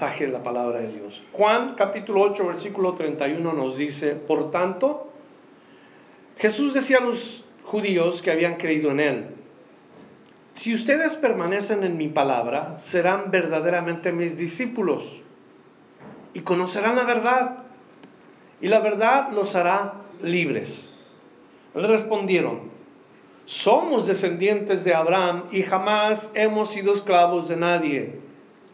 de 0.00 0.28
la 0.28 0.42
palabra 0.42 0.78
de 0.78 0.92
Dios. 0.92 1.22
Juan 1.32 1.74
capítulo 1.74 2.22
8 2.22 2.46
versículo 2.46 2.94
31 2.94 3.52
nos 3.52 3.76
dice, 3.76 4.14
por 4.14 4.50
tanto, 4.50 5.12
Jesús 6.38 6.72
decía 6.72 6.98
a 6.98 7.00
los 7.02 7.44
judíos 7.64 8.22
que 8.22 8.30
habían 8.30 8.56
creído 8.56 8.92
en 8.92 9.00
él, 9.00 9.26
si 10.54 10.74
ustedes 10.74 11.16
permanecen 11.16 11.84
en 11.84 11.98
mi 11.98 12.08
palabra, 12.08 12.78
serán 12.78 13.30
verdaderamente 13.30 14.10
mis 14.10 14.38
discípulos 14.38 15.20
y 16.32 16.40
conocerán 16.40 16.96
la 16.96 17.04
verdad, 17.04 17.58
y 18.62 18.68
la 18.68 18.80
verdad 18.80 19.32
los 19.32 19.54
hará 19.54 19.96
libres. 20.22 20.88
Le 21.74 21.86
respondieron, 21.86 22.70
somos 23.44 24.06
descendientes 24.06 24.82
de 24.84 24.94
Abraham 24.94 25.44
y 25.50 25.62
jamás 25.62 26.30
hemos 26.32 26.70
sido 26.70 26.94
esclavos 26.94 27.48
de 27.48 27.56
nadie. 27.56 28.29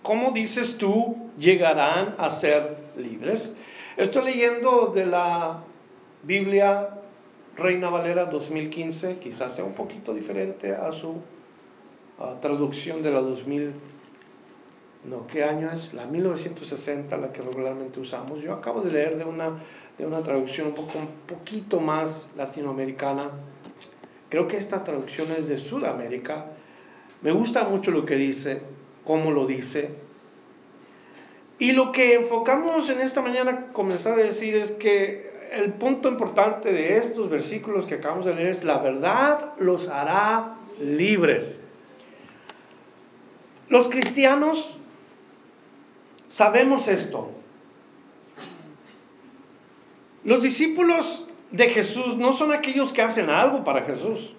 ¿Cómo 0.07 0.30
dices 0.30 0.79
tú, 0.79 1.16
llegarán 1.36 2.14
a 2.18 2.30
ser 2.30 2.77
libres? 2.96 3.52
Estoy 3.96 4.27
leyendo 4.27 4.92
de 4.95 5.05
la 5.05 5.65
Biblia 6.23 6.91
Reina 7.56 7.91
Valera 7.91 8.27
2015, 8.27 9.19
quizás 9.19 9.56
sea 9.56 9.65
un 9.65 9.73
poquito 9.73 10.15
diferente 10.15 10.77
a 10.77 10.92
su 10.92 11.16
traducción 12.41 13.02
de 13.02 13.10
la 13.10 13.20
2000, 13.20 13.73
no, 15.06 15.27
¿qué 15.27 15.42
año 15.42 15.73
es? 15.73 15.92
La 15.92 16.07
1960, 16.07 17.16
la 17.16 17.32
que 17.32 17.43
regularmente 17.43 17.98
usamos. 17.98 18.41
Yo 18.41 18.52
acabo 18.52 18.82
de 18.82 18.93
leer 18.93 19.18
de 19.18 19.24
una, 19.24 19.60
de 19.98 20.07
una 20.07 20.23
traducción 20.23 20.68
un, 20.68 20.74
poco, 20.74 21.01
un 21.01 21.09
poquito 21.27 21.80
más 21.80 22.30
latinoamericana. 22.37 23.32
Creo 24.29 24.46
que 24.46 24.57
esta 24.57 24.84
traducción 24.84 25.32
es 25.32 25.48
de 25.48 25.57
Sudamérica. 25.59 26.46
Me 27.23 27.32
gusta 27.32 27.65
mucho 27.65 27.91
lo 27.91 28.07
que 28.07 28.15
dice, 28.15 28.76
cómo 29.06 29.30
lo 29.30 29.46
dice. 29.46 29.91
Y 31.59 31.73
lo 31.73 31.92
que 31.92 32.15
enfocamos 32.15 32.91
en 32.91 33.01
esta 33.01 33.23
mañana, 33.23 33.69
comenzar 33.73 34.15
a 34.15 34.23
decir, 34.23 34.55
es 34.56 34.73
que 34.73 35.49
el 35.52 35.73
punto 35.73 36.09
importante 36.09 36.73
de 36.73 36.99
estos 36.99 37.30
versículos 37.30 37.87
que 37.87 37.95
acabamos 37.95 38.27
de 38.27 38.34
leer 38.34 38.49
es 38.49 38.65
la 38.65 38.79
verdad 38.79 39.54
los 39.59 39.88
hará 39.88 40.57
libres. 40.80 41.60
Los 43.68 43.88
cristianos 43.88 44.79
sabemos 46.29 46.88
esto. 46.88 47.30
Los 50.24 50.43
discípulos 50.43 51.27
de 51.52 51.68
Jesús 51.71 52.16
no 52.16 52.32
son 52.32 52.52
aquellos 52.52 52.93
que 52.93 53.02
hacen 53.02 53.30
algo 53.30 53.65
para 53.65 53.82
Jesús. 53.84 54.35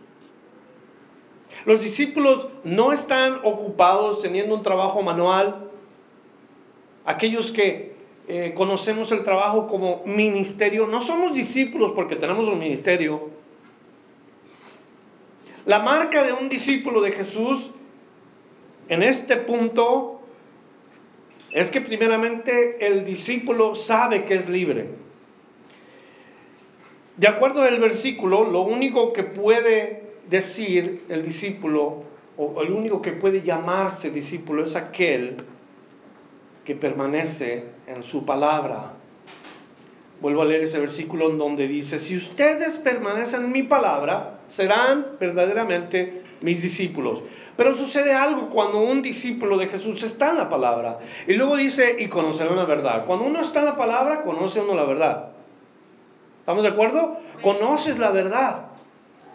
Los 1.68 1.84
discípulos 1.84 2.48
no 2.64 2.94
están 2.94 3.42
ocupados 3.44 4.22
teniendo 4.22 4.56
un 4.56 4.62
trabajo 4.62 5.02
manual. 5.02 5.68
Aquellos 7.04 7.52
que 7.52 7.94
eh, 8.30 8.54
conocemos 8.56 9.12
el 9.12 9.26
trabajo 9.26 9.68
como 9.68 10.02
ministerio, 10.06 10.88
no 10.88 11.02
somos 11.02 11.36
discípulos 11.36 11.92
porque 11.94 12.16
tenemos 12.16 12.48
un 12.48 12.58
ministerio. 12.58 13.32
La 15.66 15.80
marca 15.80 16.23
de 16.23 16.32
un 16.32 16.48
discípulo 16.48 17.02
de 17.02 17.12
Jesús 17.12 17.70
en 18.88 19.04
este 19.04 19.36
punto 19.36 20.22
es 21.52 21.70
que 21.70 21.82
primeramente 21.82 22.88
el 22.88 23.04
discípulo 23.04 23.76
sabe 23.76 24.23
que 24.23 24.36
es 24.36 24.48
libre. 24.48 24.92
De 27.18 27.28
acuerdo 27.28 27.64
al 27.64 27.78
versículo, 27.82 28.45
lo 28.45 28.62
único 28.62 29.12
que 29.12 29.23
puede 29.23 30.07
decir 30.30 31.06
el 31.09 31.23
discípulo, 31.23 32.03
o 32.38 32.61
el 32.61 32.72
único 32.72 33.02
que 33.02 33.14
puede 33.14 33.42
llamarse 33.42 34.11
discípulo, 34.11 34.64
es 34.64 34.75
aquel 34.75 35.38
que 36.66 36.75
permanece 36.75 37.66
en 37.88 38.03
su 38.03 38.25
palabra. 38.25 38.94
Vuelvo 40.20 40.42
a 40.42 40.45
leer 40.45 40.64
ese 40.64 40.80
versículo 40.80 41.30
en 41.30 41.38
donde 41.38 41.67
dice, 41.67 42.00
si 42.00 42.17
ustedes 42.17 42.78
permanecen 42.78 43.45
en 43.45 43.52
mi 43.52 43.64
palabra, 43.64 44.39
serán 44.48 45.05
verdaderamente 45.20 46.23
mis 46.42 46.61
discípulos. 46.61 47.23
Pero 47.55 47.73
sucede 47.73 48.14
algo 48.14 48.49
cuando 48.49 48.80
un 48.80 49.02
discípulo 49.02 49.58
de 49.58 49.67
Jesús 49.67 50.04
está 50.04 50.30
en 50.30 50.37
la 50.37 50.49
palabra. 50.49 50.99
Y 51.27 51.33
luego 51.33 51.55
dice, 51.55 51.95
y 51.99 52.08
conocerán 52.08 52.55
la 52.55 52.66
verdad. 52.66 53.05
Cuando 53.05 53.26
uno 53.26 53.42
está 53.42 53.60
en 53.60 53.66
la 53.66 53.76
palabra, 53.76 54.23
conoce 54.23 54.60
uno 54.60 54.76
la 54.76 54.86
verdad. 54.86 55.30
¿Estamos 56.39 56.64
de 56.64 56.70
acuerdo? 56.70 57.17
Conoces 57.42 57.98
la 57.98 58.11
verdad. 58.11 58.67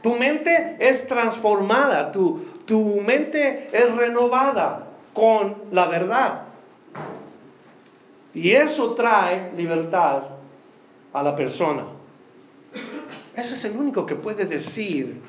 Tu 0.02 0.14
mente 0.16 0.76
es 0.80 1.06
transformada, 1.06 2.10
tu, 2.10 2.44
tu 2.66 3.00
mente 3.00 3.68
es 3.72 3.94
renovada 3.94 4.88
con 5.14 5.56
la 5.70 5.86
verdad. 5.86 6.42
Y 8.34 8.52
eso 8.52 8.94
trae 8.94 9.52
libertad 9.56 10.22
a 11.12 11.22
la 11.22 11.36
persona. 11.36 11.84
Ese 13.36 13.54
es 13.54 13.64
el 13.64 13.76
único 13.76 14.06
que 14.06 14.14
puede 14.14 14.46
decir 14.46 15.20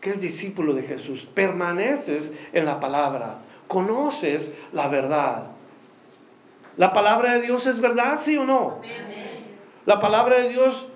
que 0.00 0.10
es 0.10 0.20
discípulo 0.20 0.74
de 0.74 0.82
Jesús, 0.82 1.26
permaneces 1.26 2.30
en 2.52 2.64
la 2.64 2.78
palabra, 2.78 3.38
conoces 3.66 4.52
la 4.72 4.88
verdad. 4.88 5.46
¿La 6.76 6.92
palabra 6.92 7.34
de 7.34 7.42
Dios 7.42 7.66
es 7.66 7.80
verdad, 7.80 8.16
sí 8.16 8.36
o 8.36 8.44
no? 8.44 8.80
La 9.86 9.98
palabra 9.98 10.36
de 10.36 10.50
Dios 10.50 10.88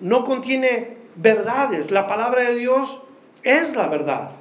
no 0.00 0.24
contiene 0.24 0.99
verdades, 1.20 1.90
la 1.90 2.06
palabra 2.06 2.42
de 2.42 2.54
Dios 2.56 3.00
es 3.42 3.76
la 3.76 3.88
verdad. 3.88 4.32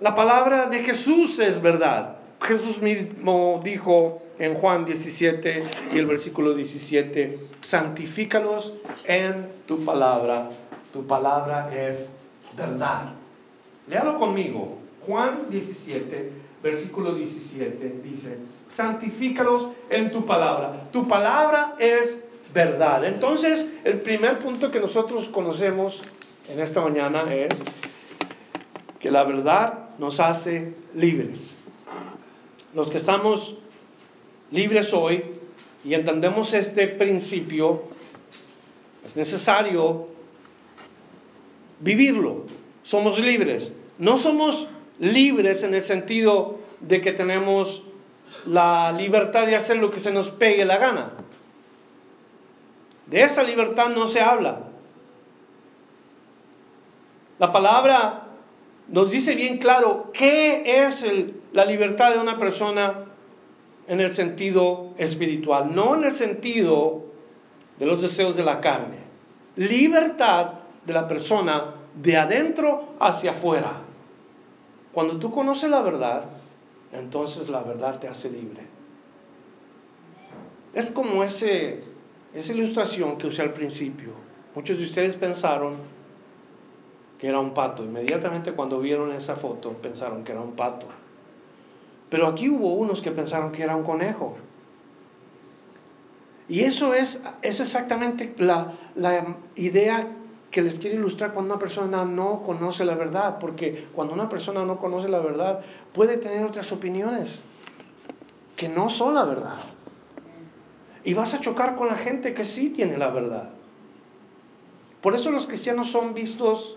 La 0.00 0.14
palabra 0.14 0.66
de 0.66 0.82
Jesús 0.82 1.38
es 1.38 1.60
verdad. 1.60 2.16
Jesús 2.42 2.80
mismo 2.80 3.60
dijo 3.62 4.22
en 4.38 4.54
Juan 4.54 4.86
17 4.86 5.62
y 5.92 5.98
el 5.98 6.06
versículo 6.06 6.54
17, 6.54 7.38
santifícalos 7.60 8.72
en 9.04 9.50
tu 9.66 9.84
palabra, 9.84 10.48
tu 10.92 11.06
palabra 11.06 11.70
es 11.76 12.08
verdad. 12.56 13.12
Léalo 13.86 14.18
conmigo. 14.18 14.78
Juan 15.06 15.50
17, 15.50 16.32
versículo 16.62 17.14
17 17.14 18.00
dice, 18.02 18.38
santifícalos 18.68 19.68
en 19.90 20.10
tu 20.10 20.24
palabra. 20.24 20.88
Tu 20.92 21.06
palabra 21.06 21.74
es 21.78 22.16
verdad. 22.52 23.04
Entonces, 23.04 23.66
el 23.84 24.00
primer 24.00 24.38
punto 24.38 24.70
que 24.70 24.80
nosotros 24.80 25.28
conocemos 25.28 26.02
en 26.48 26.60
esta 26.60 26.80
mañana 26.80 27.32
es 27.32 27.62
que 28.98 29.10
la 29.10 29.24
verdad 29.24 29.90
nos 29.98 30.20
hace 30.20 30.74
libres. 30.94 31.54
Los 32.74 32.90
que 32.90 32.98
estamos 32.98 33.56
libres 34.50 34.92
hoy 34.92 35.24
y 35.84 35.94
entendemos 35.94 36.52
este 36.52 36.86
principio, 36.88 37.82
es 39.04 39.16
necesario 39.16 40.08
vivirlo. 41.80 42.44
Somos 42.82 43.18
libres. 43.18 43.72
No 43.98 44.16
somos 44.16 44.68
libres 44.98 45.62
en 45.62 45.74
el 45.74 45.82
sentido 45.82 46.58
de 46.80 47.00
que 47.00 47.12
tenemos 47.12 47.82
la 48.46 48.92
libertad 48.92 49.46
de 49.46 49.56
hacer 49.56 49.78
lo 49.78 49.90
que 49.90 50.00
se 50.00 50.12
nos 50.12 50.30
pegue 50.30 50.64
la 50.64 50.78
gana. 50.78 51.12
De 53.10 53.22
esa 53.22 53.42
libertad 53.42 53.88
no 53.88 54.06
se 54.06 54.20
habla. 54.20 54.60
La 57.38 57.52
palabra 57.52 58.28
nos 58.88 59.10
dice 59.10 59.34
bien 59.34 59.58
claro 59.58 60.10
qué 60.12 60.84
es 60.84 61.04
la 61.52 61.64
libertad 61.64 62.12
de 62.12 62.18
una 62.18 62.38
persona 62.38 63.06
en 63.88 64.00
el 64.00 64.12
sentido 64.12 64.90
espiritual, 64.98 65.74
no 65.74 65.96
en 65.96 66.04
el 66.04 66.12
sentido 66.12 67.02
de 67.78 67.86
los 67.86 68.00
deseos 68.00 68.36
de 68.36 68.44
la 68.44 68.60
carne. 68.60 68.98
Libertad 69.56 70.52
de 70.86 70.92
la 70.92 71.08
persona 71.08 71.74
de 71.94 72.16
adentro 72.16 72.90
hacia 73.00 73.32
afuera. 73.32 73.72
Cuando 74.92 75.18
tú 75.18 75.32
conoces 75.32 75.70
la 75.70 75.82
verdad, 75.82 76.24
entonces 76.92 77.48
la 77.48 77.62
verdad 77.62 77.98
te 77.98 78.06
hace 78.06 78.30
libre. 78.30 78.62
Es 80.74 80.90
como 80.90 81.24
ese, 81.24 81.82
esa 82.34 82.52
ilustración 82.52 83.18
que 83.18 83.26
usé 83.26 83.42
al 83.42 83.52
principio. 83.52 84.12
Muchos 84.54 84.78
de 84.78 84.84
ustedes 84.84 85.16
pensaron 85.16 85.76
que 87.18 87.28
era 87.28 87.38
un 87.38 87.52
pato. 87.52 87.84
Inmediatamente 87.84 88.52
cuando 88.52 88.80
vieron 88.80 89.12
esa 89.12 89.36
foto 89.36 89.72
pensaron 89.74 90.24
que 90.24 90.32
era 90.32 90.40
un 90.40 90.52
pato. 90.52 90.86
Pero 92.08 92.26
aquí 92.26 92.48
hubo 92.48 92.74
unos 92.74 93.02
que 93.02 93.10
pensaron 93.10 93.52
que 93.52 93.62
era 93.62 93.76
un 93.76 93.84
conejo. 93.84 94.36
Y 96.48 96.60
eso 96.60 96.94
es, 96.94 97.20
es 97.42 97.60
exactamente 97.60 98.34
la, 98.38 98.72
la 98.96 99.36
idea 99.54 100.08
que 100.50 100.62
les 100.62 100.80
quiero 100.80 100.96
ilustrar 100.96 101.32
cuando 101.32 101.54
una 101.54 101.60
persona 101.60 102.04
no 102.04 102.42
conoce 102.42 102.84
la 102.84 102.96
verdad, 102.96 103.38
porque 103.38 103.86
cuando 103.94 104.14
una 104.14 104.28
persona 104.28 104.64
no 104.64 104.78
conoce 104.78 105.08
la 105.08 105.20
verdad 105.20 105.60
puede 105.92 106.16
tener 106.16 106.44
otras 106.44 106.72
opiniones 106.72 107.42
que 108.56 108.68
no 108.68 108.88
son 108.88 109.14
la 109.14 109.24
verdad. 109.24 109.58
Y 111.04 111.14
vas 111.14 111.34
a 111.34 111.40
chocar 111.40 111.76
con 111.76 111.88
la 111.88 111.96
gente 111.96 112.34
que 112.34 112.44
sí 112.44 112.70
tiene 112.70 112.98
la 112.98 113.10
verdad. 113.10 113.50
Por 115.00 115.14
eso 115.14 115.30
los 115.30 115.46
cristianos 115.46 115.90
son 115.90 116.12
vistos 116.12 116.76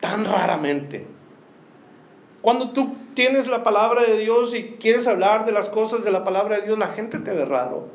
tan 0.00 0.24
raramente. 0.24 1.06
Cuando 2.40 2.70
tú 2.70 2.94
tienes 3.14 3.46
la 3.46 3.62
palabra 3.62 4.02
de 4.02 4.16
Dios 4.16 4.54
y 4.54 4.76
quieres 4.80 5.06
hablar 5.06 5.44
de 5.44 5.52
las 5.52 5.68
cosas 5.68 6.04
de 6.04 6.10
la 6.10 6.24
palabra 6.24 6.56
de 6.56 6.66
Dios, 6.66 6.78
la 6.78 6.88
gente 6.88 7.18
te 7.18 7.32
ve 7.32 7.44
raro. 7.44 7.88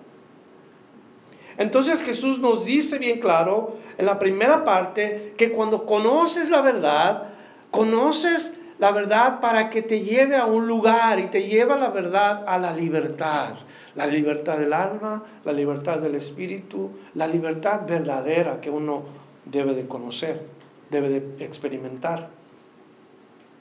Entonces 1.57 2.03
Jesús 2.03 2.39
nos 2.39 2.65
dice 2.65 2.97
bien 2.97 3.19
claro 3.19 3.77
en 3.97 4.05
la 4.05 4.19
primera 4.19 4.63
parte 4.63 5.33
que 5.37 5.51
cuando 5.51 5.85
conoces 5.85 6.49
la 6.49 6.61
verdad, 6.61 7.29
conoces 7.71 8.53
la 8.79 8.91
verdad 8.91 9.39
para 9.39 9.69
que 9.69 9.81
te 9.81 10.01
lleve 10.01 10.35
a 10.35 10.45
un 10.45 10.67
lugar 10.67 11.19
y 11.19 11.27
te 11.27 11.43
lleva 11.47 11.75
la 11.75 11.89
verdad 11.89 12.43
a 12.47 12.57
la 12.57 12.73
libertad. 12.73 13.55
La 13.95 14.07
libertad 14.07 14.57
del 14.57 14.73
alma, 14.73 15.23
la 15.45 15.53
libertad 15.53 15.99
del 15.99 16.15
espíritu, 16.15 16.91
la 17.13 17.27
libertad 17.27 17.87
verdadera 17.87 18.59
que 18.59 18.69
uno 18.69 19.03
debe 19.45 19.75
de 19.75 19.87
conocer, 19.87 20.47
debe 20.89 21.09
de 21.09 21.45
experimentar. 21.45 22.29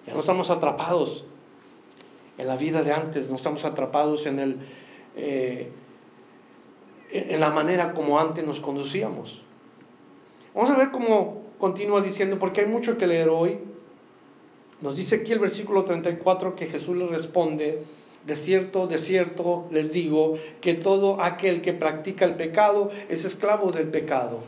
Ya 0.07 0.15
no 0.15 0.21
estamos 0.21 0.51
atrapados 0.51 1.25
en 2.39 2.47
la 2.47 2.57
vida 2.57 2.83
de 2.83 2.93
antes, 2.93 3.29
no 3.29 3.37
estamos 3.37 3.65
atrapados 3.65 4.27
en, 4.27 4.39
el, 4.39 4.57
eh, 5.17 5.71
en 7.11 7.41
la 7.41 7.51
manera 7.51 7.93
como 7.93 8.19
antes 8.19 8.45
nos 8.47 8.61
conducíamos. 8.61 9.43
Vamos 10.55 10.71
a 10.71 10.77
ver 10.77 10.91
cómo 10.91 11.43
continúa 11.59 12.01
diciendo, 12.01 12.39
porque 12.39 12.63
hay 12.63 12.67
mucho 12.67 12.99
que 12.99 13.07
leer 13.07 13.29
hoy. 13.29 13.59
Nos 14.81 14.97
dice 14.97 15.17
aquí 15.17 15.33
el 15.33 15.39
versículo 15.39 15.85
34 15.85 16.57
que 16.57 16.67
Jesús 16.67 16.97
le 16.97 17.07
responde, 17.07 17.85
de 18.27 18.37
cierto, 18.37 18.87
de 18.87 18.99
cierto 18.99 19.67
les 19.71 19.93
digo 19.93 20.39
que 20.61 20.75
todo 20.75 21.21
aquel 21.23 21.61
que 21.61 21.73
practica 21.73 22.25
el 22.25 22.35
pecado 22.35 22.91
es 23.09 23.25
esclavo 23.25 23.73
del 23.73 23.89
pecado. 23.89 24.41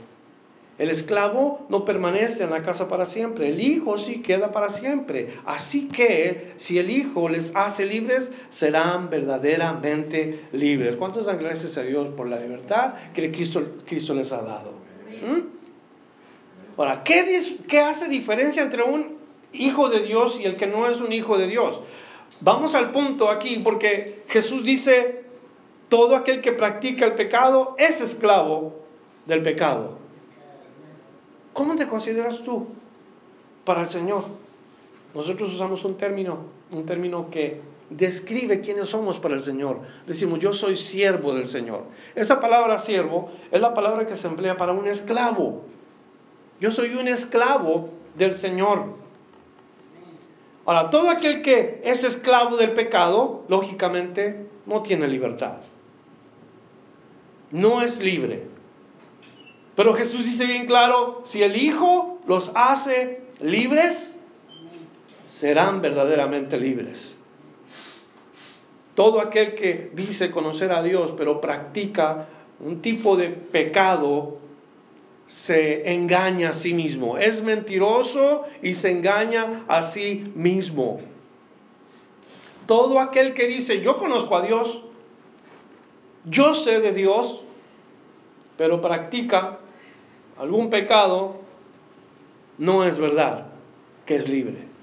El 0.77 0.91
esclavo 0.91 1.65
no 1.69 1.85
permanece 1.85 2.43
en 2.43 2.51
la 2.51 2.63
casa 2.63 2.89
para 2.89 3.07
siempre, 3.07 3.49
el 3.49 3.61
hijo 3.61 3.97
sí 3.97 4.23
queda 4.23 4.51
para 4.51 4.69
siempre. 4.69 5.35
Así 5.45 5.89
que 5.89 6.53
si 6.57 6.79
el 6.79 6.91
hijo 6.91 7.29
les 7.29 7.55
hace 7.55 7.87
libres, 7.87 8.33
serán 8.49 9.09
verdaderamente 9.09 10.41
libres. 10.51 10.97
¿Cuántos 10.97 11.27
dan 11.27 11.39
gracias 11.39 11.79
a 11.79 11.83
Dios 11.83 12.09
por 12.17 12.29
la 12.29 12.41
libertad 12.41 12.95
que 13.15 13.31
Cristo, 13.31 13.63
Cristo 13.87 14.15
les 14.15 14.33
ha 14.33 14.43
dado? 14.43 14.73
¿Mm? 15.23 15.55
Ahora, 16.77 17.05
¿qué, 17.05 17.41
¿qué 17.69 17.81
hace 17.81 18.09
diferencia 18.09 18.61
entre 18.61 18.83
un 18.83 19.17
hijo 19.53 19.89
de 19.89 20.01
Dios 20.01 20.41
y 20.41 20.45
el 20.45 20.57
que 20.57 20.67
no 20.67 20.89
es 20.89 21.01
un 21.01 21.13
hijo 21.13 21.39
de 21.39 21.47
Dios? 21.47 21.81
Vamos 22.41 22.75
al 22.75 22.91
punto 22.93 23.31
aquí, 23.31 23.59
porque 23.59 24.25
Jesús 24.29 24.65
dice, 24.65 25.25
todo 25.89 26.17
aquel 26.17 26.41
que 26.41 26.53
practica 26.53 27.05
el 27.05 27.15
pecado 27.15 27.75
es 27.79 28.01
esclavo 28.01 28.75
del 29.27 29.43
pecado. 29.43 29.99
¿Cómo 31.53 31.77
te 31.77 31.87
consideras 31.87 32.43
tú 32.43 32.67
para 33.65 33.83
el 33.83 33.87
Señor? 33.87 34.25
Nosotros 35.15 35.53
usamos 35.55 35.85
un 35.85 35.97
término, 35.97 36.39
un 36.73 36.85
término 36.85 37.31
que 37.31 37.61
describe 37.91 38.61
quiénes 38.61 38.89
somos 38.89 39.21
para 39.21 39.35
el 39.35 39.41
Señor. 39.41 39.81
Decimos, 40.07 40.41
yo 40.41 40.53
soy 40.53 40.77
siervo 40.77 41.35
del 41.35 41.47
Señor. 41.47 41.85
Esa 42.15 42.41
palabra 42.41 42.79
siervo 42.79 43.31
es 43.53 43.61
la 43.61 43.75
palabra 43.75 44.07
que 44.07 44.17
se 44.17 44.27
emplea 44.27 44.57
para 44.57 44.73
un 44.73 44.87
esclavo. 44.87 45.63
Yo 46.61 46.71
soy 46.71 46.95
un 46.95 47.07
esclavo 47.07 47.91
del 48.17 48.35
Señor. 48.35 49.04
Ahora, 50.67 50.91
todo 50.91 51.11
aquel 51.11 51.43
que 51.43 51.81
es 51.85 52.05
esclavo 52.05 52.57
del 52.57 52.73
pecado, 52.73 53.45
lógicamente, 53.49 54.47
no 54.67 54.83
tiene 54.83 55.09
libertad. 55.09 55.59
No 57.51 57.83
es 57.83 58.01
libre. 58.01 58.47
Pero 59.75 59.93
Jesús 59.95 60.25
dice 60.25 60.47
bien 60.47 60.67
claro, 60.67 61.21
si 61.25 61.43
el 61.43 61.57
Hijo 61.57 62.21
los 62.27 62.51
hace 62.55 63.23
libres, 63.41 64.17
serán 65.27 65.83
verdaderamente 65.83 66.59
libres. 66.59 67.19
Todo 68.95 69.21
aquel 69.21 69.55
que 69.55 69.91
dice 69.95 70.31
conocer 70.31 70.73
a 70.73 70.83
Dios, 70.83 71.13
pero 71.17 71.41
practica 71.41 72.29
un 72.61 72.81
tipo 72.81 73.17
de 73.17 73.31
pecado, 73.31 74.39
se 75.27 75.93
engaña 75.95 76.51
a 76.51 76.53
sí 76.53 76.75
mismo. 76.75 77.19
Es 77.19 77.43
mentiroso 77.43 78.45
y 78.63 78.75
se 78.75 78.91
engaña 78.91 79.65
a 79.69 79.83
sí 79.83 80.33
mismo. 80.35 81.01
Todo 82.67 83.01
aquel 83.01 83.35
que 83.35 83.47
dice, 83.47 83.81
yo 83.81 83.97
conozco 83.97 84.37
a 84.37 84.43
Dios, 84.43 84.83
yo 86.25 86.55
sé 86.55 86.81
de 86.81 86.93
Dios, 86.93 87.43
pero 88.57 88.81
practica 88.81 89.59
algún 90.39 90.71
pecado, 90.71 91.41
no 92.59 92.85
es 92.85 92.99
verdad 92.99 93.47
que 94.07 94.17
es 94.17 94.29
libre. 94.29 94.75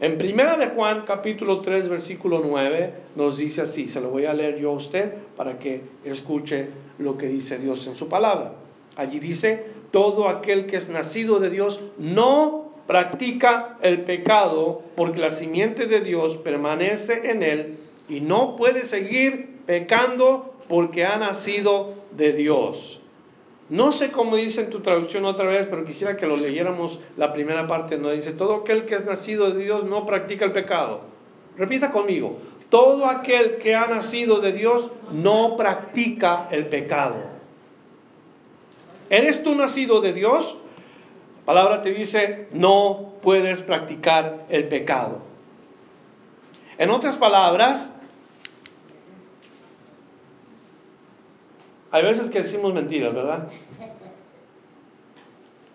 En 0.00 0.18
primera 0.18 0.56
de 0.56 0.66
Juan 0.68 1.04
capítulo 1.06 1.60
3 1.60 1.88
versículo 1.88 2.42
9 2.44 2.94
nos 3.14 3.38
dice 3.38 3.62
así, 3.62 3.86
se 3.86 4.00
lo 4.00 4.10
voy 4.10 4.26
a 4.26 4.34
leer 4.34 4.58
yo 4.58 4.70
a 4.70 4.74
usted 4.74 5.14
para 5.36 5.58
que 5.58 5.82
escuche 6.04 6.68
lo 6.98 7.16
que 7.16 7.28
dice 7.28 7.58
Dios 7.58 7.86
en 7.86 7.94
su 7.94 8.08
palabra. 8.08 8.54
Allí 8.96 9.20
dice, 9.20 9.66
todo 9.92 10.28
aquel 10.28 10.66
que 10.66 10.76
es 10.76 10.88
nacido 10.88 11.38
de 11.38 11.50
Dios 11.50 11.80
no 11.98 12.72
practica 12.88 13.78
el 13.80 14.02
pecado 14.02 14.82
porque 14.96 15.20
la 15.20 15.30
simiente 15.30 15.86
de 15.86 16.00
Dios 16.00 16.36
permanece 16.38 17.30
en 17.30 17.44
él 17.44 17.78
y 18.08 18.20
no 18.20 18.56
puede 18.56 18.82
seguir 18.82 19.60
pecando 19.66 20.54
porque 20.68 21.04
ha 21.04 21.16
nacido 21.16 21.94
de 22.16 22.32
Dios. 22.32 22.98
No 23.68 23.92
sé 23.92 24.10
cómo 24.10 24.36
dice 24.36 24.62
en 24.62 24.70
tu 24.70 24.80
traducción 24.80 25.24
otra 25.24 25.46
vez, 25.46 25.66
pero 25.66 25.84
quisiera 25.84 26.16
que 26.16 26.26
lo 26.26 26.36
leyéramos 26.36 27.00
la 27.16 27.32
primera 27.32 27.66
parte, 27.66 27.96
donde 27.96 28.16
dice, 28.16 28.32
todo 28.32 28.56
aquel 28.56 28.84
que 28.84 28.96
es 28.96 29.04
nacido 29.04 29.50
de 29.50 29.64
Dios 29.64 29.84
no 29.84 30.04
practica 30.04 30.44
el 30.44 30.52
pecado. 30.52 31.00
Repita 31.56 31.90
conmigo, 31.90 32.38
todo 32.68 33.06
aquel 33.06 33.56
que 33.56 33.74
ha 33.74 33.86
nacido 33.86 34.40
de 34.40 34.52
Dios 34.52 34.90
no 35.12 35.56
practica 35.56 36.48
el 36.50 36.66
pecado. 36.66 37.31
¿Eres 39.10 39.42
tú 39.42 39.54
nacido 39.54 40.00
de 40.00 40.12
Dios? 40.12 40.56
La 41.40 41.46
palabra 41.46 41.82
te 41.82 41.92
dice, 41.92 42.48
no 42.52 43.14
puedes 43.20 43.60
practicar 43.62 44.46
el 44.48 44.68
pecado. 44.68 45.20
En 46.78 46.90
otras 46.90 47.16
palabras, 47.16 47.92
Hay 51.92 52.02
veces 52.02 52.30
que 52.30 52.40
decimos 52.40 52.72
mentiras, 52.72 53.12
¿verdad? 53.12 53.48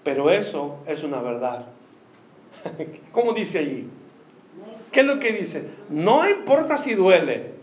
Pero 0.04 0.32
eso 0.32 0.80
es 0.88 1.04
una 1.04 1.22
verdad. 1.22 1.68
¿Cómo 3.12 3.34
dice 3.34 3.60
allí? 3.60 3.88
¿Qué 4.92 5.02
es 5.02 5.06
lo 5.06 5.20
que 5.20 5.32
dice? 5.32 5.70
No 5.90 6.28
importa 6.28 6.76
si 6.76 6.96
duele, 6.96 7.54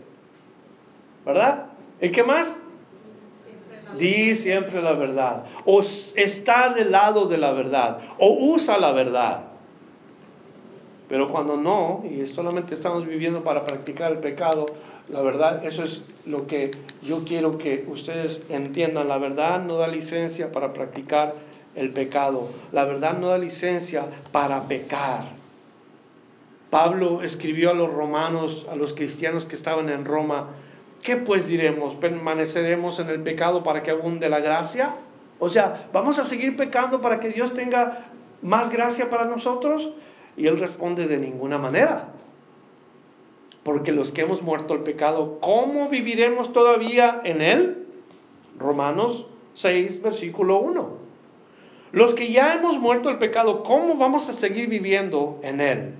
¿verdad? 1.25 1.65
¿Y 1.99 2.11
qué 2.11 2.23
más? 2.23 2.57
Di 3.97 4.35
siempre 4.35 4.81
la 4.81 4.93
verdad. 4.93 5.45
O 5.65 5.79
está 5.79 6.69
del 6.69 6.91
lado 6.91 7.27
de 7.27 7.37
la 7.37 7.51
verdad. 7.51 7.99
O 8.17 8.51
usa 8.53 8.77
la 8.77 8.91
verdad. 8.91 9.41
Pero 11.07 11.27
cuando 11.27 11.55
no, 11.55 12.03
y 12.09 12.25
solamente 12.25 12.73
estamos 12.73 13.05
viviendo 13.05 13.43
para 13.43 13.63
practicar 13.63 14.11
el 14.11 14.17
pecado, 14.19 14.65
la 15.07 15.21
verdad, 15.21 15.63
eso 15.63 15.83
es 15.83 16.03
lo 16.25 16.47
que 16.47 16.71
yo 17.03 17.23
quiero 17.25 17.57
que 17.59 17.85
ustedes 17.87 18.41
entiendan. 18.49 19.07
La 19.07 19.19
verdad 19.19 19.63
no 19.63 19.77
da 19.77 19.87
licencia 19.87 20.51
para 20.51 20.73
practicar 20.73 21.35
el 21.75 21.91
pecado. 21.91 22.49
La 22.71 22.85
verdad 22.85 23.17
no 23.17 23.27
da 23.27 23.37
licencia 23.37 24.05
para 24.31 24.67
pecar. 24.67 25.25
Pablo 26.71 27.21
escribió 27.21 27.69
a 27.69 27.73
los 27.73 27.93
romanos, 27.93 28.65
a 28.69 28.75
los 28.75 28.93
cristianos 28.93 29.45
que 29.45 29.55
estaban 29.55 29.89
en 29.89 30.05
Roma, 30.05 30.47
¿qué 31.03 31.17
pues 31.17 31.47
diremos? 31.47 31.95
¿Permaneceremos 31.95 32.99
en 32.99 33.09
el 33.09 33.21
pecado 33.21 33.63
para 33.63 33.83
que 33.83 33.91
abunde 33.91 34.29
la 34.29 34.39
gracia? 34.39 34.95
O 35.39 35.49
sea, 35.49 35.87
¿vamos 35.91 36.19
a 36.19 36.23
seguir 36.23 36.55
pecando 36.55 37.01
para 37.01 37.19
que 37.19 37.29
Dios 37.29 37.53
tenga 37.53 38.05
más 38.41 38.69
gracia 38.69 39.09
para 39.09 39.25
nosotros? 39.25 39.91
Y 40.37 40.47
él 40.47 40.59
responde 40.59 41.07
de 41.07 41.17
ninguna 41.17 41.57
manera. 41.57 42.09
Porque 43.63 43.91
los 43.91 44.11
que 44.11 44.21
hemos 44.21 44.41
muerto 44.41 44.73
al 44.73 44.83
pecado, 44.83 45.39
¿cómo 45.41 45.89
viviremos 45.89 46.53
todavía 46.53 47.21
en 47.23 47.41
él? 47.41 47.87
Romanos 48.59 49.27
6, 49.55 50.01
versículo 50.01 50.59
1. 50.59 51.05
Los 51.91 52.13
que 52.13 52.31
ya 52.31 52.53
hemos 52.53 52.77
muerto 52.77 53.09
al 53.09 53.17
pecado, 53.17 53.63
¿cómo 53.63 53.95
vamos 53.95 54.29
a 54.29 54.33
seguir 54.33 54.67
viviendo 54.67 55.39
en 55.41 55.61
él? 55.61 55.95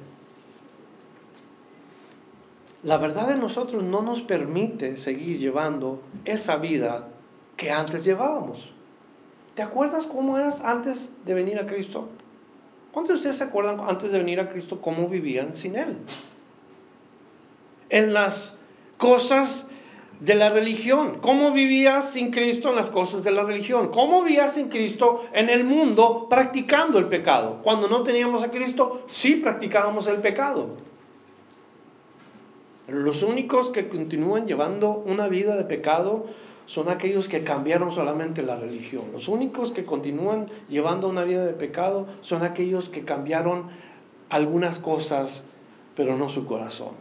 La 2.85 2.99
verdad 2.99 3.27
de 3.29 3.35
nosotros 3.35 3.81
no 3.81 4.03
nos 4.03 4.21
permite 4.21 4.95
seguir 4.95 5.39
llevando 5.39 6.03
esa 6.23 6.57
vida 6.57 7.07
que 7.57 7.71
antes 7.71 8.05
llevábamos. 8.05 8.71
¿Te 9.55 9.63
acuerdas 9.63 10.05
cómo 10.05 10.37
eras 10.37 10.61
antes 10.61 11.09
de 11.25 11.33
venir 11.33 11.57
a 11.57 11.65
Cristo? 11.65 12.07
¿Cuántos 12.91 13.13
de 13.13 13.15
ustedes 13.15 13.37
se 13.37 13.43
acuerdan 13.45 13.79
antes 13.79 14.11
de 14.11 14.19
venir 14.19 14.39
a 14.39 14.49
Cristo 14.49 14.81
cómo 14.81 15.07
vivían 15.07 15.55
sin 15.55 15.75
Él? 15.75 15.97
En 17.89 18.13
las 18.13 18.55
cosas 18.99 19.65
de 20.19 20.35
la 20.35 20.51
religión. 20.51 21.17
¿Cómo 21.21 21.53
vivías 21.53 22.11
sin 22.11 22.29
Cristo 22.29 22.69
en 22.69 22.75
las 22.75 22.91
cosas 22.91 23.23
de 23.23 23.31
la 23.31 23.41
religión? 23.41 23.89
¿Cómo 23.89 24.21
vivías 24.21 24.53
sin 24.53 24.69
Cristo 24.69 25.25
en 25.33 25.49
el 25.49 25.63
mundo 25.63 26.27
practicando 26.29 26.99
el 26.99 27.07
pecado? 27.07 27.61
Cuando 27.63 27.87
no 27.87 28.03
teníamos 28.03 28.43
a 28.43 28.51
Cristo, 28.51 29.05
sí 29.07 29.37
practicábamos 29.37 30.05
el 30.05 30.17
pecado. 30.17 30.84
Los 32.87 33.23
únicos 33.23 33.69
que 33.69 33.87
continúan 33.87 34.45
llevando 34.47 34.91
una 34.91 35.27
vida 35.27 35.55
de 35.57 35.63
pecado 35.63 36.27
son 36.67 36.89
aquellos 36.89 37.27
que 37.29 37.43
cambiaron 37.43 37.91
solamente 37.91 38.43
la 38.43 38.55
religión. 38.55 39.05
Los 39.11 39.27
únicos 39.27 39.71
que 39.71 39.85
continúan 39.85 40.47
llevando 40.69 41.07
una 41.07 41.23
vida 41.23 41.45
de 41.45 41.53
pecado 41.53 42.07
son 42.21 42.43
aquellos 42.43 42.89
que 42.89 43.03
cambiaron 43.03 43.69
algunas 44.29 44.79
cosas, 44.79 45.43
pero 45.95 46.15
no 46.17 46.29
su 46.29 46.45
corazón. 46.45 46.93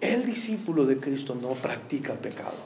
El 0.00 0.24
discípulo 0.24 0.84
de 0.86 0.98
Cristo 0.98 1.34
no 1.34 1.50
practica 1.54 2.14
pecado. 2.14 2.58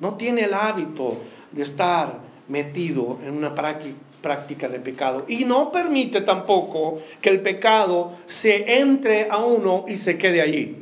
No 0.00 0.16
tiene 0.16 0.42
el 0.42 0.54
hábito 0.54 1.18
de 1.52 1.62
estar 1.62 2.18
metido 2.48 3.18
en 3.22 3.36
una 3.36 3.54
práctica 3.54 3.96
de 4.22 4.80
pecado. 4.80 5.24
Y 5.28 5.44
no 5.44 5.72
permite 5.72 6.20
tampoco 6.20 7.00
que 7.20 7.30
el 7.30 7.40
pecado 7.40 8.18
se 8.26 8.80
entre 8.80 9.28
a 9.30 9.38
uno 9.38 9.84
y 9.88 9.96
se 9.96 10.18
quede 10.18 10.40
allí. 10.40 10.76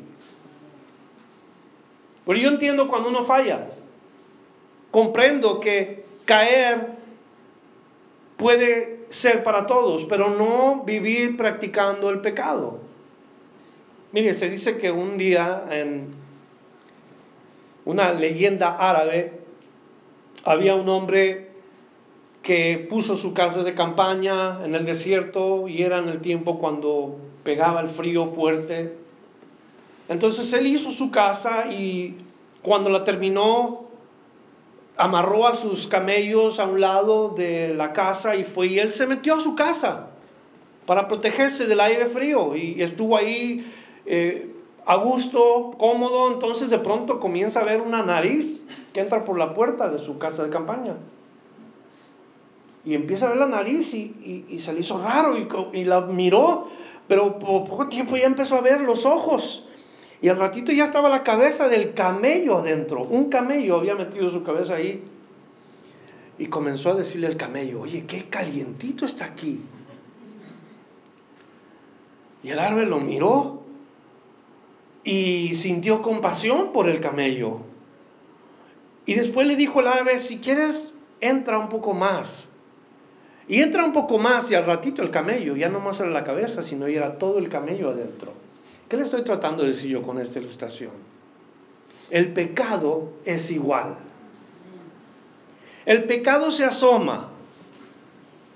Pero 2.26 2.38
yo 2.38 2.48
entiendo 2.48 2.88
cuando 2.88 3.08
uno 3.08 3.22
falla. 3.22 3.68
Comprendo 4.90 5.60
que 5.60 6.04
caer 6.24 6.98
puede 8.36 9.06
ser 9.08 9.42
para 9.42 9.66
todos, 9.66 10.04
pero 10.06 10.30
no 10.30 10.82
vivir 10.84 11.36
practicando 11.36 12.10
el 12.10 12.20
pecado. 12.20 12.80
Mire, 14.12 14.34
se 14.34 14.48
dice 14.50 14.78
que 14.78 14.90
un 14.90 15.18
día 15.18 15.64
en 15.70 16.08
una 17.84 18.12
leyenda 18.12 18.70
árabe 18.70 19.40
había 20.44 20.74
un 20.74 20.88
hombre 20.88 21.47
que 22.48 22.86
puso 22.88 23.16
su 23.16 23.34
casa 23.34 23.62
de 23.62 23.74
campaña 23.74 24.64
en 24.64 24.74
el 24.74 24.84
desierto 24.84 25.68
y 25.68 25.82
era 25.82 25.98
en 25.98 26.08
el 26.08 26.20
tiempo 26.20 26.58
cuando 26.58 27.16
pegaba 27.44 27.82
el 27.82 27.88
frío 27.88 28.26
fuerte 28.26 28.96
entonces 30.08 30.52
él 30.54 30.66
hizo 30.66 30.90
su 30.90 31.10
casa 31.10 31.70
y 31.70 32.16
cuando 32.62 32.90
la 32.90 33.04
terminó, 33.04 33.88
amarró 34.96 35.46
a 35.46 35.54
sus 35.54 35.86
camellos 35.86 36.58
a 36.58 36.64
un 36.64 36.80
lado 36.80 37.30
de 37.30 37.74
la 37.74 37.92
casa 37.92 38.34
y 38.34 38.44
fue 38.44 38.68
y 38.68 38.78
él 38.78 38.90
se 38.90 39.06
metió 39.06 39.36
a 39.36 39.40
su 39.40 39.54
casa 39.54 40.08
para 40.86 41.06
protegerse 41.06 41.66
del 41.66 41.80
aire 41.80 42.06
frío 42.06 42.56
y 42.56 42.82
estuvo 42.82 43.16
ahí 43.16 43.70
eh, 44.06 44.50
a 44.86 44.96
gusto, 44.96 45.74
cómodo. 45.78 46.32
Entonces 46.32 46.70
de 46.70 46.78
pronto 46.78 47.20
comienza 47.20 47.60
a 47.60 47.64
ver 47.64 47.82
una 47.82 48.02
nariz 48.02 48.64
que 48.94 49.00
entra 49.00 49.24
por 49.24 49.38
la 49.38 49.52
puerta 49.52 49.90
de 49.90 49.98
su 49.98 50.18
casa 50.18 50.42
de 50.44 50.50
campaña. 50.50 50.96
Y 52.84 52.94
empieza 52.94 53.26
a 53.26 53.30
ver 53.30 53.38
la 53.38 53.46
nariz 53.46 53.92
y, 53.94 54.58
se 54.58 54.72
le 54.72 54.80
hizo 54.80 55.02
raro 55.02 55.36
y, 55.36 55.48
y 55.78 55.84
la 55.84 56.02
miró, 56.02 56.68
pero 57.06 57.38
por 57.38 57.64
poco 57.64 57.88
tiempo 57.88 58.16
ya 58.16 58.26
empezó 58.26 58.56
a 58.56 58.60
ver 58.60 58.80
los 58.80 59.04
ojos. 59.04 59.64
Y 60.20 60.28
al 60.28 60.36
ratito 60.36 60.72
ya 60.72 60.84
estaba 60.84 61.08
la 61.08 61.22
cabeza 61.22 61.68
del 61.68 61.94
camello 61.94 62.56
adentro. 62.56 63.02
Un 63.02 63.28
camello 63.28 63.76
había 63.76 63.94
metido 63.94 64.28
su 64.30 64.42
cabeza 64.42 64.74
ahí. 64.74 65.02
Y 66.38 66.46
comenzó 66.46 66.90
a 66.90 66.94
decirle 66.94 67.26
al 67.26 67.36
camello, 67.36 67.80
oye, 67.80 68.04
qué 68.06 68.24
calientito 68.24 69.04
está 69.04 69.26
aquí. 69.26 69.60
Y 72.42 72.50
el 72.50 72.58
árbol 72.58 72.88
lo 72.88 73.00
miró 73.00 73.62
y 75.04 75.54
sintió 75.54 76.02
compasión 76.02 76.72
por 76.72 76.88
el 76.88 77.00
camello. 77.00 77.60
Y 79.06 79.14
después 79.14 79.46
le 79.46 79.56
dijo 79.56 79.80
al 79.80 79.88
árabe, 79.88 80.18
si 80.18 80.38
quieres, 80.38 80.92
entra 81.20 81.58
un 81.58 81.68
poco 81.68 81.94
más. 81.94 82.47
Y 83.48 83.62
entra 83.62 83.84
un 83.84 83.92
poco 83.92 84.18
más 84.18 84.50
y 84.50 84.54
al 84.54 84.66
ratito 84.66 85.02
el 85.02 85.10
camello, 85.10 85.56
ya 85.56 85.70
no 85.70 85.80
más 85.80 85.98
era 86.00 86.10
la 86.10 86.22
cabeza, 86.22 86.62
sino 86.62 86.86
ya 86.86 86.98
era 86.98 87.16
todo 87.16 87.38
el 87.38 87.48
camello 87.48 87.88
adentro. 87.88 88.32
¿Qué 88.88 88.96
le 88.96 89.04
estoy 89.04 89.22
tratando 89.22 89.62
de 89.62 89.70
decir 89.70 89.90
yo 89.90 90.02
con 90.02 90.18
esta 90.18 90.38
ilustración? 90.38 90.90
El 92.10 92.32
pecado 92.32 93.12
es 93.24 93.50
igual. 93.50 93.96
El 95.86 96.04
pecado 96.04 96.50
se 96.50 96.64
asoma 96.64 97.30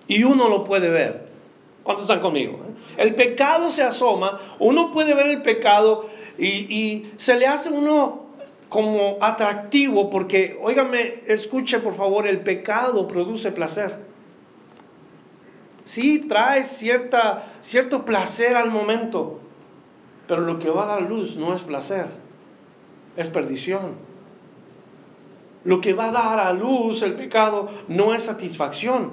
y 0.06 0.24
uno 0.24 0.48
lo 0.48 0.64
puede 0.64 0.90
ver. 0.90 1.26
¿Cuántos 1.82 2.04
están 2.04 2.20
conmigo? 2.20 2.60
El 2.98 3.14
pecado 3.14 3.70
se 3.70 3.82
asoma, 3.82 4.38
uno 4.58 4.92
puede 4.92 5.14
ver 5.14 5.26
el 5.26 5.40
pecado 5.40 6.06
y, 6.38 6.46
y 6.46 7.12
se 7.16 7.36
le 7.36 7.46
hace 7.46 7.70
uno 7.70 8.26
como 8.68 9.16
atractivo 9.20 10.10
porque, 10.10 10.58
óigame, 10.62 11.22
escuche 11.26 11.78
por 11.78 11.94
favor, 11.94 12.26
el 12.26 12.40
pecado 12.40 13.08
produce 13.08 13.52
placer. 13.52 14.11
Sí, 15.84 16.20
trae 16.20 16.64
cierta, 16.64 17.52
cierto 17.60 18.04
placer 18.04 18.56
al 18.56 18.70
momento, 18.70 19.40
pero 20.28 20.42
lo 20.42 20.58
que 20.58 20.70
va 20.70 20.84
a 20.84 20.86
dar 20.86 21.02
luz 21.02 21.36
no 21.36 21.54
es 21.54 21.62
placer, 21.62 22.06
es 23.16 23.28
perdición. 23.28 23.96
Lo 25.64 25.80
que 25.80 25.92
va 25.92 26.08
a 26.08 26.12
dar 26.12 26.40
a 26.40 26.52
luz 26.52 27.02
el 27.02 27.14
pecado 27.14 27.68
no 27.88 28.14
es 28.14 28.24
satisfacción, 28.24 29.12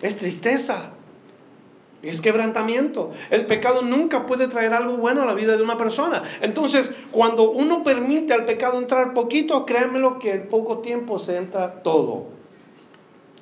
es 0.00 0.16
tristeza, 0.16 0.90
es 2.02 2.20
quebrantamiento. 2.20 3.10
El 3.30 3.46
pecado 3.46 3.82
nunca 3.82 4.24
puede 4.26 4.48
traer 4.48 4.72
algo 4.72 4.96
bueno 4.96 5.22
a 5.22 5.26
la 5.26 5.34
vida 5.34 5.56
de 5.56 5.62
una 5.62 5.76
persona. 5.76 6.22
Entonces, 6.40 6.90
cuando 7.10 7.50
uno 7.50 7.82
permite 7.82 8.32
al 8.32 8.44
pecado 8.44 8.78
entrar 8.78 9.14
poquito, 9.14 9.66
créanmelo 9.66 10.18
que 10.18 10.32
en 10.32 10.48
poco 10.48 10.78
tiempo 10.78 11.18
se 11.18 11.36
entra 11.36 11.82
todo. 11.82 12.37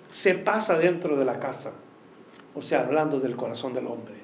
Se 0.08 0.34
pasa 0.34 0.78
dentro 0.78 1.16
de 1.16 1.24
la 1.24 1.38
casa. 1.38 1.72
O 2.54 2.62
sea, 2.62 2.80
hablando 2.80 3.20
del 3.20 3.36
corazón 3.36 3.72
del 3.74 3.86
hombre. 3.86 4.14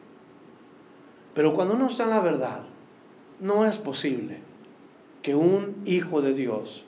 Pero 1.35 1.55
cuando 1.55 1.75
uno 1.75 1.89
está 1.89 2.05
en 2.05 2.11
la 2.11 2.21
verdad, 2.21 2.61
no 3.41 3.67
es 3.67 3.79
posible 3.79 4.41
que 5.23 5.35
un 5.35 5.83
hijo 5.85 6.23
de 6.23 6.35
Dios 6.35 6.85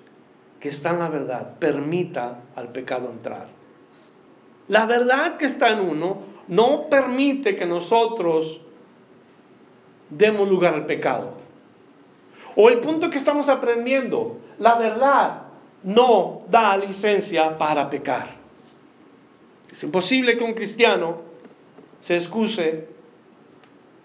que 0.61 0.69
está 0.69 0.91
en 0.91 0.99
la 0.99 1.09
verdad 1.09 1.55
permita 1.59 2.41
al 2.57 2.69
pecado 2.69 3.11
entrar. 3.11 3.49
La 4.69 4.87
verdad 4.87 5.37
que 5.37 5.45
está 5.45 5.71
en 5.71 5.81
uno 5.81 6.19
no 6.49 6.89
permite 6.89 7.57
que 7.57 7.67
nosotros 7.67 8.61
demos 10.11 10.49
lugar 10.49 10.75
al 10.75 10.87
pecado. 10.87 11.35
O 12.57 12.69
el 12.69 12.81
punto 12.81 13.11
que 13.11 13.19
estamos 13.19 13.49
aprendiendo, 13.49 14.39
la 14.59 14.77
verdad 14.77 15.43
no 15.83 16.43
da 16.49 16.77
licencia 16.77 17.59
para 17.59 17.91
pecar. 17.91 18.44
Es 19.75 19.83
imposible 19.83 20.39
que 20.39 20.45
un 20.45 20.55
cristiano 20.55 21.23
se 22.01 22.15
excuse 22.15 22.87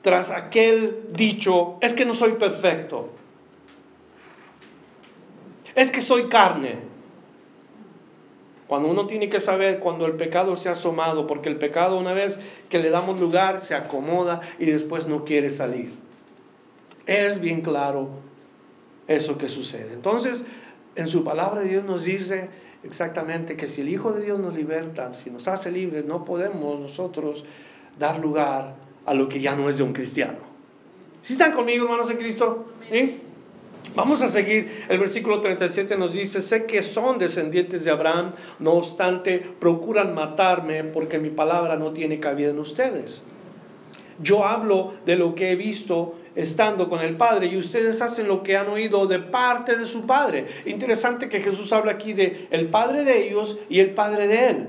tras 0.02 0.32
aquel 0.32 1.04
dicho, 1.12 1.78
es 1.80 1.94
que 1.94 2.06
no 2.06 2.16
soy 2.16 2.34
perfecto, 2.34 3.12
es 5.76 5.92
que 5.92 6.02
soy 6.02 6.28
carne. 6.28 6.80
Cuando 8.66 8.90
uno 8.90 9.06
tiene 9.06 9.30
que 9.30 9.40
saber 9.40 9.80
cuando 9.80 10.08
el 10.08 10.14
pecado 10.14 10.56
se 10.56 10.70
ha 10.70 10.72
asomado, 10.72 11.28
porque 11.28 11.50
el 11.50 11.58
pecado 11.58 12.00
una 12.00 12.14
vez 12.14 12.40
que 12.70 12.80
le 12.80 12.90
damos 12.90 13.20
lugar 13.20 13.60
se 13.60 13.76
acomoda 13.76 14.42
y 14.58 14.66
después 14.66 15.06
no 15.06 15.24
quiere 15.24 15.52
salir. 15.52 15.94
Es 17.06 17.40
bien 17.40 17.62
claro 17.62 18.10
eso 19.08 19.38
que 19.38 19.48
sucede. 19.48 19.94
Entonces, 19.94 20.44
en 20.96 21.08
su 21.08 21.24
palabra 21.24 21.62
Dios 21.62 21.84
nos 21.84 22.06
dice 22.06 22.50
exactamente 22.84 23.56
que 23.56 23.68
si 23.68 23.82
el 23.82 23.90
Hijo 23.90 24.12
de 24.12 24.24
Dios 24.24 24.40
nos 24.40 24.56
liberta, 24.56 25.14
si 25.14 25.30
nos 25.30 25.48
hace 25.48 25.72
libres, 25.72 26.06
no 26.06 26.26
podemos 26.26 26.80
nosotros 26.80 27.46
dar 27.98 28.20
lugar 28.20 28.76
a 29.06 29.14
lo 29.14 29.28
que 29.28 29.40
ya 29.40 29.56
no 29.56 29.70
es 29.70 29.78
de 29.78 29.84
un 29.84 29.94
cristiano. 29.94 30.38
¿Sí 31.22 31.34
están 31.34 31.52
conmigo, 31.52 31.86
hermanos 31.86 32.10
en 32.10 32.18
Cristo? 32.18 32.68
Vamos 33.96 34.22
a 34.22 34.30
seguir. 34.30 34.86
El 34.88 35.00
versículo 35.00 35.42
37 35.42 35.98
nos 35.98 36.14
dice, 36.14 36.42
sé 36.42 36.66
que 36.66 36.84
son 36.84 37.18
descendientes 37.18 37.84
de 37.84 37.92
Abraham, 37.92 38.34
no 38.60 38.74
obstante, 38.74 39.40
procuran 39.60 40.14
matarme 40.14 40.84
porque 40.84 41.18
mi 41.18 41.30
palabra 41.30 41.76
no 41.76 41.92
tiene 41.92 42.20
cabida 42.20 42.52
en 42.52 42.60
ustedes. 42.60 43.24
Yo 44.22 44.46
hablo 44.46 44.94
de 45.06 45.16
lo 45.16 45.34
que 45.34 45.52
he 45.52 45.56
visto 45.56 46.16
estando 46.40 46.88
con 46.88 47.02
el 47.02 47.18
Padre 47.18 47.48
y 47.48 47.58
ustedes 47.58 48.02
hacen 48.02 48.28
lo 48.28 48.44
que 48.44 48.56
han 48.56 48.70
oído 48.70 49.06
de 49.08 49.20
parte 49.20 49.76
de 49.76 49.86
su 49.86 50.06
Padre. 50.06 50.46
Interesante 50.66 51.28
que 51.28 51.42
Jesús 51.42 51.74
habla 51.74 51.92
aquí 51.92 52.14
de 52.14 52.48
el 52.50 52.68
Padre 52.68 53.04
de 53.04 53.28
ellos 53.28 53.58
y 53.70 53.80
el 53.80 53.92
Padre 53.92 54.28
de 54.28 54.48
él. 54.48 54.68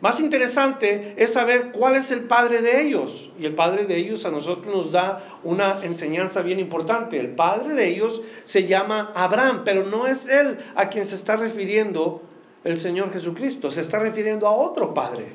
Más 0.00 0.20
interesante 0.20 1.14
es 1.16 1.32
saber 1.32 1.72
cuál 1.72 1.96
es 1.96 2.12
el 2.12 2.20
padre 2.20 2.62
de 2.62 2.82
ellos. 2.82 3.30
Y 3.36 3.46
el 3.46 3.54
padre 3.56 3.84
de 3.84 3.96
ellos 3.96 4.24
a 4.26 4.30
nosotros 4.30 4.72
nos 4.72 4.92
da 4.92 5.24
una 5.42 5.84
enseñanza 5.84 6.42
bien 6.42 6.60
importante. 6.60 7.18
El 7.18 7.30
padre 7.30 7.74
de 7.74 7.88
ellos 7.88 8.22
se 8.44 8.68
llama 8.68 9.10
Abraham, 9.16 9.62
pero 9.64 9.84
no 9.84 10.06
es 10.06 10.28
él 10.28 10.58
a 10.76 10.88
quien 10.88 11.04
se 11.04 11.16
está 11.16 11.34
refiriendo 11.34 12.22
el 12.62 12.76
Señor 12.76 13.12
Jesucristo. 13.12 13.72
Se 13.72 13.80
está 13.80 13.98
refiriendo 13.98 14.46
a 14.46 14.52
otro 14.52 14.94
padre. 14.94 15.32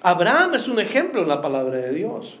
Abraham 0.00 0.54
es 0.54 0.68
un 0.68 0.78
ejemplo 0.78 1.22
en 1.22 1.28
la 1.28 1.40
palabra 1.40 1.78
de 1.78 1.92
Dios. 1.92 2.38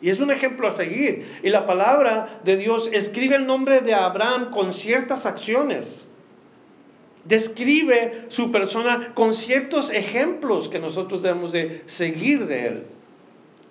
Y 0.00 0.10
es 0.10 0.20
un 0.20 0.30
ejemplo 0.30 0.66
a 0.66 0.70
seguir. 0.70 1.40
Y 1.42 1.50
la 1.50 1.66
palabra 1.66 2.40
de 2.44 2.56
Dios 2.56 2.88
escribe 2.92 3.36
el 3.36 3.46
nombre 3.46 3.80
de 3.80 3.94
Abraham 3.94 4.50
con 4.50 4.72
ciertas 4.72 5.26
acciones 5.26 6.06
describe 7.24 8.24
su 8.28 8.50
persona 8.50 9.12
con 9.14 9.34
ciertos 9.34 9.90
ejemplos 9.90 10.68
que 10.68 10.78
nosotros 10.78 11.22
debemos 11.22 11.52
de 11.52 11.82
seguir 11.86 12.46
de 12.46 12.66
él. 12.66 12.86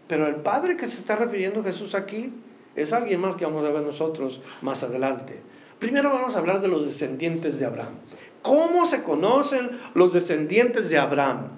Pero 0.08 0.28
el 0.28 0.38
Padre 0.38 0.78
que 0.78 0.88
se 0.88 1.00
está 1.00 1.16
refiriendo 1.16 1.64
Jesús 1.64 1.96
aquí 1.96 2.34
es 2.76 2.94
alguien 2.94 3.20
más 3.20 3.36
que 3.36 3.46
vamos 3.46 3.66
a 3.66 3.70
ver 3.70 3.84
nosotros 3.84 4.42
más 4.62 4.84
adelante. 4.84 5.40
Primero 5.78 6.10
vamos 6.10 6.36
a 6.36 6.40
hablar 6.40 6.62
de 6.62 6.68
los 6.68 6.86
descendientes 6.86 7.60
de 7.60 7.66
Abraham. 7.66 7.96
¿Cómo 8.42 8.86
se 8.86 9.04
conocen 9.04 9.80
los 9.94 10.14
descendientes 10.14 10.90
de 10.90 10.98
Abraham? 10.98 11.50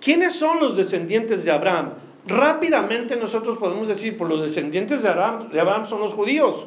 ¿Quiénes 0.00 0.34
son 0.34 0.60
los 0.60 0.76
descendientes 0.76 1.44
de 1.44 1.50
Abraham? 1.50 1.94
Rápidamente 2.26 3.16
nosotros 3.16 3.58
podemos 3.58 3.86
decir, 3.86 4.16
por 4.16 4.28
los 4.28 4.42
descendientes 4.42 5.02
de 5.02 5.08
Abraham, 5.08 5.50
de 5.50 5.60
Abraham 5.60 5.86
son 5.86 6.00
los 6.00 6.12
judíos. 6.12 6.66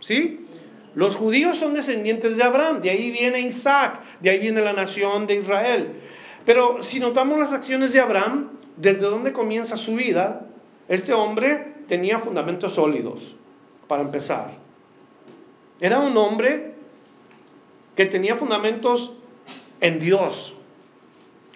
¿Sí? 0.00 0.46
Los 0.94 1.16
judíos 1.16 1.56
son 1.56 1.74
descendientes 1.74 2.36
de 2.36 2.44
Abraham, 2.44 2.80
de 2.80 2.90
ahí 2.90 3.10
viene 3.10 3.40
Isaac, 3.40 4.00
de 4.20 4.30
ahí 4.30 4.38
viene 4.38 4.60
la 4.60 4.72
nación 4.72 5.26
de 5.26 5.36
Israel. 5.36 6.00
Pero 6.44 6.82
si 6.82 7.00
notamos 7.00 7.38
las 7.38 7.52
acciones 7.52 7.92
de 7.92 8.00
Abraham, 8.00 8.50
desde 8.76 9.06
dónde 9.06 9.32
comienza 9.32 9.76
su 9.76 9.94
vida, 9.94 10.46
este 10.88 11.12
hombre 11.12 11.74
tenía 11.88 12.18
fundamentos 12.18 12.74
sólidos, 12.74 13.34
para 13.88 14.02
empezar. 14.02 14.52
Era 15.80 16.00
un 16.00 16.16
hombre 16.16 16.74
que 17.96 18.06
tenía 18.06 18.36
fundamentos 18.36 19.14
en 19.80 19.98
Dios. 19.98 20.54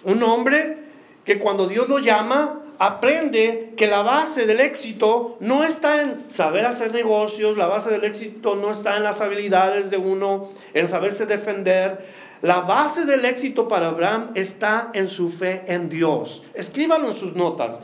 Un 0.03 0.23
hombre 0.23 0.77
que 1.25 1.39
cuando 1.39 1.67
Dios 1.67 1.87
lo 1.87 1.99
llama, 1.99 2.58
aprende 2.79 3.73
que 3.75 3.87
la 3.87 4.01
base 4.01 4.45
del 4.45 4.61
éxito 4.61 5.35
no 5.41 5.65
está 5.65 6.01
en 6.01 6.31
saber 6.31 6.65
hacer 6.65 6.93
negocios, 6.93 7.57
la 7.57 7.67
base 7.67 7.91
del 7.91 8.05
éxito 8.05 8.55
no 8.55 8.71
está 8.71 8.95
en 8.95 9.03
las 9.03 9.19
habilidades 9.19 9.91
de 9.91 9.97
uno, 9.97 10.49
en 10.73 10.87
saberse 10.87 11.25
defender. 11.25 12.07
La 12.41 12.61
base 12.61 13.03
del 13.03 13.25
éxito 13.25 13.67
para 13.67 13.89
Abraham 13.89 14.31
está 14.33 14.91
en 14.93 15.09
su 15.09 15.29
fe 15.29 15.63
en 15.67 15.89
Dios. 15.89 16.41
Escríbanlo 16.53 17.09
en 17.09 17.15
sus 17.15 17.35
notas, 17.35 17.81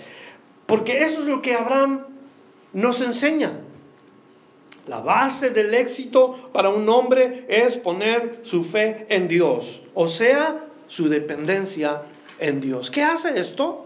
porque 0.65 1.03
eso 1.03 1.19
es 1.19 1.27
lo 1.27 1.41
que 1.41 1.55
Abraham 1.55 2.05
nos 2.71 3.01
enseña. 3.01 3.51
La 4.87 4.99
base 4.99 5.49
del 5.49 5.73
éxito 5.73 6.51
para 6.53 6.69
un 6.69 6.87
hombre 6.87 7.45
es 7.49 7.75
poner 7.75 8.39
su 8.43 8.63
fe 8.63 9.07
en 9.09 9.27
Dios, 9.27 9.81
o 9.93 10.07
sea, 10.07 10.63
su 10.87 11.09
dependencia 11.09 12.03
en 12.39 12.61
Dios. 12.61 12.91
¿Qué 12.91 13.03
hace 13.03 13.37
esto? 13.37 13.84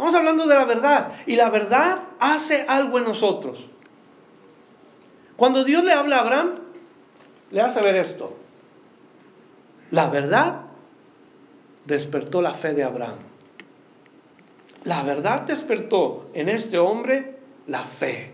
Estamos 0.00 0.14
hablando 0.14 0.46
de 0.46 0.54
la 0.54 0.64
verdad. 0.64 1.12
Y 1.26 1.36
la 1.36 1.50
verdad 1.50 2.04
hace 2.18 2.64
algo 2.66 2.96
en 2.96 3.04
nosotros. 3.04 3.68
Cuando 5.36 5.62
Dios 5.62 5.84
le 5.84 5.92
habla 5.92 6.16
a 6.16 6.20
Abraham, 6.20 6.54
le 7.50 7.60
hace 7.60 7.82
ver 7.82 7.96
esto. 7.96 8.34
La 9.90 10.08
verdad 10.08 10.62
despertó 11.84 12.40
la 12.40 12.54
fe 12.54 12.72
de 12.72 12.82
Abraham. 12.82 13.16
La 14.84 15.02
verdad 15.02 15.42
despertó 15.42 16.30
en 16.32 16.48
este 16.48 16.78
hombre 16.78 17.36
la 17.66 17.84
fe. 17.84 18.32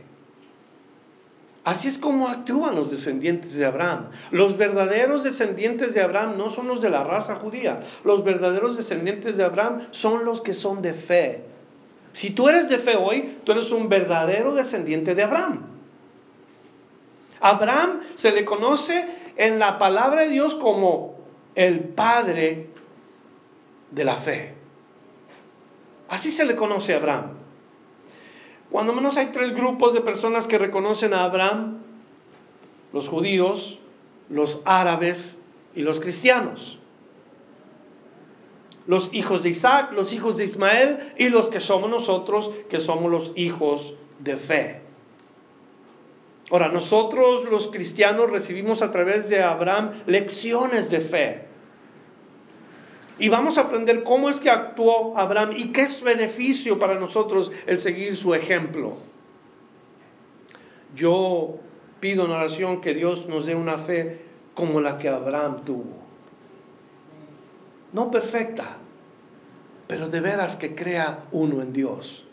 Así 1.65 1.89
es 1.89 1.99
como 1.99 2.29
actúan 2.29 2.77
los 2.77 2.93
descendientes 2.93 3.57
de 3.57 3.65
Abraham. 3.65 4.11
Los 4.31 4.57
verdaderos 4.57 5.25
descendientes 5.25 5.95
de 5.95 6.03
Abraham 6.03 6.39
no 6.39 6.49
son 6.49 6.69
los 6.69 6.81
de 6.81 6.91
la 6.91 7.03
raza 7.03 7.35
judía. 7.35 7.81
Los 8.05 8.23
verdaderos 8.23 8.77
descendientes 8.77 9.37
de 9.37 9.43
Abraham 9.43 9.89
son 9.91 10.25
los 10.25 10.41
que 10.41 10.55
son 10.55 10.81
de 10.81 10.95
fe. 10.95 11.56
Si 12.17 12.31
tú 12.31 12.49
eres 12.49 12.71
de 12.71 12.79
fe 12.79 12.97
hoy, 12.97 13.41
tú 13.45 13.53
eres 13.53 13.71
un 13.73 13.91
verdadero 13.91 14.55
descendiente 14.55 15.15
de 15.15 15.23
Abraham. 15.23 15.67
Abraham 17.41 18.01
se 18.15 18.33
le 18.33 18.47
conoce 18.47 19.07
en 19.37 19.59
la 19.59 19.77
palabra 19.77 20.23
de 20.23 20.31
Dios 20.31 20.55
como 20.55 21.19
el 21.55 21.81
padre 21.81 22.71
de 23.91 24.05
la 24.07 24.17
fe. 24.17 24.55
Así 26.09 26.31
se 26.31 26.47
le 26.47 26.57
conoce 26.57 26.95
a 26.95 26.97
Abraham. 26.97 27.33
Cuando 28.71 28.95
menos 28.95 29.19
hay 29.19 29.27
tres 29.27 29.55
grupos 29.55 29.93
de 29.93 30.01
personas 30.01 30.47
que 30.47 30.57
reconocen 30.57 31.13
a 31.13 31.25
Abraham, 31.25 31.83
los 32.95 33.11
judíos, 33.11 33.79
los 34.31 34.63
árabes 34.65 35.39
y 35.75 35.83
los 35.83 36.01
cristianos 36.01 36.79
los 38.87 39.11
hijos 39.13 39.43
de 39.43 39.51
Isaac, 39.51 39.93
los 39.93 40.13
hijos 40.13 40.37
de 40.37 40.45
Ismael 40.45 41.13
y 41.19 41.29
los 41.29 41.49
que 41.49 41.61
somos 41.61 41.91
nosotros, 41.91 42.51
que 42.69 42.81
somos 42.81 43.11
los 43.11 43.33
hijos 43.35 43.95
de 44.21 44.37
fe. 44.37 44.81
Ahora, 46.51 46.69
nosotros 46.69 47.45
los 47.51 47.67
cristianos 47.69 48.31
recibimos 48.31 48.81
a 48.81 48.93
través 48.93 49.29
de 49.29 49.43
Abraham 49.43 50.03
lecciones 50.07 50.91
de 50.91 51.01
fe. 51.01 51.45
Y 53.19 53.29
vamos 53.29 53.59
a 53.59 53.63
aprender 53.63 54.05
cómo 54.05 54.29
es 54.29 54.39
que 54.39 54.51
actuó 54.51 55.17
Abraham 55.17 55.51
y 55.57 55.73
qué 55.73 55.83
es 55.83 56.03
beneficio 56.03 56.79
para 56.79 56.95
nosotros 56.95 57.51
el 57.67 57.79
seguir 57.79 58.17
su 58.17 58.35
ejemplo. 58.35 58.99
Yo 60.95 61.57
pido 61.99 62.27
en 62.27 62.31
oración 62.31 62.81
que 62.81 62.95
Dios 62.95 63.27
nos 63.27 63.47
dé 63.47 63.55
una 63.55 63.79
fe 63.79 64.21
como 64.55 64.81
la 64.81 64.99
que 64.99 65.09
Abraham 65.09 65.65
tuvo 65.65 66.06
no 67.97 68.11
perfecta, 68.11 68.77
pero 69.87 70.07
de 70.11 70.21
veras 70.21 70.55
que 70.57 70.75
crea 70.75 71.25
uno 71.33 71.63
en 71.63 71.73
Dios. 71.73 72.27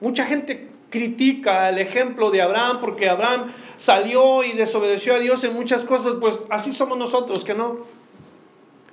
Mucha 0.00 0.26
gente 0.26 0.68
critica 0.90 1.70
el 1.70 1.78
ejemplo 1.78 2.30
de 2.30 2.42
Abraham 2.42 2.76
porque 2.78 3.08
Abraham 3.08 3.46
salió 3.78 4.44
y 4.44 4.52
desobedeció 4.52 5.14
a 5.14 5.18
Dios 5.18 5.44
en 5.44 5.54
muchas 5.54 5.82
cosas, 5.86 6.16
pues 6.20 6.40
así 6.50 6.74
somos 6.74 6.98
nosotros, 6.98 7.42
que 7.42 7.54
no 7.54 7.86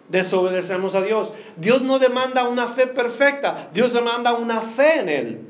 desobedecemos 0.08 0.96
a 0.96 1.02
Dios. 1.02 1.34
Dios 1.58 1.82
no 1.82 2.00
demanda 2.00 2.48
una 2.48 2.70
fe 2.70 2.88
perfecta, 2.88 3.68
Dios 3.74 3.92
demanda 3.92 4.32
una 4.36 4.62
fe 4.62 5.02
en 5.02 5.10
Él. 5.10 5.42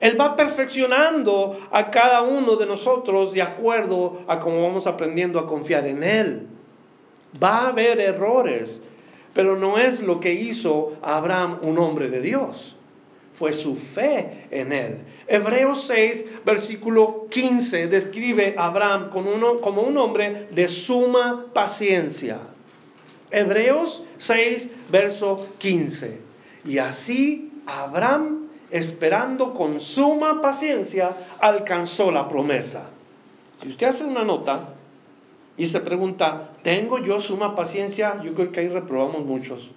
Él 0.00 0.18
va 0.18 0.36
perfeccionando 0.36 1.58
a 1.70 1.90
cada 1.90 2.22
uno 2.22 2.56
de 2.56 2.64
nosotros 2.64 3.34
de 3.34 3.42
acuerdo 3.42 4.22
a 4.26 4.40
cómo 4.40 4.62
vamos 4.62 4.86
aprendiendo 4.86 5.38
a 5.38 5.46
confiar 5.46 5.86
en 5.86 6.02
Él. 6.02 6.48
Va 7.42 7.62
a 7.62 7.68
haber 7.68 8.00
errores, 8.00 8.80
pero 9.32 9.56
no 9.56 9.78
es 9.78 10.00
lo 10.00 10.20
que 10.20 10.32
hizo 10.32 10.96
Abraham 11.02 11.58
un 11.62 11.78
hombre 11.78 12.08
de 12.08 12.20
Dios. 12.20 12.76
Fue 13.34 13.52
su 13.52 13.74
fe 13.74 14.46
en 14.50 14.72
él. 14.72 14.98
Hebreos 15.26 15.86
6, 15.86 16.24
versículo 16.44 17.26
15, 17.30 17.88
describe 17.88 18.54
a 18.56 18.66
Abraham 18.66 19.10
como, 19.10 19.82
un 19.82 19.96
hombre 19.96 20.48
de 20.52 20.68
suma 20.68 21.46
paciencia. 21.52 22.38
Hebreos 23.30 24.04
6, 24.18 24.68
verso 24.90 25.48
15. 25.58 26.18
Y 26.64 26.78
así 26.78 27.50
Abraham, 27.66 28.48
esperando 28.70 29.54
con 29.54 29.80
suma 29.80 30.40
paciencia, 30.40 31.16
alcanzó 31.40 32.12
la 32.12 32.28
promesa. 32.28 32.86
Si 33.60 33.68
usted 33.68 33.88
hace 33.88 34.04
una 34.04 34.22
nota, 34.24 34.73
y 35.56 35.66
se 35.66 35.80
pregunta, 35.80 36.50
¿tengo 36.62 36.98
yo 36.98 37.20
suma 37.20 37.54
paciencia? 37.54 38.20
Yo 38.22 38.34
creo 38.34 38.50
que 38.50 38.60
ahí 38.60 38.68
reprobamos 38.68 39.24
muchos. 39.24 39.70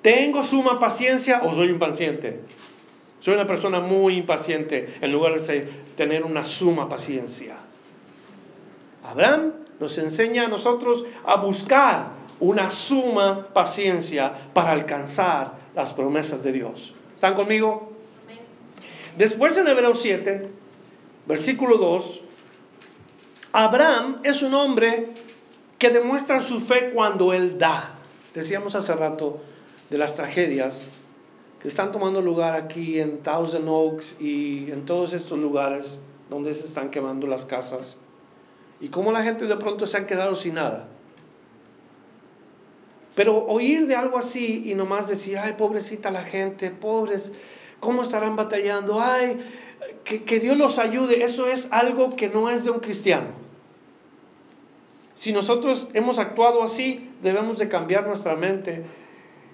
¿Tengo 0.00 0.42
suma 0.42 0.78
paciencia 0.78 1.42
o 1.44 1.54
soy 1.54 1.68
impaciente? 1.68 2.40
Soy 3.20 3.34
una 3.34 3.46
persona 3.46 3.78
muy 3.78 4.16
impaciente 4.16 4.94
en 5.00 5.12
lugar 5.12 5.38
de 5.38 5.68
tener 5.96 6.24
una 6.24 6.42
suma 6.42 6.88
paciencia. 6.88 7.54
Abraham 9.04 9.52
nos 9.78 9.98
enseña 9.98 10.46
a 10.46 10.48
nosotros 10.48 11.04
a 11.24 11.36
buscar 11.36 12.22
una 12.40 12.70
suma 12.70 13.48
paciencia 13.52 14.50
para 14.52 14.72
alcanzar 14.72 15.52
las 15.74 15.92
promesas 15.92 16.42
de 16.42 16.52
Dios. 16.52 16.94
¿Están 17.14 17.34
conmigo? 17.34 17.92
Después 19.16 19.56
en 19.56 19.68
Hebreos 19.68 20.00
7, 20.02 20.48
versículo 21.26 21.76
2, 21.76 22.21
Abraham 23.52 24.20
es 24.24 24.42
un 24.42 24.54
hombre 24.54 25.08
que 25.78 25.90
demuestra 25.90 26.40
su 26.40 26.58
fe 26.58 26.90
cuando 26.94 27.34
él 27.34 27.58
da. 27.58 27.96
Decíamos 28.34 28.74
hace 28.74 28.94
rato 28.94 29.40
de 29.90 29.98
las 29.98 30.14
tragedias 30.14 30.86
que 31.60 31.68
están 31.68 31.92
tomando 31.92 32.22
lugar 32.22 32.54
aquí 32.54 32.98
en 32.98 33.18
Thousand 33.18 33.68
Oaks 33.68 34.16
y 34.18 34.70
en 34.70 34.86
todos 34.86 35.12
estos 35.12 35.38
lugares 35.38 35.98
donde 36.30 36.54
se 36.54 36.64
están 36.64 36.90
quemando 36.90 37.26
las 37.26 37.44
casas 37.44 37.98
y 38.80 38.88
cómo 38.88 39.12
la 39.12 39.22
gente 39.22 39.44
de 39.46 39.56
pronto 39.56 39.86
se 39.86 39.98
han 39.98 40.06
quedado 40.06 40.34
sin 40.34 40.54
nada. 40.54 40.88
Pero 43.14 43.44
oír 43.44 43.86
de 43.86 43.96
algo 43.96 44.16
así 44.16 44.62
y 44.64 44.74
nomás 44.74 45.08
decir, 45.08 45.36
ay, 45.36 45.56
pobrecita 45.58 46.10
la 46.10 46.24
gente, 46.24 46.70
pobres, 46.70 47.34
¿cómo 47.80 48.00
estarán 48.00 48.34
batallando? 48.34 48.98
Ay, 48.98 49.44
que, 50.04 50.24
que 50.24 50.40
Dios 50.40 50.56
los 50.56 50.78
ayude, 50.78 51.22
eso 51.22 51.48
es 51.48 51.68
algo 51.70 52.16
que 52.16 52.30
no 52.30 52.48
es 52.48 52.64
de 52.64 52.70
un 52.70 52.80
cristiano. 52.80 53.41
Si 55.22 55.32
nosotros 55.32 55.88
hemos 55.92 56.18
actuado 56.18 56.64
así, 56.64 57.08
debemos 57.22 57.56
de 57.56 57.68
cambiar 57.68 58.08
nuestra 58.08 58.34
mente 58.34 58.82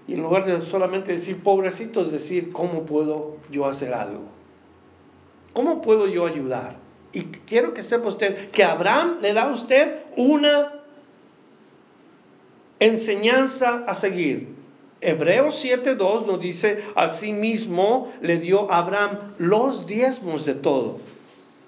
y 0.07 0.15
en 0.15 0.23
lugar 0.23 0.47
de 0.47 0.63
solamente 0.63 1.13
decir 1.13 1.43
pobrecitos, 1.43 2.11
decir 2.11 2.53
cómo 2.53 2.87
puedo 2.87 3.37
yo 3.51 3.67
hacer 3.67 3.93
algo. 3.93 4.23
¿Cómo 5.53 5.83
puedo 5.83 6.07
yo 6.09 6.25
ayudar? 6.25 6.77
Y 7.13 7.25
quiero 7.25 7.75
que 7.75 7.83
sepa 7.83 8.09
usted 8.09 8.51
que 8.51 8.65
Abraham 8.65 9.19
le 9.21 9.35
da 9.35 9.43
a 9.43 9.53
usted 9.53 10.05
una 10.17 10.73
enseñanza 12.81 13.85
a 13.87 13.93
seguir. 13.93 14.55
Hebreos 15.03 15.63
7.2 15.63 16.25
nos 16.25 16.41
dice, 16.41 16.83
asimismo 16.95 18.11
le 18.23 18.39
dio 18.39 18.73
a 18.73 18.79
Abraham 18.79 19.35
los 19.37 19.87
diezmos 19.87 20.47
de 20.47 20.55
todo. 20.55 21.01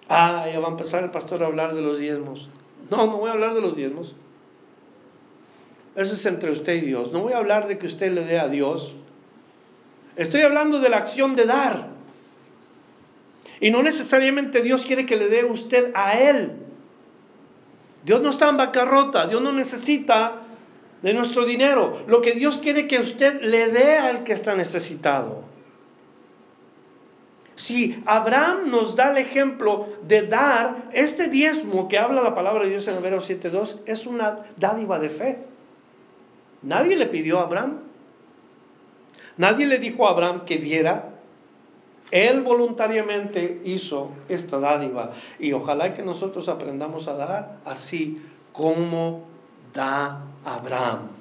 Ah, 0.08 0.46
ya 0.50 0.58
va 0.58 0.68
a 0.68 0.70
empezar 0.70 1.04
el 1.04 1.10
pastor 1.10 1.42
a 1.42 1.48
hablar 1.48 1.74
de 1.74 1.82
los 1.82 1.98
diezmos. 1.98 2.48
No, 2.88 3.06
no 3.06 3.18
voy 3.18 3.28
a 3.28 3.32
hablar 3.32 3.54
de 3.54 3.60
los 3.60 3.76
diezmos. 3.76 4.14
Eso 5.96 6.14
es 6.14 6.24
entre 6.26 6.50
usted 6.50 6.74
y 6.74 6.80
Dios. 6.80 7.12
No 7.12 7.20
voy 7.20 7.32
a 7.32 7.38
hablar 7.38 7.68
de 7.68 7.78
que 7.78 7.86
usted 7.86 8.12
le 8.12 8.24
dé 8.24 8.38
a 8.38 8.48
Dios. 8.48 8.94
Estoy 10.16 10.42
hablando 10.42 10.80
de 10.80 10.88
la 10.88 10.98
acción 10.98 11.36
de 11.36 11.46
dar. 11.46 11.88
Y 13.60 13.70
no 13.70 13.82
necesariamente 13.82 14.62
Dios 14.62 14.84
quiere 14.84 15.04
que 15.04 15.16
le 15.16 15.28
dé 15.28 15.44
usted 15.44 15.90
a 15.94 16.18
Él. 16.18 16.52
Dios 18.04 18.22
no 18.22 18.30
está 18.30 18.48
en 18.48 18.56
bancarrota. 18.56 19.26
Dios 19.26 19.42
no 19.42 19.52
necesita 19.52 20.42
de 21.02 21.14
nuestro 21.14 21.44
dinero. 21.44 22.02
Lo 22.06 22.22
que 22.22 22.32
Dios 22.32 22.58
quiere 22.58 22.86
que 22.86 22.98
usted 22.98 23.42
le 23.42 23.68
dé 23.68 23.98
al 23.98 24.22
que 24.22 24.32
está 24.32 24.54
necesitado. 24.54 25.49
Si 27.60 28.02
Abraham 28.06 28.70
nos 28.70 28.96
da 28.96 29.10
el 29.10 29.18
ejemplo 29.18 29.86
de 30.08 30.22
dar 30.22 30.88
este 30.94 31.28
diezmo 31.28 31.88
que 31.88 31.98
habla 31.98 32.22
la 32.22 32.34
palabra 32.34 32.64
de 32.64 32.70
Dios 32.70 32.88
en 32.88 32.96
Hebreos 32.96 33.28
7.2, 33.28 33.80
es 33.84 34.06
una 34.06 34.46
dádiva 34.56 34.98
de 34.98 35.10
fe. 35.10 35.44
Nadie 36.62 36.96
le 36.96 37.04
pidió 37.04 37.38
a 37.38 37.42
Abraham. 37.42 37.80
Nadie 39.36 39.66
le 39.66 39.76
dijo 39.76 40.08
a 40.08 40.12
Abraham 40.12 40.46
que 40.46 40.56
diera. 40.56 41.10
Él 42.10 42.40
voluntariamente 42.40 43.60
hizo 43.66 44.12
esta 44.30 44.58
dádiva. 44.58 45.10
Y 45.38 45.52
ojalá 45.52 45.92
que 45.92 46.02
nosotros 46.02 46.48
aprendamos 46.48 47.08
a 47.08 47.12
dar 47.12 47.58
así 47.66 48.22
como 48.54 49.24
da 49.74 50.22
Abraham. 50.46 51.19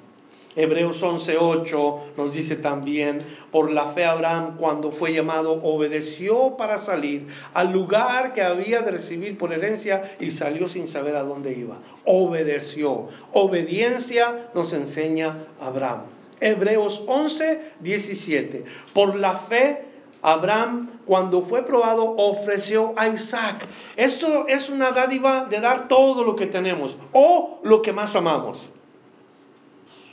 Hebreos 0.56 1.02
11:8 1.02 2.16
nos 2.16 2.34
dice 2.34 2.56
también, 2.56 3.20
por 3.52 3.70
la 3.70 3.86
fe 3.86 4.04
Abraham 4.04 4.56
cuando 4.56 4.90
fue 4.90 5.12
llamado 5.12 5.60
obedeció 5.62 6.56
para 6.56 6.76
salir 6.76 7.28
al 7.54 7.70
lugar 7.72 8.32
que 8.32 8.42
había 8.42 8.82
de 8.82 8.90
recibir 8.90 9.38
por 9.38 9.52
herencia 9.52 10.16
y 10.18 10.32
salió 10.32 10.68
sin 10.68 10.88
saber 10.88 11.14
a 11.14 11.22
dónde 11.22 11.52
iba. 11.52 11.78
Obedeció. 12.04 13.08
Obediencia 13.32 14.48
nos 14.54 14.72
enseña 14.72 15.46
Abraham. 15.60 16.02
Hebreos 16.40 17.04
11:17. 17.06 18.64
Por 18.92 19.14
la 19.14 19.36
fe 19.36 19.84
Abraham, 20.22 20.90
cuando 21.06 21.42
fue 21.42 21.64
probado, 21.64 22.14
ofreció 22.16 22.92
a 22.96 23.08
Isaac. 23.08 23.66
Esto 23.96 24.46
es 24.48 24.68
una 24.68 24.90
dádiva 24.90 25.46
de 25.48 25.60
dar 25.60 25.88
todo 25.88 26.24
lo 26.24 26.36
que 26.36 26.46
tenemos 26.46 26.96
o 27.12 27.60
lo 27.62 27.80
que 27.82 27.92
más 27.92 28.16
amamos. 28.16 28.68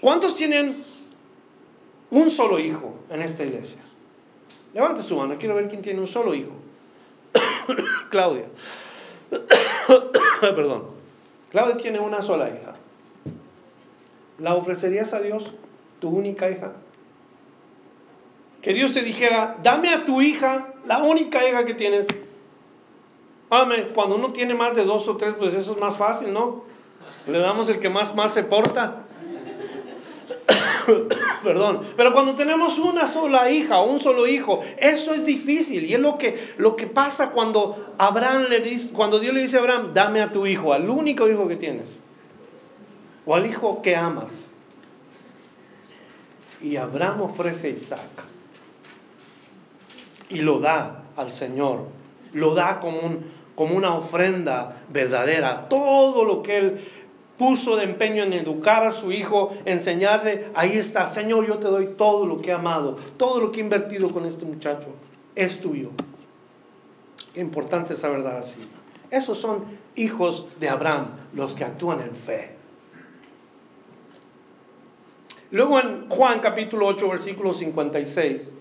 ¿Cuántos 0.01 0.36
tienen 0.36 0.83
un 2.12 2.29
solo 2.29 2.60
hijo 2.60 2.95
en 3.10 3.21
esta 3.21 3.43
iglesia? 3.43 3.79
Levante 4.73 5.01
su 5.01 5.15
mano, 5.17 5.38
quiero 5.39 5.55
ver 5.55 5.67
quién 5.69 5.81
tiene 5.81 5.99
un 5.99 6.07
solo 6.07 6.36
hijo. 6.36 6.51
Claudia. 8.10 8.45
Perdón. 10.41 10.86
Claudia 11.49 11.77
tiene 11.77 11.99
una 11.99 12.21
sola 12.21 12.49
hija. 12.49 12.75
¿La 14.38 14.53
ofrecerías 14.55 15.13
a 15.13 15.21
Dios, 15.21 15.51
tu 15.99 16.10
única 16.10 16.49
hija? 16.51 16.73
Que 18.62 18.73
Dios 18.73 18.91
te 18.91 19.01
dijera, 19.01 19.57
dame 19.63 19.89
a 19.89 20.05
tu 20.05 20.21
hija, 20.21 20.73
la 20.86 21.03
única 21.03 21.47
hija 21.47 21.65
que 21.65 21.73
tienes. 21.73 22.07
Amén. 23.49 23.91
Cuando 23.95 24.15
uno 24.17 24.31
tiene 24.31 24.53
más 24.53 24.75
de 24.75 24.83
dos 24.83 25.07
o 25.07 25.17
tres, 25.17 25.33
pues 25.39 25.53
eso 25.53 25.71
es 25.71 25.79
más 25.79 25.97
fácil, 25.97 26.33
¿no? 26.33 26.65
Le 27.25 27.39
damos 27.39 27.69
el 27.69 27.79
que 27.79 27.89
más 27.89 28.13
mal 28.13 28.29
se 28.29 28.43
porta. 28.43 29.07
Perdón. 31.43 31.81
Pero 31.95 32.13
cuando 32.13 32.36
tenemos 32.36 32.77
una 32.79 33.07
sola 33.07 33.51
hija 33.51 33.79
o 33.79 33.91
un 33.91 33.99
solo 33.99 34.27
hijo, 34.27 34.62
eso 34.77 35.13
es 35.13 35.25
difícil. 35.25 35.83
Y 35.86 35.93
es 35.93 35.99
lo 35.99 36.17
que, 36.17 36.53
lo 36.57 36.75
que 36.75 36.88
pasa 36.88 37.31
cuando 37.31 37.93
Abraham 37.97 38.45
le 38.49 38.62
dice, 38.62 38.93
cuando 38.93 39.19
Dios 39.19 39.33
le 39.33 39.41
dice 39.41 39.57
a 39.57 39.60
Abraham, 39.60 39.91
dame 39.93 40.21
a 40.21 40.31
tu 40.31 40.45
hijo, 40.45 40.73
al 40.73 40.89
único 40.89 41.29
hijo 41.29 41.47
que 41.47 41.57
tienes. 41.57 41.97
O 43.25 43.36
al 43.36 43.45
hijo 43.45 43.81
que 43.81 43.95
amas. 43.95 44.51
Y 46.62 46.77
Abraham 46.77 47.21
ofrece 47.21 47.67
a 47.67 47.71
Isaac. 47.71 48.25
Y 50.29 50.39
lo 50.39 50.60
da 50.60 51.03
al 51.15 51.31
Señor. 51.31 51.86
Lo 52.33 52.55
da 52.55 52.79
como, 52.79 52.99
un, 52.99 53.31
como 53.55 53.75
una 53.75 53.95
ofrenda 53.95 54.81
verdadera. 54.89 55.67
Todo 55.69 56.25
lo 56.25 56.41
que 56.41 56.57
él 56.57 56.88
puso 57.38 57.76
de 57.76 57.84
empeño 57.84 58.23
en 58.23 58.34
educar 58.34 58.84
a 58.84 58.91
su 58.91 59.12
hijo, 59.12 59.56
enseñarle, 59.65 60.47
ahí 60.56 60.78
está, 60.78 61.08
Señor, 61.08 61.47
yo 61.47 61.60
te 61.60 61.67
doy 61.67 61.93
todo 61.97 62.26
lo 62.26 62.41
que 62.41 62.50
he 62.50 62.54
amado, 62.54 62.97
todo 63.17 63.39
lo 63.39 63.52
que 63.52 63.60
he 63.60 63.63
invertido 63.63 64.12
con 64.12 64.26
este 64.26 64.45
muchacho, 64.45 64.88
es 65.36 65.62
tuyo. 65.62 65.91
Importante 67.36 67.95
saber 67.95 68.23
dar 68.23 68.38
así. 68.38 68.60
Esos 69.12 69.38
son 69.38 69.65
hijos 69.95 70.47
de 70.60 70.69
Abraham, 70.69 71.12
los 71.34 71.54
que 71.54 71.63
actúan 71.63 72.02
en 72.02 72.15
fe. 72.15 72.58
Luego 75.52 75.80
en 75.80 76.10
Juan 76.10 76.39
capítulo 76.39 76.88
8, 76.88 77.10
versículo 77.10 77.54
56, 77.54 78.54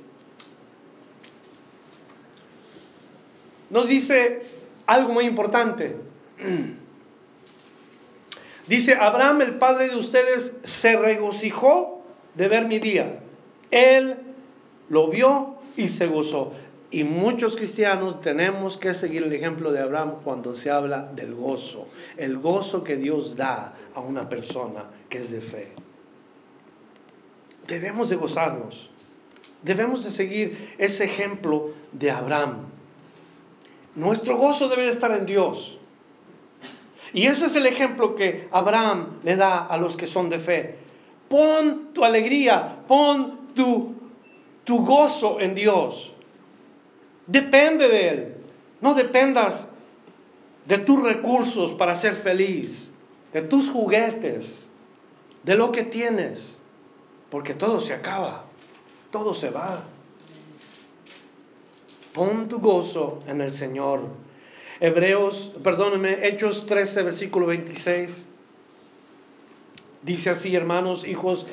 nos 3.70 3.88
dice 3.88 4.42
algo 4.86 5.12
muy 5.12 5.24
importante. 5.24 5.96
Dice, 8.66 8.94
Abraham, 8.94 9.42
el 9.42 9.54
padre 9.58 9.88
de 9.88 9.96
ustedes, 9.96 10.52
se 10.64 10.96
regocijó 10.96 12.02
de 12.34 12.48
ver 12.48 12.66
mi 12.66 12.78
día. 12.78 13.20
Él 13.70 14.16
lo 14.88 15.08
vio 15.08 15.56
y 15.76 15.88
se 15.88 16.06
gozó. 16.06 16.52
Y 16.90 17.04
muchos 17.04 17.56
cristianos 17.56 18.20
tenemos 18.20 18.76
que 18.76 18.94
seguir 18.94 19.24
el 19.24 19.32
ejemplo 19.32 19.72
de 19.72 19.80
Abraham 19.80 20.16
cuando 20.22 20.54
se 20.54 20.70
habla 20.70 21.02
del 21.14 21.34
gozo, 21.34 21.86
el 22.16 22.38
gozo 22.38 22.84
que 22.84 22.96
Dios 22.96 23.36
da 23.36 23.74
a 23.94 24.00
una 24.00 24.28
persona 24.28 24.84
que 25.08 25.18
es 25.18 25.30
de 25.30 25.40
fe. 25.40 25.72
Debemos 27.66 28.08
de 28.08 28.16
gozarnos, 28.16 28.88
debemos 29.62 30.04
de 30.04 30.10
seguir 30.10 30.74
ese 30.78 31.04
ejemplo 31.04 31.70
de 31.92 32.12
Abraham. 32.12 32.66
Nuestro 33.96 34.36
gozo 34.36 34.68
debe 34.68 34.84
de 34.84 34.90
estar 34.90 35.10
en 35.10 35.26
Dios. 35.26 35.78
Y 37.16 37.28
ese 37.28 37.46
es 37.46 37.56
el 37.56 37.64
ejemplo 37.64 38.14
que 38.14 38.46
Abraham 38.52 39.20
le 39.24 39.36
da 39.36 39.64
a 39.64 39.78
los 39.78 39.96
que 39.96 40.06
son 40.06 40.28
de 40.28 40.38
fe. 40.38 40.76
Pon 41.30 41.94
tu 41.94 42.04
alegría, 42.04 42.82
pon 42.86 43.54
tu, 43.54 43.94
tu 44.64 44.84
gozo 44.84 45.40
en 45.40 45.54
Dios. 45.54 46.12
Depende 47.26 47.88
de 47.88 48.08
Él. 48.10 48.34
No 48.82 48.92
dependas 48.92 49.66
de 50.66 50.76
tus 50.76 51.02
recursos 51.02 51.72
para 51.72 51.94
ser 51.94 52.16
feliz, 52.16 52.92
de 53.32 53.40
tus 53.40 53.70
juguetes, 53.70 54.68
de 55.42 55.54
lo 55.54 55.72
que 55.72 55.84
tienes, 55.84 56.60
porque 57.30 57.54
todo 57.54 57.80
se 57.80 57.94
acaba, 57.94 58.44
todo 59.10 59.32
se 59.32 59.48
va. 59.48 59.84
Pon 62.12 62.46
tu 62.46 62.58
gozo 62.58 63.20
en 63.26 63.40
el 63.40 63.52
Señor. 63.52 64.02
Hebreos, 64.80 65.52
perdónenme, 65.62 66.26
Hechos 66.26 66.66
13, 66.66 67.02
versículo 67.02 67.46
26. 67.46 68.26
Dice 70.02 70.30
así, 70.30 70.54
hermanos, 70.54 71.06
hijos 71.06 71.46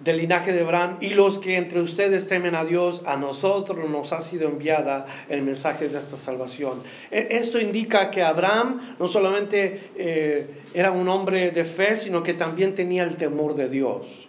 del 0.00 0.18
linaje 0.18 0.52
de 0.52 0.60
Abraham, 0.60 0.98
y 1.00 1.10
los 1.10 1.38
que 1.38 1.56
entre 1.56 1.80
ustedes 1.80 2.26
temen 2.26 2.54
a 2.54 2.64
Dios, 2.64 3.02
a 3.06 3.16
nosotros 3.16 3.88
nos 3.88 4.12
ha 4.12 4.20
sido 4.20 4.48
enviada 4.48 5.06
el 5.28 5.42
mensaje 5.42 5.88
de 5.88 5.98
esta 5.98 6.16
salvación. 6.16 6.82
E, 7.10 7.28
esto 7.30 7.58
indica 7.58 8.10
que 8.10 8.22
Abraham 8.22 8.96
no 8.98 9.08
solamente 9.08 9.90
eh, 9.96 10.46
era 10.74 10.90
un 10.90 11.08
hombre 11.08 11.50
de 11.50 11.64
fe, 11.64 11.96
sino 11.96 12.22
que 12.22 12.34
también 12.34 12.74
tenía 12.74 13.04
el 13.04 13.16
temor 13.16 13.54
de 13.54 13.68
Dios, 13.68 14.28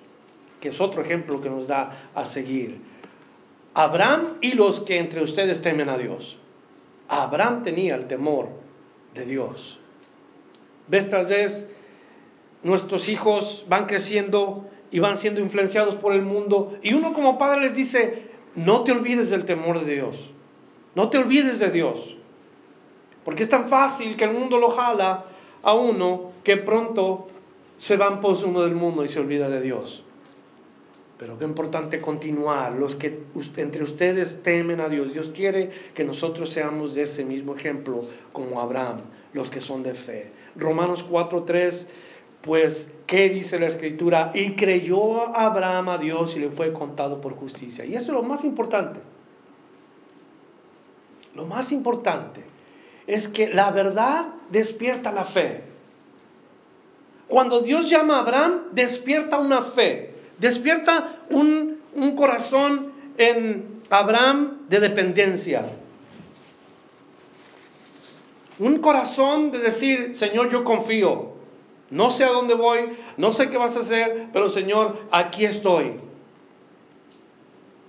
que 0.61 0.69
es 0.69 0.79
otro 0.79 1.01
ejemplo 1.01 1.41
que 1.41 1.49
nos 1.49 1.67
da 1.67 2.09
a 2.15 2.23
seguir. 2.23 2.79
Abraham 3.73 4.37
y 4.41 4.53
los 4.53 4.79
que 4.79 4.99
entre 4.99 5.21
ustedes 5.21 5.61
temen 5.61 5.89
a 5.89 5.97
Dios. 5.97 6.37
Abraham 7.07 7.63
tenía 7.63 7.95
el 7.95 8.07
temor 8.07 8.49
de 9.13 9.25
Dios. 9.25 9.79
Vez 10.87 11.09
tras 11.09 11.27
vez, 11.27 11.67
nuestros 12.63 13.09
hijos 13.09 13.65
van 13.67 13.85
creciendo 13.85 14.65
y 14.91 14.99
van 14.99 15.17
siendo 15.17 15.41
influenciados 15.41 15.95
por 15.95 16.13
el 16.13 16.21
mundo. 16.21 16.77
Y 16.81 16.93
uno 16.93 17.13
como 17.13 17.37
padre 17.37 17.61
les 17.61 17.75
dice, 17.75 18.29
no 18.55 18.83
te 18.83 18.91
olvides 18.91 19.29
del 19.29 19.45
temor 19.45 19.83
de 19.83 19.95
Dios. 19.95 20.31
No 20.95 21.09
te 21.09 21.17
olvides 21.17 21.59
de 21.59 21.69
Dios. 21.69 22.15
Porque 23.23 23.43
es 23.43 23.49
tan 23.49 23.67
fácil 23.67 24.15
que 24.15 24.23
el 24.23 24.31
mundo 24.31 24.57
lo 24.57 24.69
jala 24.69 25.25
a 25.61 25.73
uno 25.73 26.31
que 26.43 26.57
pronto 26.57 27.27
se 27.77 27.97
va 27.97 28.07
en 28.07 28.21
pos 28.21 28.43
uno 28.43 28.61
del 28.63 28.73
mundo 28.73 29.03
y 29.03 29.09
se 29.09 29.19
olvida 29.19 29.49
de 29.49 29.61
Dios. 29.61 30.03
Pero 31.17 31.37
qué 31.37 31.45
importante 31.45 31.99
continuar. 31.99 32.73
Los 32.73 32.95
que 32.95 33.23
entre 33.57 33.83
ustedes 33.83 34.43
temen 34.43 34.79
a 34.79 34.89
Dios. 34.89 35.13
Dios 35.13 35.31
quiere 35.33 35.71
que 35.93 36.03
nosotros 36.03 36.49
seamos 36.49 36.93
de 36.93 37.03
ese 37.03 37.25
mismo 37.25 37.55
ejemplo 37.55 38.07
como 38.33 38.61
Abraham, 38.61 39.01
los 39.33 39.49
que 39.49 39.59
son 39.59 39.83
de 39.83 39.93
fe. 39.93 40.31
Romanos 40.55 41.05
4:3 41.09 41.87
pues, 42.41 42.89
¿qué 43.07 43.29
dice 43.29 43.59
la 43.59 43.67
escritura? 43.67 44.31
Y 44.33 44.55
creyó 44.55 45.35
Abraham 45.35 45.89
a 45.89 45.97
Dios 45.97 46.35
y 46.35 46.39
le 46.39 46.49
fue 46.49 46.71
contado 46.71 47.19
por 47.19 47.35
justicia. 47.35 47.83
Y 47.83 47.95
eso 47.95 48.05
es 48.05 48.13
lo 48.13 48.23
más 48.23 48.43
importante. 48.43 49.01
Lo 51.35 51.45
más 51.45 51.71
importante 51.71 52.41
es 53.05 53.27
que 53.27 53.49
la 53.49 53.71
verdad 53.71 54.27
despierta 54.49 55.11
la 55.11 55.25
fe. 55.25 55.63
Cuando 57.27 57.61
Dios 57.61 57.89
llama 57.89 58.17
a 58.17 58.21
Abraham, 58.21 58.61
despierta 58.71 59.37
una 59.39 59.61
fe, 59.61 60.15
despierta 60.39 61.17
un, 61.29 61.77
corazón 62.15 62.93
en 63.17 63.81
Abraham 63.89 64.59
de 64.69 64.79
dependencia. 64.79 65.65
Un 68.59 68.79
corazón 68.79 69.51
de 69.51 69.59
decir, 69.59 70.15
Señor, 70.15 70.49
yo 70.49 70.63
confío. 70.63 71.37
No 71.89 72.09
sé 72.09 72.25
a 72.25 72.31
dónde 72.31 72.53
voy, 72.53 72.97
no 73.15 73.31
sé 73.31 73.49
qué 73.49 73.57
vas 73.57 73.77
a 73.77 73.79
hacer, 73.79 74.27
pero 74.33 74.49
Señor, 74.49 74.97
aquí 75.11 75.45
estoy. 75.45 75.99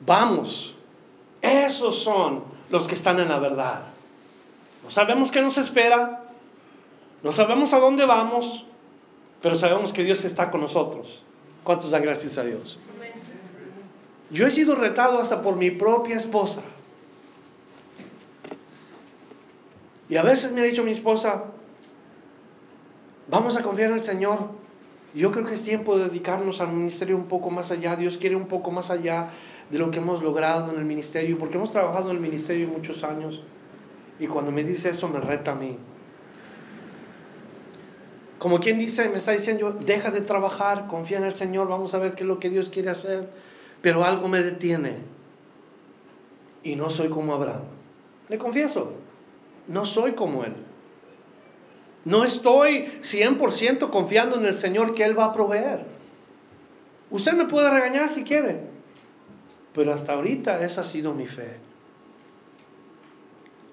Vamos. 0.07 0.75
Esos 1.43 1.99
son 1.99 2.45
los 2.71 2.87
que 2.87 2.95
están 2.95 3.19
en 3.19 3.29
la 3.29 3.39
verdad. 3.39 3.83
No 4.85 4.91
sabemos 4.91 5.33
qué 5.33 5.43
nos 5.43 5.59
espera, 5.59 6.25
no 7.23 7.33
sabemos 7.33 7.75
a 7.75 7.81
dónde 7.81 8.07
vamos, 8.07 8.65
pero 9.43 9.57
sabemos 9.57 9.93
que 9.93 10.05
Dios 10.05 10.25
está 10.25 10.51
con 10.51 10.61
nosotros. 10.61 11.23
¿Cuántos 11.69 11.91
dan 11.91 12.01
gracias 12.01 12.39
a 12.39 12.45
Dios? 12.45 12.79
Yo 14.31 14.47
he 14.47 14.51
sido 14.51 14.75
retado 14.75 15.19
hasta 15.19 15.43
por 15.43 15.57
mi 15.57 15.71
propia 15.71 16.17
esposa. 16.17 16.63
Y 20.09 20.17
a 20.17 20.23
veces 20.23 20.51
me 20.51 20.63
ha 20.63 20.65
dicho 20.65 20.83
mi 20.83 20.93
esposa, 20.93 21.45
vamos 23.29 23.59
a 23.59 23.63
confiar 23.63 23.91
en 23.91 23.97
el 23.97 24.01
Señor. 24.01 24.49
Yo 25.13 25.31
creo 25.31 25.45
que 25.45 25.53
es 25.53 25.63
tiempo 25.63 25.99
de 25.99 26.05
dedicarnos 26.05 26.63
al 26.63 26.69
ministerio 26.69 27.19
un 27.19 27.27
poco 27.27 27.51
más 27.51 27.71
allá. 27.71 27.97
Dios 27.97 28.17
quiere 28.17 28.35
un 28.35 28.49
poco 28.49 28.71
más 28.71 28.89
allá 28.89 29.29
de 29.69 29.79
lo 29.79 29.91
que 29.91 29.99
hemos 29.99 30.23
logrado 30.23 30.73
en 30.73 30.79
el 30.79 30.87
ministerio, 30.87 31.37
porque 31.37 31.59
hemos 31.59 31.71
trabajado 31.71 32.09
en 32.09 32.17
el 32.17 32.23
ministerio 32.23 32.67
muchos 32.67 33.05
años. 33.05 33.43
Y 34.19 34.27
cuando 34.27 34.53
me 34.53 34.65
dice 34.65 34.89
eso 34.89 35.07
me 35.07 35.21
reta 35.21 35.53
a 35.53 35.55
mí. 35.55 35.77
Como 38.39 38.61
quien 38.61 38.79
dice, 38.79 39.09
me 39.09 39.19
está 39.19 39.33
diciendo, 39.33 39.73
deja 39.73 40.11
de 40.11 40.21
trabajar, 40.21 40.87
confía 40.87 41.19
en 41.19 41.25
el 41.25 41.33
Señor, 41.33 41.69
vamos 41.69 41.95
a 41.95 41.99
ver 41.99 42.15
qué 42.15 42.23
es 42.23 42.29
lo 42.29 42.39
que 42.39 42.51
Dios 42.51 42.69
quiere 42.69 42.91
hacer. 42.91 43.29
Pero 43.83 44.05
algo 44.05 44.29
me 44.29 44.43
detiene. 44.43 44.99
Y 46.63 46.77
no 46.77 46.91
soy 46.91 47.09
como 47.09 47.35
Abraham. 47.35 47.63
Le 48.29 48.39
confieso, 48.39 48.93
no 49.67 49.85
soy 49.85 50.13
como 50.13 50.45
él. 50.45 50.55
No 52.05 52.25
estoy 52.25 52.87
100% 53.03 53.91
confiando 53.91 54.37
en 54.37 54.47
el 54.47 54.55
Señor 54.55 54.95
que 54.95 55.05
Él 55.05 55.19
va 55.19 55.27
a 55.27 55.33
proveer. 55.33 55.85
Usted 57.11 57.33
me 57.33 57.47
puede 57.47 57.71
regañar 57.71 58.09
si 58.09 58.23
quiere, 58.23 58.61
pero 59.75 59.93
hasta 59.93 60.13
ahorita 60.13 60.65
esa 60.65 60.83
ha 60.83 60.85
sido 60.85 61.13
mi 61.13 61.27
fe. 61.27 61.57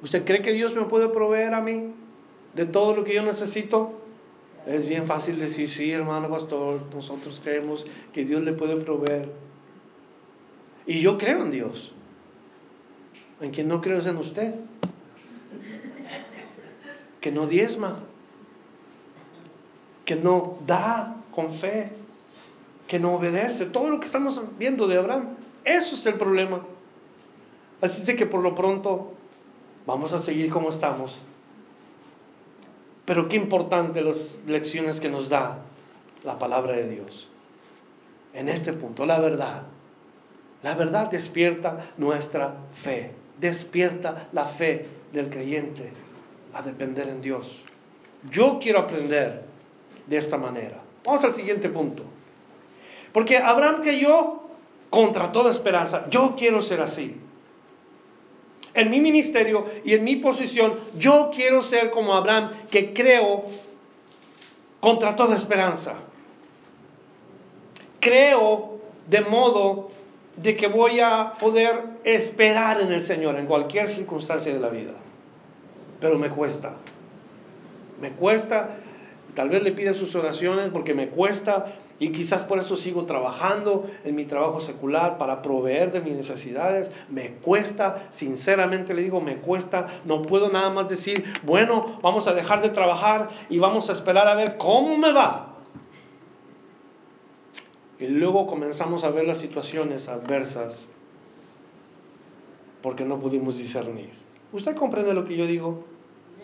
¿Usted 0.02 0.26
cree 0.26 0.42
que 0.42 0.54
Dios 0.54 0.76
me 0.76 0.84
puede 0.84 1.10
proveer 1.10 1.54
a 1.54 1.62
mí 1.62 1.94
de 2.54 2.66
todo 2.66 2.96
lo 2.96 3.04
que 3.04 3.14
yo 3.14 3.24
necesito? 3.24 4.02
Es 4.66 4.88
bien 4.88 5.06
fácil 5.06 5.38
decir, 5.38 5.70
sí, 5.70 5.92
hermano 5.92 6.30
pastor, 6.30 6.82
nosotros 6.94 7.40
creemos 7.44 7.86
que 8.14 8.26
Dios 8.26 8.42
le 8.44 8.54
puede 8.54 8.76
proveer. 8.78 9.30
Y 10.88 11.02
yo 11.02 11.18
creo 11.18 11.44
en 11.44 11.52
Dios. 11.52 11.94
En 13.42 13.52
quien 13.52 13.68
no 13.68 13.82
creo 13.82 14.00
es 14.00 14.08
en 14.08 14.18
usted. 14.18 14.56
Que 17.22 17.32
no 17.32 17.46
diezma. 17.46 18.00
Que 20.04 20.16
no 20.16 20.58
da 20.66 21.16
con 21.32 21.54
fe. 21.54 21.92
Que 22.88 23.00
no 23.00 23.16
obedece. 23.16 23.66
Todo 23.66 23.90
lo 23.90 24.00
que 24.00 24.06
estamos 24.06 24.42
viendo 24.58 24.88
de 24.88 24.98
Abraham. 24.98 25.36
Eso 25.64 25.96
es 25.96 26.06
el 26.08 26.16
problema. 26.16 26.62
Así 27.82 28.04
de 28.04 28.16
que 28.16 28.26
por 28.26 28.42
lo 28.42 28.56
pronto 28.56 29.14
vamos 29.86 30.14
a 30.14 30.20
seguir 30.20 30.50
como 30.50 30.70
estamos. 30.70 31.22
Pero 33.06 33.30
qué 33.30 33.36
importante 33.36 34.02
las 34.02 34.42
lecciones 34.48 35.00
que 35.00 35.10
nos 35.10 35.30
da 35.30 35.60
la 36.24 36.40
palabra 36.40 36.74
de 36.74 36.90
Dios. 36.90 37.28
En 38.34 38.50
este 38.50 38.74
punto, 38.74 39.06
la 39.06 39.20
verdad. 39.20 39.64
La 40.64 40.74
verdad 40.74 41.10
despierta 41.10 41.92
nuestra 41.98 42.56
fe, 42.74 43.12
despierta 43.40 44.28
la 44.32 44.46
fe 44.46 44.88
del 45.14 45.30
creyente 45.30 45.92
a 46.54 46.64
depender 46.64 47.08
en 47.08 47.22
Dios. 47.22 47.62
Yo 48.32 48.58
quiero 48.60 48.80
aprender 48.80 49.44
de 50.08 50.18
esta 50.18 50.38
manera. 50.38 50.82
Vamos 51.04 51.24
al 51.24 51.34
siguiente 51.34 51.70
punto. 51.70 52.04
Porque 53.14 53.38
Abraham 53.38 53.82
yo 54.00 54.50
contra 54.90 55.32
toda 55.32 55.52
esperanza. 55.52 56.10
Yo 56.10 56.36
quiero 56.38 56.62
ser 56.62 56.82
así. 56.82 57.16
En 58.76 58.90
mi 58.92 59.00
ministerio 59.00 59.66
y 59.86 59.94
en 59.94 60.04
mi 60.04 60.18
posición, 60.18 60.78
yo 60.98 61.32
quiero 61.34 61.62
ser 61.62 61.92
como 61.92 62.14
Abraham, 62.14 62.52
que 62.70 62.94
creo 62.94 63.46
contra 64.82 65.16
toda 65.16 65.36
esperanza. 65.36 65.94
Creo 68.02 68.80
de 69.08 69.22
modo 69.22 69.90
de 70.36 70.58
que 70.58 70.68
voy 70.68 71.00
a 71.00 71.34
poder 71.40 71.84
esperar 72.04 72.82
en 72.82 72.92
el 72.92 73.02
Señor 73.02 73.40
en 73.40 73.46
cualquier 73.46 73.88
circunstancia 73.88 74.54
de 74.54 74.60
la 74.60 74.70
vida. 74.70 74.92
Pero 76.02 76.20
me 76.20 76.30
cuesta. 76.30 76.74
Me 78.02 78.12
cuesta. 78.12 78.76
Tal 79.34 79.50
vez 79.50 79.64
le 79.64 79.72
pida 79.72 79.94
sus 79.94 80.14
oraciones 80.16 80.70
porque 80.72 80.94
me 80.94 81.08
cuesta 81.08 81.78
y 82.00 82.12
quizás 82.12 82.44
por 82.44 82.60
eso 82.60 82.76
sigo 82.76 83.06
trabajando 83.06 83.90
en 84.04 84.16
mi 84.16 84.26
trabajo 84.26 84.60
secular 84.60 85.18
para 85.18 85.42
proveer 85.42 85.92
de 85.92 86.02
mis 86.02 86.14
necesidades. 86.14 86.92
Me 87.10 87.36
cuesta, 87.36 88.08
sinceramente 88.10 88.94
le 88.94 89.04
digo, 89.04 89.22
me 89.22 89.38
cuesta. 89.38 89.88
No 90.04 90.22
puedo 90.22 90.50
nada 90.50 90.70
más 90.70 90.90
decir, 90.90 91.24
bueno, 91.44 92.00
vamos 92.02 92.28
a 92.28 92.34
dejar 92.34 92.62
de 92.62 92.70
trabajar 92.70 93.30
y 93.50 93.60
vamos 93.60 93.90
a 93.90 93.94
esperar 93.94 94.28
a 94.28 94.36
ver 94.36 94.58
cómo 94.58 94.98
me 94.98 95.14
va. 95.14 95.54
Y 97.98 98.08
luego 98.08 98.46
comenzamos 98.46 99.06
a 99.06 99.10
ver 99.10 99.26
las 99.26 99.38
situaciones 99.38 100.10
adversas 100.10 100.90
porque 102.82 103.06
no 103.06 103.20
pudimos 103.20 103.58
discernir. 103.58 104.12
¿Usted 104.52 104.76
comprende 104.76 105.14
lo 105.14 105.26
que 105.26 105.38
yo 105.38 105.48
digo? 105.48 105.95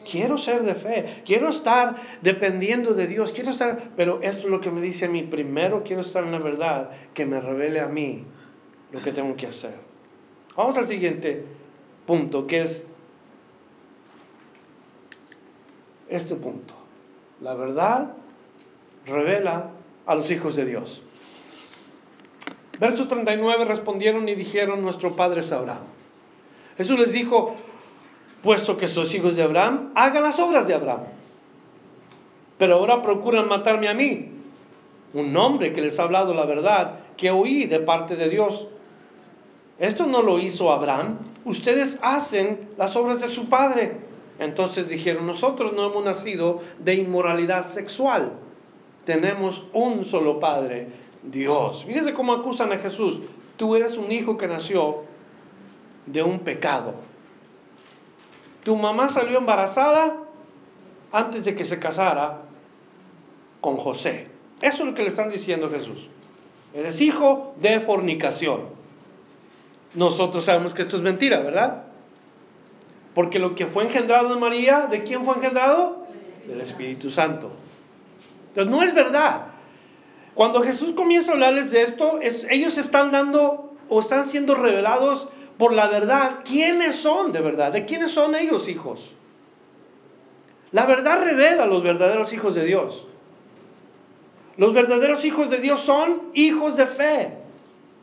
Quiero 0.09 0.37
ser 0.37 0.63
de 0.63 0.75
fe, 0.75 1.21
quiero 1.25 1.49
estar 1.49 1.95
dependiendo 2.21 2.93
de 2.93 3.07
Dios, 3.07 3.31
quiero 3.31 3.51
estar, 3.51 3.91
pero 3.95 4.19
esto 4.21 4.47
es 4.47 4.51
lo 4.51 4.59
que 4.59 4.71
me 4.71 4.81
dice 4.81 5.05
a 5.05 5.09
mí, 5.09 5.23
primero 5.23 5.83
quiero 5.83 6.01
estar 6.01 6.23
en 6.23 6.31
la 6.31 6.39
verdad, 6.39 6.89
que 7.13 7.25
me 7.25 7.39
revele 7.39 7.79
a 7.79 7.87
mí 7.87 8.25
lo 8.91 9.01
que 9.01 9.11
tengo 9.11 9.35
que 9.35 9.47
hacer. 9.47 9.75
Vamos 10.55 10.77
al 10.77 10.87
siguiente 10.87 11.45
punto, 12.05 12.47
que 12.47 12.61
es 12.61 12.85
este 16.09 16.35
punto. 16.35 16.73
La 17.39 17.53
verdad 17.53 18.13
revela 19.05 19.71
a 20.05 20.15
los 20.15 20.29
hijos 20.31 20.55
de 20.55 20.65
Dios. 20.65 21.01
Verso 22.79 23.07
39 23.07 23.65
respondieron 23.65 24.27
y 24.27 24.35
dijeron, 24.35 24.81
nuestro 24.81 25.15
padre 25.15 25.41
Abraham. 25.51 25.83
Jesús 26.77 26.99
les 26.99 27.11
dijo, 27.11 27.55
puesto 28.43 28.77
que 28.77 28.87
sois 28.87 29.13
hijos 29.13 29.35
de 29.35 29.43
Abraham, 29.43 29.91
hagan 29.95 30.23
las 30.23 30.39
obras 30.39 30.67
de 30.67 30.73
Abraham. 30.73 31.01
Pero 32.57 32.75
ahora 32.75 33.01
procuran 33.01 33.47
matarme 33.47 33.87
a 33.87 33.93
mí, 33.93 34.29
un 35.13 35.35
hombre 35.35 35.73
que 35.73 35.81
les 35.81 35.99
ha 35.99 36.03
hablado 36.03 36.33
la 36.33 36.45
verdad, 36.45 36.99
que 37.17 37.31
oí 37.31 37.65
de 37.65 37.79
parte 37.79 38.15
de 38.15 38.29
Dios. 38.29 38.67
Esto 39.79 40.05
no 40.05 40.21
lo 40.21 40.39
hizo 40.39 40.71
Abraham, 40.71 41.17
ustedes 41.45 41.97
hacen 42.01 42.69
las 42.77 42.95
obras 42.95 43.21
de 43.21 43.27
su 43.27 43.49
padre. 43.49 43.97
Entonces 44.39 44.89
dijeron, 44.89 45.27
nosotros 45.27 45.73
no 45.73 45.87
hemos 45.87 46.03
nacido 46.03 46.61
de 46.79 46.95
inmoralidad 46.95 47.63
sexual, 47.63 48.33
tenemos 49.05 49.63
un 49.73 50.03
solo 50.03 50.39
padre, 50.39 50.87
Dios. 51.23 51.83
Fíjense 51.85 52.13
cómo 52.13 52.33
acusan 52.33 52.71
a 52.71 52.77
Jesús. 52.77 53.19
Tú 53.57 53.75
eres 53.75 53.97
un 53.97 54.11
hijo 54.11 54.37
que 54.37 54.47
nació 54.47 55.03
de 56.05 56.23
un 56.23 56.39
pecado. 56.39 56.95
Tu 58.63 58.75
mamá 58.75 59.09
salió 59.09 59.39
embarazada 59.39 60.17
antes 61.11 61.45
de 61.45 61.55
que 61.55 61.65
se 61.65 61.79
casara 61.79 62.41
con 63.59 63.77
José. 63.77 64.27
Eso 64.61 64.83
es 64.83 64.89
lo 64.89 64.93
que 64.93 65.03
le 65.03 65.09
están 65.09 65.29
diciendo 65.29 65.69
Jesús. 65.69 66.07
Eres 66.73 67.01
hijo 67.01 67.53
de 67.59 67.79
fornicación. 67.79 68.61
Nosotros 69.93 70.45
sabemos 70.45 70.73
que 70.73 70.83
esto 70.83 70.97
es 70.97 71.03
mentira, 71.03 71.39
¿verdad? 71.41 71.83
Porque 73.13 73.39
lo 73.39 73.55
que 73.55 73.67
fue 73.67 73.83
engendrado 73.83 74.33
de 74.33 74.39
María, 74.39 74.87
¿de 74.89 75.03
quién 75.03 75.25
fue 75.25 75.35
engendrado? 75.35 76.05
Del 76.47 76.61
Espíritu 76.61 77.09
Santo. 77.09 77.51
Entonces 78.49 78.71
no 78.71 78.83
es 78.83 78.93
verdad. 78.93 79.47
Cuando 80.33 80.61
Jesús 80.61 80.93
comienza 80.93 81.31
a 81.31 81.35
hablarles 81.35 81.71
de 81.71 81.81
esto, 81.81 82.19
ellos 82.21 82.77
están 82.77 83.11
dando 83.11 83.73
o 83.89 83.99
están 83.99 84.25
siendo 84.25 84.55
revelados 84.55 85.27
por 85.61 85.73
la 85.73 85.87
verdad. 85.87 86.39
¿Quiénes 86.43 86.95
son 86.95 87.31
de 87.31 87.39
verdad? 87.39 87.71
¿De 87.71 87.85
quiénes 87.85 88.09
son 88.09 88.33
ellos 88.33 88.67
hijos? 88.67 89.13
La 90.71 90.87
verdad 90.87 91.23
revela 91.23 91.65
a 91.65 91.67
los 91.67 91.83
verdaderos 91.83 92.33
hijos 92.33 92.55
de 92.55 92.65
Dios. 92.65 93.05
Los 94.57 94.73
verdaderos 94.73 95.23
hijos 95.23 95.51
de 95.51 95.59
Dios 95.59 95.81
son 95.81 96.31
hijos 96.33 96.77
de 96.77 96.87
fe, 96.87 97.33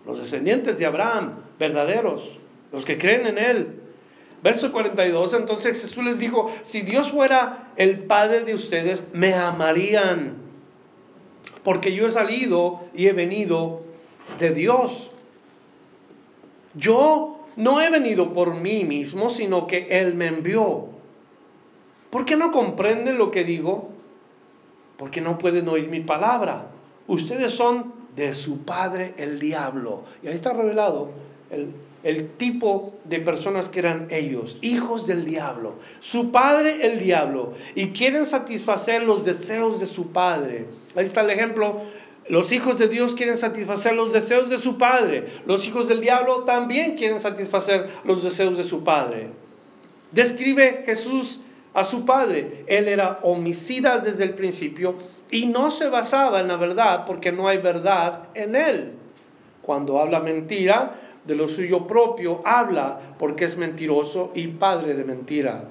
los 0.07 0.21
descendientes 0.21 0.79
de 0.79 0.87
Abraham, 0.87 1.35
verdaderos, 1.59 2.38
los 2.71 2.85
que 2.85 2.97
creen 2.97 3.27
en 3.27 3.38
Él. 3.38 3.81
Verso 4.40 4.71
42, 4.71 5.35
entonces 5.35 5.81
Jesús 5.81 6.05
les 6.05 6.21
dijo, 6.21 6.53
si 6.61 6.83
Dios 6.83 7.11
fuera 7.11 7.73
el 7.75 8.05
Padre 8.05 8.42
de 8.42 8.55
ustedes, 8.55 9.03
me 9.12 9.35
amarían, 9.35 10.37
porque 11.64 11.92
yo 11.92 12.07
he 12.07 12.11
salido 12.11 12.85
y 12.94 13.09
he 13.09 13.12
venido 13.12 13.83
de 14.38 14.51
Dios. 14.53 15.11
Yo 16.75 17.38
no 17.59 17.81
he 17.81 17.90
venido 17.90 18.33
por 18.33 18.55
mí 18.55 18.85
mismo, 18.85 19.31
sino 19.31 19.66
que 19.66 19.88
Él 19.90 20.14
me 20.14 20.29
envió. 20.29 20.87
¿Por 22.09 22.25
qué 22.25 22.37
no 22.37 22.53
comprenden 22.53 23.18
lo 23.18 23.33
que 23.33 23.42
digo? 23.42 23.90
Porque 24.97 25.21
no 25.21 25.38
pueden 25.38 25.68
oír 25.68 25.88
mi 25.88 25.99
palabra. 25.99 26.68
Ustedes 27.09 27.53
son 27.53 27.92
de 28.14 28.33
su 28.33 28.59
padre 28.64 29.12
el 29.16 29.40
diablo. 29.40 30.05
Y 30.23 30.29
ahí 30.29 30.35
está 30.35 30.53
revelado 30.53 31.11
el, 31.51 31.73
el 32.05 32.31
tipo 32.37 32.94
de 33.05 33.18
personas 33.18 33.68
que 33.68 33.81
eran 33.81 34.07
ellos, 34.11 34.57
hijos 34.62 35.09
del 35.09 35.25
diablo. 35.25 35.75
Su 35.99 36.31
padre 36.31 36.87
el 36.87 37.01
diablo. 37.01 37.55
Y 37.75 37.88
quieren 37.88 38.25
satisfacer 38.25 39.03
los 39.03 39.25
deseos 39.25 39.81
de 39.81 39.87
su 39.87 40.12
padre. 40.12 40.66
Ahí 40.94 41.07
está 41.07 41.23
el 41.23 41.31
ejemplo 41.31 41.81
los 42.29 42.53
hijos 42.53 42.79
de 42.79 42.88
Dios 42.88 43.14
quieren 43.14 43.37
satisfacer 43.37 43.95
los 43.95 44.12
deseos 44.12 44.51
de 44.51 44.59
su 44.59 44.77
padre. 44.77 45.41
Los 45.47 45.67
hijos 45.67 45.88
del 45.88 46.01
diablo 46.01 46.45
también 46.45 46.97
quieren 46.97 47.21
satisfacer 47.21 47.88
los 48.05 48.23
deseos 48.23 48.57
de 48.57 48.64
su 48.64 48.85
padre. 48.85 49.31
Describe 50.12 50.83
Jesús 50.85 51.41
a 51.73 51.85
su 51.85 52.05
padre. 52.05 52.64
Él 52.67 52.88
era 52.88 53.21
homicida 53.23 53.99
desde 53.99 54.25
el 54.25 54.35
principio 54.35 54.97
y 55.31 55.47
no 55.47 55.71
se 55.71 55.88
basaba 55.88 56.41
en 56.41 56.49
la 56.49 56.57
verdad 56.57 57.05
porque 57.07 57.33
no 57.33 57.49
hay 57.49 57.59
verdad 57.59 58.29
en 58.35 58.57
él. 58.57 58.93
Cuando 59.62 59.99
habla 59.99 60.21
mentira 60.21 61.01
de 61.25 61.35
lo 61.35 61.49
suyo 61.49 61.87
propio, 61.87 62.43
habla 62.45 63.01
porque 63.19 63.45
es 63.45 63.57
mentiroso 63.57 64.33
y 64.35 64.49
padre 64.49 64.95
de 64.95 65.05
mentira. 65.05 65.64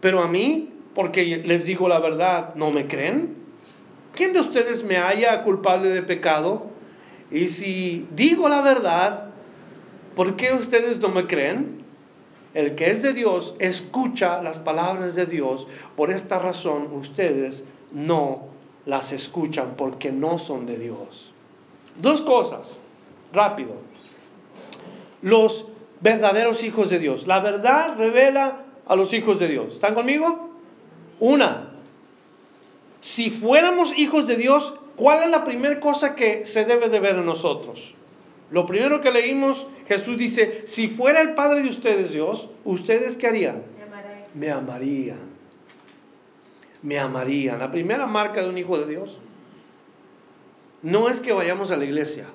Pero 0.00 0.20
a 0.20 0.28
mí, 0.28 0.70
porque 0.94 1.42
les 1.44 1.64
digo 1.64 1.88
la 1.88 1.98
verdad, 1.98 2.54
¿no 2.54 2.70
me 2.70 2.86
creen? 2.86 3.43
¿Quién 4.14 4.32
de 4.32 4.40
ustedes 4.40 4.84
me 4.84 4.96
haya 4.96 5.42
culpable 5.42 5.90
de 5.90 6.02
pecado? 6.02 6.66
Y 7.30 7.48
si 7.48 8.06
digo 8.14 8.48
la 8.48 8.60
verdad, 8.60 9.30
¿por 10.14 10.36
qué 10.36 10.52
ustedes 10.52 11.00
no 11.00 11.08
me 11.08 11.26
creen? 11.26 11.84
El 12.54 12.76
que 12.76 12.90
es 12.90 13.02
de 13.02 13.12
Dios 13.12 13.56
escucha 13.58 14.40
las 14.42 14.58
palabras 14.58 15.14
de 15.16 15.26
Dios. 15.26 15.66
Por 15.96 16.12
esta 16.12 16.38
razón 16.38 16.88
ustedes 16.92 17.64
no 17.92 18.46
las 18.86 19.12
escuchan 19.12 19.74
porque 19.76 20.12
no 20.12 20.38
son 20.38 20.66
de 20.66 20.78
Dios. 20.78 21.32
Dos 22.00 22.20
cosas, 22.20 22.78
rápido. 23.32 23.72
Los 25.22 25.68
verdaderos 26.00 26.62
hijos 26.62 26.90
de 26.90 26.98
Dios. 27.00 27.26
La 27.26 27.40
verdad 27.40 27.96
revela 27.96 28.64
a 28.86 28.94
los 28.94 29.12
hijos 29.14 29.40
de 29.40 29.48
Dios. 29.48 29.74
¿Están 29.74 29.94
conmigo? 29.94 30.50
Una, 31.18 31.73
si 33.04 33.30
fuéramos 33.30 33.92
hijos 33.98 34.26
de 34.26 34.36
Dios, 34.36 34.72
¿cuál 34.96 35.24
es 35.24 35.28
la 35.28 35.44
primera 35.44 35.78
cosa 35.78 36.14
que 36.14 36.46
se 36.46 36.64
debe 36.64 36.88
de 36.88 37.00
ver 37.00 37.16
en 37.16 37.26
nosotros? 37.26 37.94
Lo 38.50 38.64
primero 38.64 39.02
que 39.02 39.10
leímos, 39.10 39.66
Jesús 39.86 40.16
dice, 40.16 40.62
si 40.64 40.88
fuera 40.88 41.20
el 41.20 41.34
Padre 41.34 41.62
de 41.62 41.68
ustedes 41.68 42.12
Dios, 42.12 42.48
¿ustedes 42.64 43.18
qué 43.18 43.26
harían? 43.26 43.62
Me, 44.32 44.50
amarían. 44.50 45.18
Me 46.80 46.98
amarían. 46.98 47.58
La 47.58 47.70
primera 47.70 48.06
marca 48.06 48.40
de 48.40 48.48
un 48.48 48.56
hijo 48.56 48.78
de 48.78 48.86
Dios 48.86 49.18
no 50.80 51.10
es 51.10 51.20
que 51.20 51.34
vayamos 51.34 51.70
a 51.72 51.76
la 51.76 51.84
iglesia. 51.84 52.28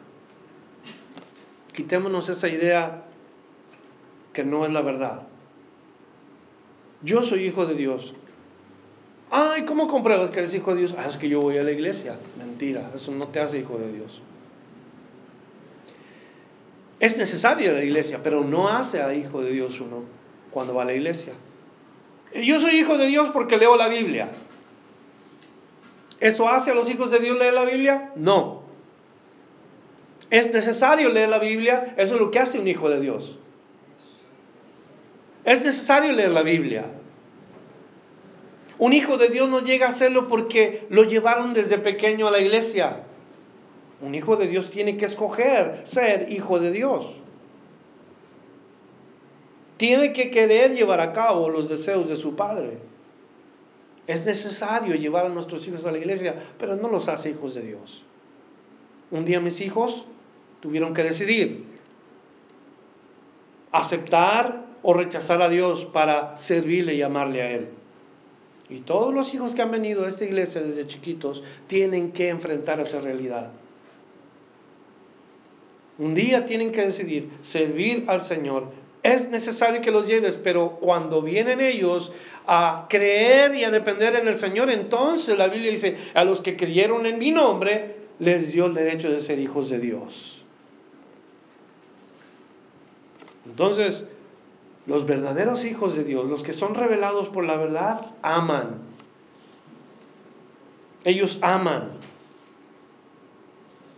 Quitémonos 1.74 2.30
esa 2.30 2.48
idea 2.48 3.06
que 4.34 4.44
no 4.44 4.68
es 4.68 4.72
la 4.72 4.82
verdad. 4.82 5.24
Yo 7.02 7.24
soy 7.24 7.46
hijo 7.46 7.66
de 7.66 7.74
Dios. 7.74 8.14
Ay, 9.32 9.64
¿cómo 9.66 9.88
compruebas 9.88 10.32
que 10.32 10.40
eres 10.40 10.54
hijo 10.56 10.74
de 10.74 10.80
Dios? 10.80 10.96
Ah, 10.98 11.08
es 11.08 11.18
que 11.18 11.30
yo 11.30 11.42
voy 11.42 11.58
a 11.58 11.64
la 11.64 11.72
iglesia. 11.72 12.18
Mentira, 12.38 12.92
eso 12.96 13.12
no 13.12 13.28
te 13.28 13.40
hace 13.40 13.60
hijo 13.60 13.78
de 13.78 13.92
Dios. 13.92 14.22
Es 17.00 17.18
necesario 17.18 17.72
la 17.72 17.84
iglesia, 17.84 18.22
pero 18.24 18.44
no 18.44 18.68
hace 18.68 19.02
a 19.02 19.14
hijo 19.14 19.42
de 19.42 19.52
Dios 19.52 19.80
uno 19.80 20.04
cuando 20.52 20.74
va 20.74 20.82
a 20.82 20.86
la 20.86 20.94
iglesia. 20.94 21.34
Yo 22.34 22.60
soy 22.60 22.76
hijo 22.80 22.98
de 22.98 23.08
Dios 23.08 23.30
porque 23.30 23.58
leo 23.58 23.76
la 23.78 23.88
Biblia. 23.88 24.30
¿Eso 26.20 26.50
hace 26.50 26.72
a 26.72 26.76
los 26.76 26.90
hijos 26.90 27.12
de 27.12 27.20
Dios 27.20 27.38
leer 27.38 27.54
la 27.54 27.64
Biblia? 27.66 28.12
No. 28.16 28.64
Es 30.30 30.52
necesario 30.54 31.10
leer 31.10 31.30
la 31.30 31.40
Biblia, 31.40 31.94
eso 31.98 32.16
es 32.16 32.22
lo 32.22 32.30
que 32.32 32.40
hace 32.40 32.60
un 32.60 32.68
hijo 32.68 32.90
de 32.90 33.00
Dios. 33.00 33.38
Es 35.46 35.64
necesario 35.64 36.12
leer 36.12 36.32
la 36.32 36.44
Biblia. 36.44 36.86
Un 38.80 38.94
hijo 38.94 39.18
de 39.18 39.28
Dios 39.28 39.50
no 39.50 39.62
llega 39.62 39.88
a 39.88 39.90
hacerlo 39.90 40.28
porque 40.28 40.88
lo 40.90 41.04
llevaron 41.04 41.54
desde 41.54 41.78
pequeño 41.78 42.28
a 42.28 42.32
la 42.32 42.40
iglesia. 42.40 43.04
Un 44.02 44.16
hijo 44.16 44.38
de 44.38 44.48
Dios 44.48 44.70
tiene 44.70 44.96
que 44.96 45.06
escoger 45.06 45.82
ser 45.84 46.32
hijo 46.32 46.60
de 46.60 46.72
Dios. 46.72 47.14
Tiene 49.76 50.14
que 50.14 50.32
querer 50.32 50.74
llevar 50.76 51.02
a 51.02 51.12
cabo 51.12 51.50
los 51.50 51.68
deseos 51.68 52.08
de 52.08 52.16
su 52.16 52.38
padre. 52.38 52.78
Es 54.08 54.26
necesario 54.26 54.96
llevar 54.96 55.26
a 55.26 55.30
nuestros 55.30 55.68
hijos 55.68 55.86
a 55.86 55.92
la 55.92 55.98
iglesia, 55.98 56.36
pero 56.58 56.78
no 56.78 56.90
los 56.90 57.10
hace 57.10 57.32
hijos 57.32 57.54
de 57.54 57.62
Dios. 57.62 58.04
Un 59.12 59.26
día 59.26 59.42
mis 59.42 59.60
hijos 59.60 60.06
tuvieron 60.62 60.94
que 60.94 61.04
decidir 61.04 61.66
aceptar 63.72 64.66
o 64.82 64.94
rechazar 64.94 65.42
a 65.42 65.50
Dios 65.50 65.86
para 65.86 66.38
servirle 66.38 66.96
y 66.96 67.02
amarle 67.02 67.42
a 67.42 67.52
Él. 67.52 67.70
Y 68.70 68.82
todos 68.82 69.14
los 69.14 69.34
hijos 69.34 69.56
que 69.56 69.62
han 69.62 69.72
venido 69.72 70.06
a 70.06 70.08
esta 70.08 70.26
iglesia 70.26 70.62
desde 70.62 70.86
chiquitos 70.86 71.44
tienen 71.68 72.12
que 72.12 72.30
enfrentar 72.30 72.80
esa 72.80 73.02
realidad. 73.02 73.52
Un 75.98 76.14
día 76.14 76.46
tienen 76.46 76.72
que 76.72 76.86
decidir 76.86 77.30
servir 77.42 78.06
al 78.08 78.22
Señor. 78.22 78.68
Es 79.02 79.30
necesario 79.30 79.82
que 79.82 79.92
los 79.92 80.08
lleves, 80.08 80.36
pero 80.36 80.78
cuando 80.80 81.22
vienen 81.22 81.62
ellos 81.62 82.12
a 82.46 82.86
creer 82.90 83.56
y 83.56 83.64
a 83.64 83.72
depender 83.72 84.16
en 84.16 84.28
el 84.28 84.36
Señor, 84.38 84.70
entonces 84.70 85.38
la 85.38 85.48
Biblia 85.48 85.72
dice, 85.72 85.98
a 86.14 86.24
los 86.24 86.42
que 86.42 86.56
creyeron 86.56 87.06
en 87.06 87.18
mi 87.18 87.32
nombre, 87.32 87.96
les 88.20 88.52
dio 88.52 88.68
el 88.68 88.74
derecho 88.74 89.10
de 89.10 89.20
ser 89.20 89.40
hijos 89.40 89.70
de 89.70 89.80
Dios. 89.80 90.44
Entonces, 93.46 94.06
los 94.90 95.06
verdaderos 95.06 95.66
hijos 95.66 95.96
de 95.96 96.04
Dios, 96.04 96.28
los 96.28 96.42
que 96.42 96.52
son 96.52 96.74
revelados 96.74 97.30
por 97.30 97.46
la 97.46 97.56
verdad, 97.58 98.08
aman. 98.24 98.80
Ellos 101.04 101.38
aman. 101.44 101.92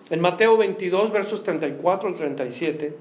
En 0.10 0.19
Mateo 0.19 0.58
22, 0.58 1.12
versos 1.12 1.43
34 1.43 2.10
al 2.10 2.15
37, 2.15 2.97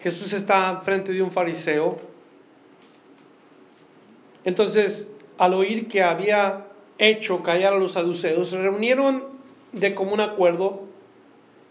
Jesús 0.00 0.32
está 0.32 0.80
frente 0.82 1.12
de 1.12 1.22
un 1.22 1.32
fariseo. 1.32 1.98
Entonces, 4.44 5.10
al 5.38 5.54
oír 5.54 5.88
que 5.88 6.04
había 6.04 6.66
hecho 6.98 7.42
callar 7.42 7.72
a 7.72 7.78
los 7.78 7.92
saduceos, 7.92 8.50
se 8.50 8.58
reunieron 8.58 9.24
de 9.72 9.92
común 9.96 10.20
acuerdo 10.20 10.83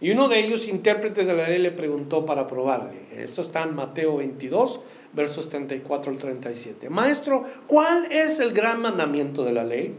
y 0.04 0.12
uno 0.12 0.28
de 0.28 0.38
ellos, 0.38 0.68
intérprete 0.68 1.24
de 1.24 1.34
la 1.34 1.48
ley, 1.48 1.60
le 1.60 1.72
preguntó 1.72 2.26
para 2.26 2.46
probarle. 2.46 3.06
Esto 3.16 3.42
está 3.42 3.64
en 3.64 3.74
Mateo 3.74 4.18
22, 4.18 4.82
versos 5.14 5.48
34 5.48 6.12
al 6.12 6.18
37. 6.18 6.90
Maestro, 6.90 7.46
¿cuál 7.68 8.12
es 8.12 8.42
el 8.42 8.52
gran 8.52 8.82
mandamiento 8.82 9.46
de 9.46 9.54
la 9.54 9.64
ley? 9.64 9.96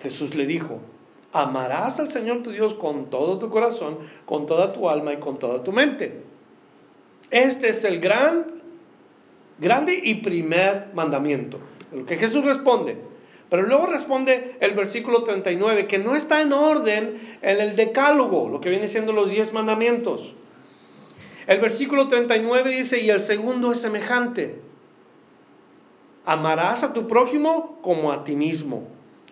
Jesús 0.00 0.36
le 0.36 0.46
dijo, 0.46 0.78
amarás 1.32 1.98
al 1.98 2.10
Señor 2.10 2.44
tu 2.44 2.52
Dios 2.52 2.74
con 2.74 3.10
todo 3.10 3.40
tu 3.40 3.50
corazón, 3.50 3.98
con 4.24 4.46
toda 4.46 4.72
tu 4.72 4.88
alma 4.88 5.14
y 5.14 5.16
con 5.16 5.36
toda 5.40 5.64
tu 5.64 5.72
mente. 5.72 6.22
Este 7.32 7.70
es 7.70 7.82
el 7.82 7.98
gran, 7.98 8.52
grande 9.58 10.00
y 10.00 10.14
primer 10.14 10.90
mandamiento. 10.94 11.58
Lo 11.92 12.06
que 12.06 12.18
Jesús 12.18 12.44
responde, 12.44 12.98
pero 13.52 13.64
luego 13.64 13.84
responde 13.84 14.56
el 14.60 14.72
versículo 14.72 15.24
39, 15.24 15.86
que 15.86 15.98
no 15.98 16.16
está 16.16 16.40
en 16.40 16.54
orden 16.54 17.36
en 17.42 17.60
el 17.60 17.76
decálogo, 17.76 18.48
lo 18.48 18.62
que 18.62 18.70
viene 18.70 18.88
siendo 18.88 19.12
los 19.12 19.30
diez 19.30 19.52
mandamientos. 19.52 20.34
El 21.46 21.60
versículo 21.60 22.08
39 22.08 22.70
dice, 22.70 23.02
y 23.02 23.10
el 23.10 23.20
segundo 23.20 23.70
es 23.72 23.82
semejante. 23.82 24.58
Amarás 26.24 26.82
a 26.82 26.94
tu 26.94 27.06
prójimo 27.06 27.78
como 27.82 28.10
a 28.10 28.24
ti 28.24 28.36
mismo. 28.36 28.84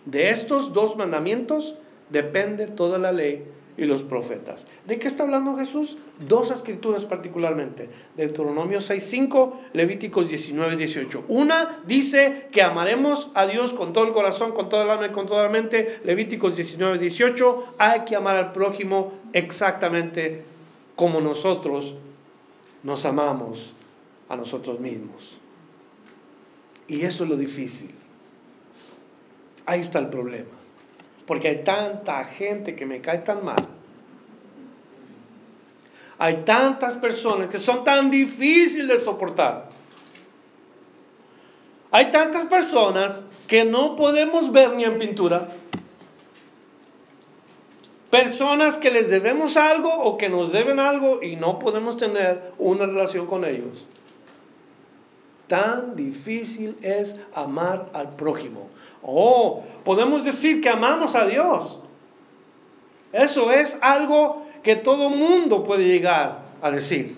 De 0.05 0.29
estos 0.29 0.75
dos 0.75 0.99
mandamientos 0.99 1.77
depende 2.11 2.67
toda 2.67 2.99
la 2.99 3.13
ley 3.13 3.47
y 3.77 3.85
los 3.85 4.03
profetas. 4.03 4.67
¿De 4.87 4.99
qué 4.99 5.09
está 5.09 5.23
hablando 5.23 5.57
Jesús? 5.57 5.97
Dos 6.29 6.51
escrituras 6.51 7.05
particularmente. 7.05 7.89
Deuteronomio 8.17 8.79
6.5, 8.79 9.53
Levíticos 9.73 10.31
19.18. 10.31 11.23
Una 11.29 11.81
dice 11.87 12.49
que 12.53 12.63
amaremos 12.63 13.31
a 13.35 13.47
Dios 13.47 13.73
con 13.73 13.93
todo 13.93 14.05
el 14.05 14.13
corazón, 14.13 14.53
con 14.53 14.69
toda 14.69 14.85
el 14.85 14.91
alma 14.91 15.07
y 15.07 15.11
con 15.11 15.27
toda 15.27 15.45
la 15.45 15.49
mente. 15.49 16.01
Levíticos 16.05 16.59
19.18. 16.59 17.65
Hay 17.79 18.01
que 18.01 18.17
amar 18.17 18.37
al 18.37 18.53
prójimo 18.53 19.13
exactamente 19.33 20.45
como 20.97 21.21
nosotros 21.21 21.95
nos 22.83 23.05
amamos 23.05 23.73
a 24.29 24.37
nosotros 24.37 24.81
mismos. 24.81 25.39
Y 26.89 27.03
eso 27.03 27.25
es 27.25 27.31
lo 27.31 27.37
difícil. 27.37 27.95
Ahí 29.67 29.81
está 29.81 29.99
el 29.99 30.09
problema. 30.09 30.60
Porque 31.31 31.47
hay 31.47 31.63
tanta 31.63 32.25
gente 32.25 32.75
que 32.75 32.85
me 32.85 33.01
cae 33.01 33.19
tan 33.19 33.45
mal. 33.45 33.65
Hay 36.19 36.39
tantas 36.39 36.97
personas 36.97 37.47
que 37.47 37.59
son 37.59 37.85
tan 37.85 38.11
difíciles 38.11 38.89
de 38.89 39.05
soportar. 39.05 39.69
Hay 41.93 42.11
tantas 42.11 42.47
personas 42.47 43.23
que 43.47 43.65
no 43.65 43.95
podemos 43.95 44.51
ver 44.51 44.71
ni 44.71 44.83
en 44.83 44.99
pintura. 44.99 45.51
Personas 48.11 48.77
que 48.77 48.91
les 48.91 49.09
debemos 49.09 49.57
algo 49.57 49.89
o 50.03 50.19
que 50.19 50.29
nos 50.29 50.51
deben 50.51 50.81
algo 50.81 51.23
y 51.23 51.37
no 51.37 51.61
podemos 51.61 51.97
tener 51.97 52.55
una 52.59 52.87
relación 52.87 53.29
con 53.29 53.45
ellos. 53.45 53.87
Tan 55.47 55.95
difícil 55.95 56.77
es 56.83 57.15
amar 57.35 57.89
al 57.93 58.17
prójimo. 58.17 58.69
Oh, 59.03 59.63
podemos 59.85 60.25
decir 60.25 60.61
que 60.61 60.69
amamos 60.69 61.15
a 61.15 61.27
Dios. 61.27 61.79
Eso 63.13 63.51
es 63.51 63.77
algo 63.81 64.47
que 64.63 64.77
todo 64.77 65.09
mundo 65.09 65.65
puede 65.65 65.85
llegar 65.85 66.43
a 66.63 66.71
decir. 66.71 67.17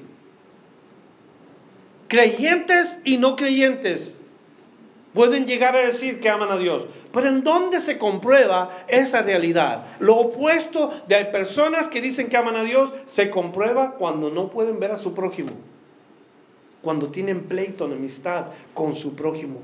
Creyentes 2.08 2.98
y 3.04 3.16
no 3.16 3.36
creyentes 3.36 4.18
pueden 5.14 5.46
llegar 5.46 5.76
a 5.76 5.80
decir 5.80 6.20
que 6.20 6.28
aman 6.28 6.50
a 6.50 6.56
Dios. 6.56 6.86
Pero 7.12 7.28
¿en 7.28 7.44
dónde 7.44 7.80
se 7.80 7.98
comprueba 7.98 8.70
esa 8.88 9.22
realidad? 9.22 9.84
Lo 9.98 10.16
opuesto 10.16 10.90
de 11.08 11.24
personas 11.26 11.88
que 11.88 12.00
dicen 12.00 12.28
que 12.28 12.36
aman 12.36 12.56
a 12.56 12.64
Dios 12.64 12.92
se 13.06 13.30
comprueba 13.30 13.92
cuando 13.92 14.30
no 14.30 14.48
pueden 14.48 14.80
ver 14.80 14.92
a 14.92 14.96
su 14.96 15.12
prójimo. 15.14 15.50
Cuando 16.80 17.08
tienen 17.08 17.44
pleito, 17.44 17.84
enemistad 17.84 18.46
con 18.74 18.94
su 18.96 19.14
prójimo. 19.14 19.60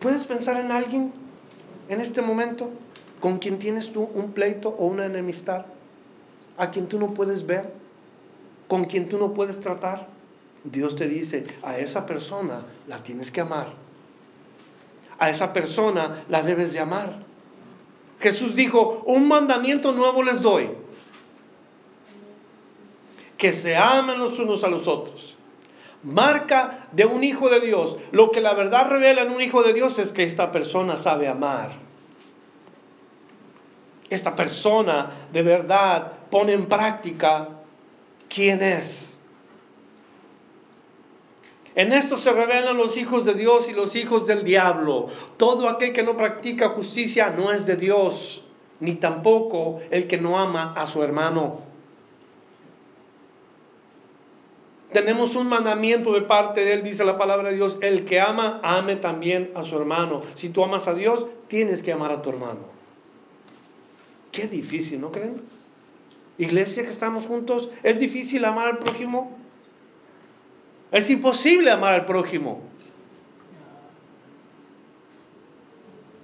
¿Puedes 0.00 0.24
pensar 0.24 0.60
en 0.60 0.70
alguien 0.70 1.12
en 1.88 2.00
este 2.00 2.22
momento 2.22 2.70
con 3.20 3.38
quien 3.38 3.58
tienes 3.58 3.92
tú 3.92 4.08
un 4.14 4.32
pleito 4.32 4.68
o 4.68 4.86
una 4.86 5.06
enemistad? 5.06 5.66
¿A 6.56 6.70
quien 6.70 6.86
tú 6.86 6.98
no 6.98 7.14
puedes 7.14 7.46
ver? 7.46 7.72
¿Con 8.68 8.84
quien 8.84 9.08
tú 9.08 9.18
no 9.18 9.34
puedes 9.34 9.60
tratar? 9.60 10.06
Dios 10.62 10.94
te 10.94 11.08
dice, 11.08 11.46
a 11.62 11.78
esa 11.78 12.06
persona 12.06 12.62
la 12.86 13.02
tienes 13.02 13.30
que 13.30 13.40
amar. 13.40 13.72
A 15.18 15.30
esa 15.30 15.52
persona 15.52 16.24
la 16.28 16.42
debes 16.42 16.72
de 16.72 16.78
amar. 16.78 17.12
Jesús 18.20 18.54
dijo, 18.54 19.02
un 19.06 19.26
mandamiento 19.26 19.92
nuevo 19.92 20.22
les 20.22 20.40
doy. 20.40 20.70
Que 23.36 23.52
se 23.52 23.76
amen 23.76 24.18
los 24.18 24.38
unos 24.38 24.62
a 24.62 24.68
los 24.68 24.86
otros 24.86 25.37
marca 26.02 26.88
de 26.92 27.04
un 27.04 27.24
hijo 27.24 27.48
de 27.48 27.60
Dios. 27.60 27.96
Lo 28.12 28.30
que 28.30 28.40
la 28.40 28.54
verdad 28.54 28.88
revela 28.88 29.22
en 29.22 29.32
un 29.32 29.40
hijo 29.40 29.62
de 29.62 29.72
Dios 29.72 29.98
es 29.98 30.12
que 30.12 30.22
esta 30.22 30.52
persona 30.52 30.98
sabe 30.98 31.28
amar. 31.28 31.72
Esta 34.10 34.34
persona 34.34 35.10
de 35.32 35.42
verdad 35.42 36.12
pone 36.30 36.52
en 36.52 36.66
práctica 36.66 37.48
quién 38.28 38.62
es. 38.62 39.14
En 41.74 41.92
esto 41.92 42.16
se 42.16 42.32
revelan 42.32 42.76
los 42.76 42.96
hijos 42.96 43.24
de 43.24 43.34
Dios 43.34 43.68
y 43.68 43.72
los 43.72 43.94
hijos 43.94 44.26
del 44.26 44.42
diablo. 44.42 45.08
Todo 45.36 45.68
aquel 45.68 45.92
que 45.92 46.02
no 46.02 46.16
practica 46.16 46.70
justicia 46.70 47.30
no 47.30 47.52
es 47.52 47.66
de 47.66 47.76
Dios, 47.76 48.42
ni 48.80 48.96
tampoco 48.96 49.78
el 49.90 50.08
que 50.08 50.18
no 50.18 50.38
ama 50.38 50.72
a 50.76 50.86
su 50.86 51.02
hermano. 51.04 51.67
Tenemos 54.92 55.36
un 55.36 55.48
mandamiento 55.48 56.12
de 56.14 56.22
parte 56.22 56.64
de 56.64 56.72
Él, 56.74 56.82
dice 56.82 57.04
la 57.04 57.18
palabra 57.18 57.50
de 57.50 57.56
Dios, 57.56 57.78
el 57.82 58.06
que 58.06 58.20
ama, 58.20 58.60
ame 58.62 58.96
también 58.96 59.50
a 59.54 59.62
su 59.62 59.76
hermano. 59.76 60.22
Si 60.34 60.48
tú 60.48 60.64
amas 60.64 60.88
a 60.88 60.94
Dios, 60.94 61.26
tienes 61.46 61.82
que 61.82 61.92
amar 61.92 62.10
a 62.10 62.22
tu 62.22 62.30
hermano. 62.30 62.60
Qué 64.32 64.46
difícil, 64.46 65.00
¿no 65.00 65.12
creen? 65.12 65.42
Iglesia 66.38 66.84
que 66.84 66.88
estamos 66.88 67.26
juntos, 67.26 67.68
¿es 67.82 67.98
difícil 67.98 68.44
amar 68.44 68.68
al 68.68 68.78
prójimo? 68.78 69.36
Es 70.90 71.10
imposible 71.10 71.70
amar 71.70 71.92
al 71.92 72.04
prójimo. 72.06 72.62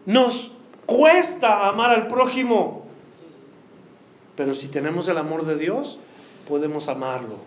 Nos 0.06 0.52
cuesta 0.86 1.68
amar 1.68 1.90
al 1.90 2.06
prójimo. 2.06 2.86
Pero 4.36 4.54
si 4.54 4.68
tenemos 4.68 5.08
el 5.08 5.18
amor 5.18 5.44
de 5.44 5.58
Dios, 5.58 5.98
podemos 6.48 6.88
amarlo. 6.88 7.38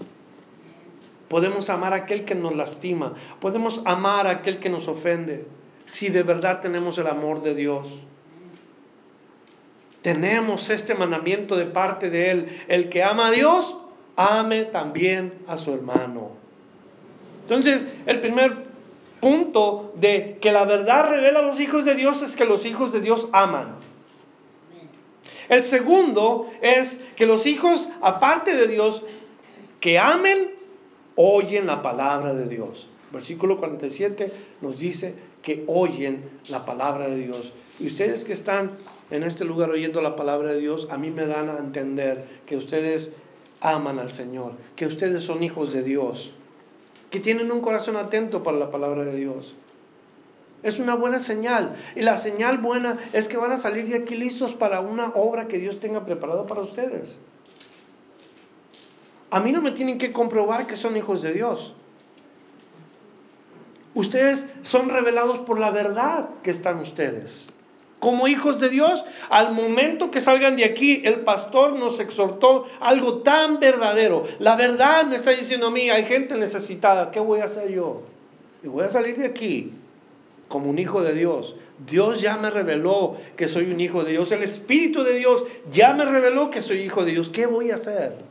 Podemos 1.27 1.69
amar 1.69 1.93
a 1.93 1.97
aquel 1.97 2.25
que 2.25 2.35
nos 2.35 2.55
lastima. 2.55 3.13
Podemos 3.39 3.81
amar 3.85 4.27
a 4.27 4.31
aquel 4.31 4.59
que 4.59 4.69
nos 4.69 4.87
ofende. 4.87 5.45
Si 5.85 6.09
de 6.09 6.23
verdad 6.23 6.61
tenemos 6.61 6.97
el 6.97 7.07
amor 7.07 7.41
de 7.41 7.55
Dios. 7.55 8.01
Tenemos 10.01 10.69
este 10.69 10.95
mandamiento 10.95 11.55
de 11.55 11.65
parte 11.65 12.09
de 12.09 12.31
Él. 12.31 12.63
El 12.67 12.89
que 12.89 13.03
ama 13.03 13.27
a 13.27 13.31
Dios, 13.31 13.77
ame 14.15 14.65
también 14.65 15.33
a 15.47 15.57
su 15.57 15.73
hermano. 15.73 16.31
Entonces, 17.41 17.85
el 18.05 18.19
primer 18.19 18.67
punto 19.19 19.93
de 19.95 20.37
que 20.41 20.51
la 20.51 20.65
verdad 20.65 21.09
revela 21.09 21.39
a 21.39 21.43
los 21.43 21.59
hijos 21.59 21.85
de 21.85 21.95
Dios 21.95 22.21
es 22.21 22.35
que 22.35 22.45
los 22.45 22.65
hijos 22.65 22.91
de 22.91 23.01
Dios 23.01 23.27
aman. 23.31 23.75
El 25.49 25.63
segundo 25.63 26.49
es 26.61 27.01
que 27.15 27.25
los 27.25 27.45
hijos, 27.45 27.89
aparte 28.01 28.55
de 28.55 28.67
Dios, 28.67 29.03
que 29.79 29.97
amen, 29.97 30.56
oyen 31.17 31.67
la 31.67 31.81
palabra 31.81 32.33
de 32.33 32.47
Dios. 32.47 32.87
Versículo 33.11 33.57
47 33.57 34.31
nos 34.61 34.79
dice 34.79 35.15
que 35.41 35.65
oyen 35.67 36.29
la 36.47 36.65
palabra 36.65 37.09
de 37.09 37.17
Dios. 37.17 37.51
Y 37.79 37.87
ustedes 37.87 38.23
que 38.23 38.33
están 38.33 38.71
en 39.11 39.23
este 39.23 39.43
lugar 39.43 39.69
oyendo 39.69 40.01
la 40.01 40.15
palabra 40.15 40.53
de 40.53 40.59
Dios, 40.59 40.87
a 40.89 40.97
mí 40.97 41.09
me 41.11 41.25
dan 41.25 41.49
a 41.49 41.57
entender 41.57 42.25
que 42.45 42.57
ustedes 42.57 43.11
aman 43.61 43.99
al 43.99 44.11
Señor, 44.11 44.53
que 44.75 44.85
ustedes 44.85 45.23
son 45.23 45.43
hijos 45.43 45.73
de 45.73 45.83
Dios, 45.83 46.31
que 47.09 47.19
tienen 47.19 47.51
un 47.51 47.61
corazón 47.61 47.95
atento 47.95 48.43
para 48.43 48.57
la 48.57 48.71
palabra 48.71 49.05
de 49.05 49.15
Dios. 49.15 49.55
Es 50.63 50.79
una 50.79 50.95
buena 50.95 51.19
señal. 51.19 51.75
Y 51.95 52.01
la 52.01 52.17
señal 52.17 52.57
buena 52.57 52.97
es 53.13 53.27
que 53.27 53.37
van 53.37 53.51
a 53.51 53.57
salir 53.57 53.87
de 53.87 53.97
aquí 53.97 54.15
listos 54.15 54.55
para 54.55 54.81
una 54.81 55.11
obra 55.15 55.47
que 55.47 55.59
Dios 55.59 55.79
tenga 55.79 56.05
preparado 56.05 56.45
para 56.45 56.61
ustedes. 56.61 57.19
A 59.29 59.39
mí 59.39 59.51
no 59.51 59.61
me 59.61 59.71
tienen 59.71 59.97
que 59.97 60.13
comprobar 60.13 60.67
que 60.67 60.75
son 60.75 60.95
hijos 60.95 61.21
de 61.21 61.33
Dios. 61.33 61.73
Ustedes 63.93 64.45
son 64.61 64.89
revelados 64.89 65.39
por 65.39 65.59
la 65.59 65.71
verdad 65.71 66.29
que 66.43 66.51
están 66.51 66.79
ustedes. 66.79 67.47
Como 67.99 68.27
hijos 68.27 68.59
de 68.59 68.69
Dios, 68.69 69.03
al 69.29 69.53
momento 69.53 70.11
que 70.11 70.21
salgan 70.21 70.55
de 70.55 70.65
aquí, 70.65 71.01
el 71.03 71.21
pastor 71.21 71.73
nos 71.73 71.99
exhortó 71.99 72.67
algo 72.79 73.19
tan 73.23 73.59
verdadero. 73.59 74.23
La 74.37 74.55
verdad 74.55 75.07
me 75.07 75.15
está 75.15 75.31
diciendo 75.31 75.67
a 75.67 75.71
mí, 75.71 75.89
hay 75.89 76.05
gente 76.05 76.37
necesitada, 76.37 77.09
¿qué 77.09 77.19
voy 77.19 77.39
a 77.39 77.45
hacer 77.45 77.71
yo? 77.71 78.03
Y 78.63 78.67
voy 78.67 78.83
a 78.85 78.89
salir 78.89 79.17
de 79.17 79.25
aquí 79.25 79.73
como 80.47 80.69
un 80.69 80.77
hijo 80.77 81.01
de 81.01 81.13
Dios. 81.13 81.55
Dios 81.87 82.21
ya 82.21 82.37
me 82.37 82.51
reveló 82.51 83.17
que 83.35 83.47
soy 83.47 83.71
un 83.71 83.79
hijo 83.81 84.03
de 84.03 84.11
Dios. 84.11 84.31
El 84.31 84.43
Espíritu 84.43 85.03
de 85.03 85.15
Dios 85.15 85.43
ya 85.71 85.93
me 85.93 86.05
reveló 86.05 86.51
que 86.51 86.61
soy 86.61 86.81
hijo 86.81 87.03
de 87.03 87.13
Dios. 87.13 87.29
¿Qué 87.29 87.47
voy 87.47 87.71
a 87.71 87.75
hacer? 87.75 88.26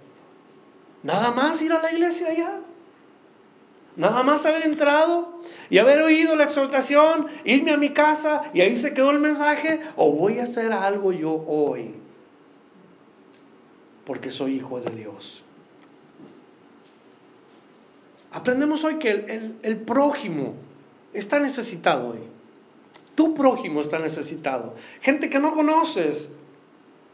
Nada 1.06 1.30
más 1.30 1.62
ir 1.62 1.72
a 1.72 1.80
la 1.80 1.92
iglesia 1.92 2.30
allá. 2.30 2.60
Nada 3.94 4.24
más 4.24 4.44
haber 4.44 4.64
entrado 4.64 5.40
y 5.70 5.78
haber 5.78 6.02
oído 6.02 6.34
la 6.34 6.44
exhortación, 6.44 7.28
irme 7.44 7.70
a 7.70 7.76
mi 7.76 7.90
casa 7.90 8.42
y 8.52 8.60
ahí 8.60 8.74
se 8.74 8.92
quedó 8.92 9.12
el 9.12 9.20
mensaje. 9.20 9.80
O 9.94 10.10
voy 10.10 10.40
a 10.40 10.42
hacer 10.42 10.72
algo 10.72 11.12
yo 11.12 11.44
hoy. 11.46 11.94
Porque 14.04 14.32
soy 14.32 14.56
hijo 14.56 14.80
de 14.80 14.90
Dios. 14.96 15.44
Aprendemos 18.32 18.82
hoy 18.82 18.96
que 18.96 19.10
el, 19.62 19.76
prójimo 19.76 20.54
está 21.14 21.38
necesitado 21.38 22.08
hoy. 22.08 22.18
Tu 23.14 23.32
prójimo 23.32 23.80
está 23.80 24.00
necesitado. 24.00 24.74
Gente 25.02 25.30
que 25.30 25.38
no 25.38 25.52
conoces 25.52 26.30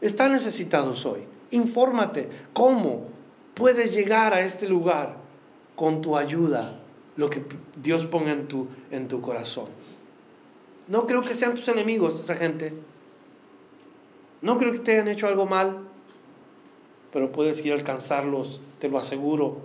está 0.01 0.29
necesitados 0.29 1.05
hoy. 1.05 1.21
Infórmate 1.51 2.27
cómo 2.53 3.12
puedes 3.53 3.93
llegar 3.93 4.33
a 4.33 4.41
este 4.41 4.67
lugar 4.67 5.17
con 5.75 6.01
tu 6.01 6.17
ayuda, 6.17 6.79
lo 7.15 7.29
que 7.29 7.43
Dios 7.75 8.05
ponga 8.05 8.31
en 8.31 8.47
tu, 8.47 8.67
en 8.91 9.07
tu 9.07 9.21
corazón. 9.21 9.67
No 10.87 11.07
creo 11.07 11.23
que 11.23 11.33
sean 11.33 11.55
tus 11.55 11.67
enemigos 11.67 12.19
esa 12.19 12.35
gente. 12.35 12.73
No 14.41 14.57
creo 14.57 14.73
que 14.73 14.79
te 14.79 14.93
hayan 14.93 15.07
hecho 15.07 15.27
algo 15.27 15.45
mal, 15.45 15.87
pero 17.11 17.31
puedes 17.31 17.63
ir 17.65 17.71
a 17.71 17.75
alcanzarlos, 17.75 18.59
te 18.79 18.89
lo 18.89 18.97
aseguro. 18.97 19.59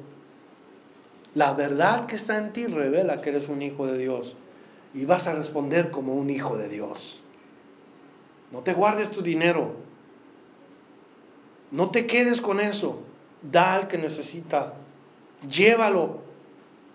La 1.34 1.53
verdad 1.53 2.07
que 2.07 2.16
está 2.16 2.39
en 2.39 2.53
ti 2.53 2.66
revela 2.66 3.20
que 3.20 3.30
eres 3.30 3.49
un 3.49 3.62
hijo 3.62 3.86
de 3.86 3.99
Dios 3.99 4.36
y 4.95 5.05
vas 5.05 5.26
a 5.26 5.34
responder 5.34 5.91
como 5.91 6.14
un 6.14 6.30
hijo 6.30 6.57
de 6.57 6.68
Dios. 6.68 7.20
No 8.53 8.62
te 8.62 8.72
guardes 8.72 9.11
tu 9.11 9.22
dinero. 9.22 9.72
No 11.70 11.91
te 11.91 12.07
quedes 12.07 12.41
con 12.41 12.61
eso. 12.61 13.03
Da 13.43 13.74
al 13.74 13.89
que 13.89 13.99
necesita. 13.99 14.74
Llévalo 15.49 16.20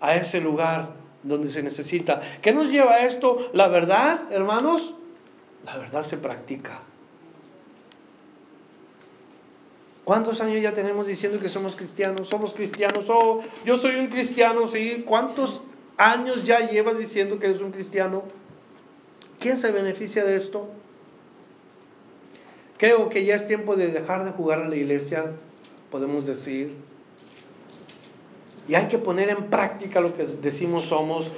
a 0.00 0.16
ese 0.16 0.40
lugar 0.40 0.92
donde 1.22 1.48
se 1.48 1.62
necesita. 1.62 2.20
¿Qué 2.42 2.52
nos 2.52 2.70
lleva 2.70 2.94
a 2.94 3.06
esto? 3.06 3.50
La 3.52 3.68
verdad, 3.68 4.30
hermanos. 4.30 4.94
La 5.64 5.78
verdad 5.78 6.02
se 6.02 6.18
practica. 6.18 6.82
¿Cuántos 10.04 10.42
años 10.42 10.62
ya 10.62 10.74
tenemos 10.74 11.06
diciendo 11.06 11.40
que 11.40 11.48
somos 11.48 11.74
cristianos? 11.74 12.28
Somos 12.28 12.52
cristianos. 12.52 13.06
Oh, 13.08 13.42
yo 13.64 13.76
soy 13.76 13.96
un 13.96 14.08
cristiano, 14.08 14.66
sí. 14.66 15.02
¿Cuántos 15.06 15.62
años 15.96 16.44
ya 16.44 16.68
llevas 16.68 16.98
diciendo 16.98 17.38
que 17.38 17.46
eres 17.46 17.62
un 17.62 17.72
cristiano? 17.72 18.24
¿Quién 19.40 19.56
se 19.56 19.72
beneficia 19.72 20.24
de 20.24 20.36
esto? 20.36 20.68
Creo 22.76 23.08
que 23.08 23.24
ya 23.24 23.36
es 23.36 23.46
tiempo 23.46 23.76
de 23.76 23.88
dejar 23.88 24.24
de 24.24 24.32
jugar 24.32 24.60
a 24.60 24.68
la 24.68 24.76
iglesia, 24.76 25.32
podemos 25.94 26.26
decir. 26.26 26.74
Y 28.66 28.74
hay 28.74 28.88
que 28.88 28.98
poner 28.98 29.30
en 29.30 29.44
práctica 29.44 30.00
lo 30.00 30.16
que 30.16 30.26
decimos 30.26 30.86
somos. 30.86 31.30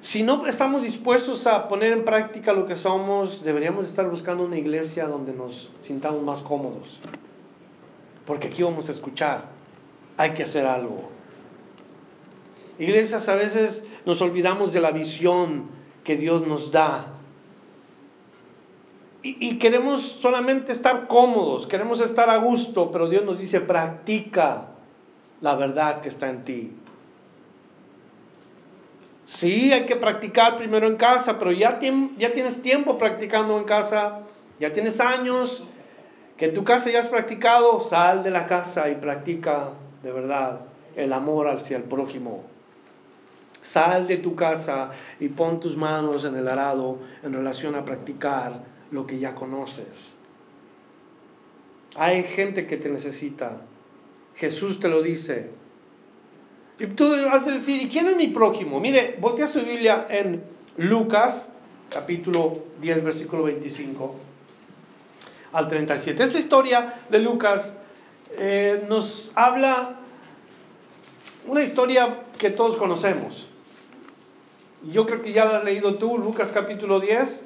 Si 0.00 0.24
no 0.24 0.44
estamos 0.48 0.82
dispuestos 0.82 1.46
a 1.46 1.68
poner 1.68 1.92
en 1.92 2.04
práctica 2.04 2.52
lo 2.52 2.66
que 2.66 2.74
somos, 2.74 3.44
deberíamos 3.44 3.86
estar 3.86 4.10
buscando 4.10 4.42
una 4.44 4.58
iglesia 4.58 5.06
donde 5.06 5.32
nos 5.32 5.70
sintamos 5.78 6.24
más 6.24 6.42
cómodos 6.42 6.98
porque 8.26 8.48
aquí 8.48 8.62
vamos 8.62 8.88
a 8.88 8.92
escuchar, 8.92 9.44
hay 10.16 10.30
que 10.30 10.42
hacer 10.42 10.66
algo. 10.66 11.10
Iglesias, 12.78 13.28
a 13.28 13.34
veces 13.34 13.84
nos 14.04 14.20
olvidamos 14.22 14.72
de 14.72 14.80
la 14.80 14.90
visión 14.90 15.66
que 16.02 16.16
Dios 16.16 16.46
nos 16.46 16.72
da. 16.72 17.13
Y, 19.26 19.58
queremos 19.58 20.02
solamente 20.02 20.70
estar 20.70 21.06
cómodos, 21.06 21.66
queremos 21.66 21.98
estar 22.02 22.28
a 22.28 22.36
gusto, 22.36 22.90
pero 22.92 23.08
Dios 23.08 23.24
nos 23.24 23.40
dice, 23.40 23.58
practica 23.58 24.66
la 25.40 25.54
verdad 25.54 26.02
que 26.02 26.10
está 26.10 26.28
en 26.28 26.44
ti. 26.44 26.76
Sí, 29.24 29.72
hay 29.72 29.86
que 29.86 29.96
practicar 29.96 30.56
primero 30.56 30.86
en 30.86 30.96
casa, 30.96 31.38
pero 31.38 31.52
ya, 31.52 31.78
ya 32.18 32.32
tienes 32.34 32.60
tiempo 32.60 32.98
practicando 32.98 33.56
en 33.56 33.64
casa, 33.64 34.20
ya 34.60 34.74
tienes 34.74 35.00
años 35.00 35.64
que 36.36 36.44
en 36.44 36.54
tu 36.54 36.62
casa 36.62 36.90
ya 36.90 36.98
has 36.98 37.08
practicado, 37.08 37.80
sal 37.80 38.24
de 38.24 38.30
la 38.30 38.44
casa 38.46 38.90
y 38.90 38.96
practica 38.96 39.70
de 40.02 40.12
verdad 40.12 40.60
el 40.96 41.14
amor 41.14 41.48
hacia 41.48 41.78
el 41.78 41.84
prójimo. 41.84 42.44
Sal 43.62 44.06
de 44.06 44.18
tu 44.18 44.36
casa 44.36 44.90
y 45.18 45.28
pon 45.28 45.60
tus 45.60 45.78
manos 45.78 46.26
en 46.26 46.36
el 46.36 46.46
arado 46.46 46.98
en 47.22 47.32
relación 47.32 47.74
a 47.74 47.86
practicar 47.86 48.73
lo 48.94 49.06
que 49.06 49.18
ya 49.18 49.34
conoces. 49.34 50.14
Hay 51.96 52.22
gente 52.22 52.66
que 52.66 52.76
te 52.76 52.88
necesita. 52.88 53.60
Jesús 54.36 54.78
te 54.78 54.88
lo 54.88 55.02
dice. 55.02 55.50
Y 56.78 56.86
tú 56.86 57.12
has 57.30 57.44
de 57.44 57.52
decir, 57.52 57.82
¿y 57.82 57.88
quién 57.88 58.06
es 58.06 58.16
mi 58.16 58.28
prójimo? 58.28 58.78
Mire, 58.78 59.16
voltea 59.20 59.48
su 59.48 59.60
Biblia 59.62 60.06
en 60.08 60.44
Lucas, 60.76 61.50
capítulo 61.90 62.60
10, 62.80 63.04
versículo 63.04 63.42
25 63.44 64.14
al 65.52 65.68
37. 65.68 66.22
Esta 66.22 66.38
historia 66.38 67.02
de 67.10 67.18
Lucas 67.18 67.74
eh, 68.38 68.84
nos 68.88 69.32
habla 69.34 70.00
una 71.48 71.62
historia 71.62 72.22
que 72.38 72.50
todos 72.50 72.76
conocemos. 72.76 73.48
Yo 74.84 75.04
creo 75.06 75.20
que 75.22 75.32
ya 75.32 75.44
la 75.46 75.58
has 75.58 75.64
leído 75.64 75.96
tú, 75.96 76.18
Lucas 76.18 76.52
capítulo 76.52 77.00
10, 77.00 77.44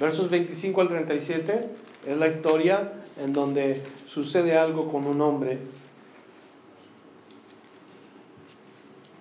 versos 0.00 0.30
25 0.30 0.80
al 0.80 0.88
37. 0.88 1.68
Es 2.06 2.16
la 2.16 2.26
historia 2.26 2.92
en 3.22 3.34
donde 3.34 3.82
sucede 4.06 4.56
algo 4.56 4.90
con 4.90 5.06
un 5.06 5.20
hombre. 5.20 5.58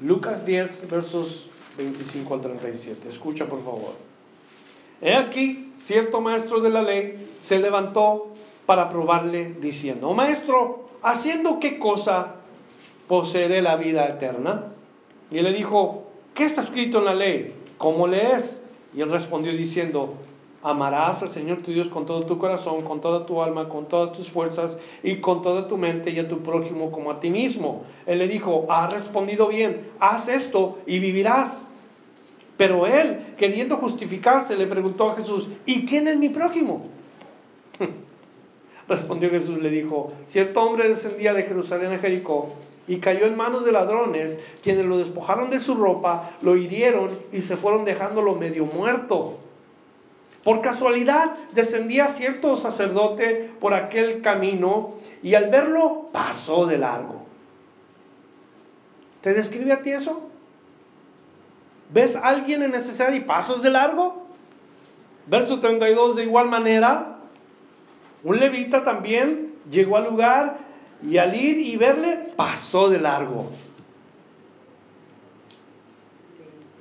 Lucas 0.02 0.46
10, 0.46 0.90
versos 0.90 1.50
25 1.78 2.34
al 2.34 2.42
37. 2.42 3.10
Escucha 3.10 3.46
por 3.46 3.62
favor. 3.64 3.94
He 5.02 5.14
aquí, 5.14 5.74
cierto 5.78 6.22
maestro 6.22 6.62
de 6.62 6.70
la 6.70 6.82
ley 6.82 7.34
se 7.38 7.60
levantó 7.60 8.34
para 8.66 8.90
probarle 8.90 9.56
diciendo, 9.60 10.10
oh, 10.10 10.14
maestro, 10.14 10.90
¿haciendo 11.02 11.60
qué 11.60 11.80
cosa 11.80 12.36
poseeré 13.08 13.62
la 13.62 13.76
vida 13.76 14.08
eterna? 14.08 14.72
Y 15.32 15.40
él 15.40 15.46
le 15.46 15.54
dijo, 15.54 16.06
¿qué 16.34 16.46
está 16.46 16.62
escrito 16.62 17.00
en 17.00 17.06
la 17.06 17.16
ley? 17.16 17.54
¿Cómo 17.78 18.08
lees? 18.08 18.62
Y 18.94 19.02
él 19.02 19.12
respondió 19.12 19.52
diciendo, 19.52 20.16
amarás 20.62 21.24
al 21.24 21.30
Señor 21.30 21.62
tu 21.62 21.72
Dios 21.72 21.90
con 21.90 22.06
todo 22.06 22.26
tu 22.26 22.38
corazón, 22.38 22.84
con 22.84 23.02
toda 23.02 23.26
tu 23.26 23.42
alma, 23.42 23.70
con 23.70 23.88
todas 23.88 24.12
tus 24.12 24.30
fuerzas 24.30 24.78
y 25.04 25.18
con 25.18 25.42
toda 25.42 25.68
tu 25.68 25.78
mente 25.78 26.12
y 26.12 26.20
a 26.20 26.28
tu 26.28 26.40
prójimo 26.40 26.92
como 26.92 27.12
a 27.12 27.20
ti 27.20 27.30
mismo. 27.30 27.84
Él 28.06 28.20
le 28.20 28.28
dijo, 28.28 28.66
has 28.70 28.92
respondido 28.92 29.48
bien, 29.48 29.90
haz 30.00 30.28
esto 30.28 30.78
y 30.86 31.00
vivirás. 31.00 31.66
Pero 32.58 32.86
él, 32.86 33.36
queriendo 33.38 33.78
justificarse, 33.78 34.58
le 34.58 34.68
preguntó 34.68 35.10
a 35.10 35.16
Jesús, 35.16 35.48
¿y 35.66 35.86
quién 35.86 36.10
es 36.10 36.18
mi 36.18 36.28
prójimo? 36.28 36.88
Respondió 38.90 39.30
Jesús, 39.30 39.62
le 39.62 39.70
dijo, 39.70 40.12
cierto 40.26 40.62
hombre 40.62 40.90
descendía 40.90 41.34
de 41.34 41.44
Jerusalén 41.44 41.94
a 41.94 42.00
Jericó 42.00 42.50
y 42.86 42.98
cayó 42.98 43.28
en 43.28 43.38
manos 43.38 43.64
de 43.64 43.72
ladrones, 43.72 44.38
quienes 44.62 44.86
lo 44.86 44.98
despojaron 44.98 45.50
de 45.52 45.60
su 45.60 45.76
ropa, 45.76 46.32
lo 46.42 46.58
hirieron 46.58 47.18
y 47.32 47.40
se 47.42 47.56
fueron 47.56 47.86
dejándolo 47.86 48.36
medio 48.36 48.66
muerto. 48.66 49.38
Por 50.44 50.62
casualidad 50.62 51.34
descendía 51.54 52.08
cierto 52.08 52.56
sacerdote 52.56 53.52
por 53.60 53.74
aquel 53.74 54.22
camino 54.22 54.96
y 55.22 55.36
al 55.36 55.50
verlo 55.50 56.10
pasó 56.12 56.66
de 56.66 56.78
largo. 56.78 57.26
¿Te 59.22 59.34
describe 59.34 59.74
a 59.74 59.82
ti 59.82 59.92
eso? 59.92 60.30
¿Ves 61.92 62.16
a 62.16 62.22
alguien 62.22 62.62
en 62.64 62.72
necesidad 62.72 63.12
y 63.12 63.20
pasas 63.20 63.62
de 63.62 63.70
largo? 63.70 64.26
Verso 65.28 65.60
32, 65.60 66.16
de 66.16 66.24
igual 66.24 66.48
manera, 66.48 67.18
un 68.24 68.40
levita 68.40 68.84
también 68.84 69.54
llegó 69.70 69.98
al 69.98 70.06
lugar 70.06 70.58
y 71.04 71.18
al 71.18 71.36
ir 71.36 71.58
y 71.58 71.76
verle, 71.78 72.32
pasó 72.36 72.90
de 72.90 73.00
largo. 73.00 73.52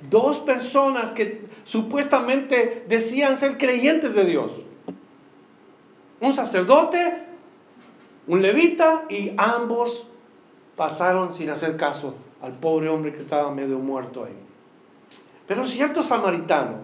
Dos 0.09 0.39
personas 0.39 1.11
que 1.11 1.45
supuestamente 1.63 2.85
decían 2.87 3.37
ser 3.37 3.57
creyentes 3.57 4.15
de 4.15 4.25
Dios. 4.25 4.51
Un 6.21 6.33
sacerdote, 6.33 7.25
un 8.27 8.41
levita 8.41 9.05
y 9.09 9.33
ambos 9.37 10.07
pasaron 10.75 11.33
sin 11.33 11.49
hacer 11.49 11.75
caso 11.75 12.15
al 12.41 12.53
pobre 12.53 12.89
hombre 12.89 13.11
que 13.11 13.19
estaba 13.19 13.51
medio 13.51 13.79
muerto 13.79 14.23
ahí. 14.23 14.35
Pero 15.45 15.65
cierto 15.65 16.03
samaritano, 16.03 16.77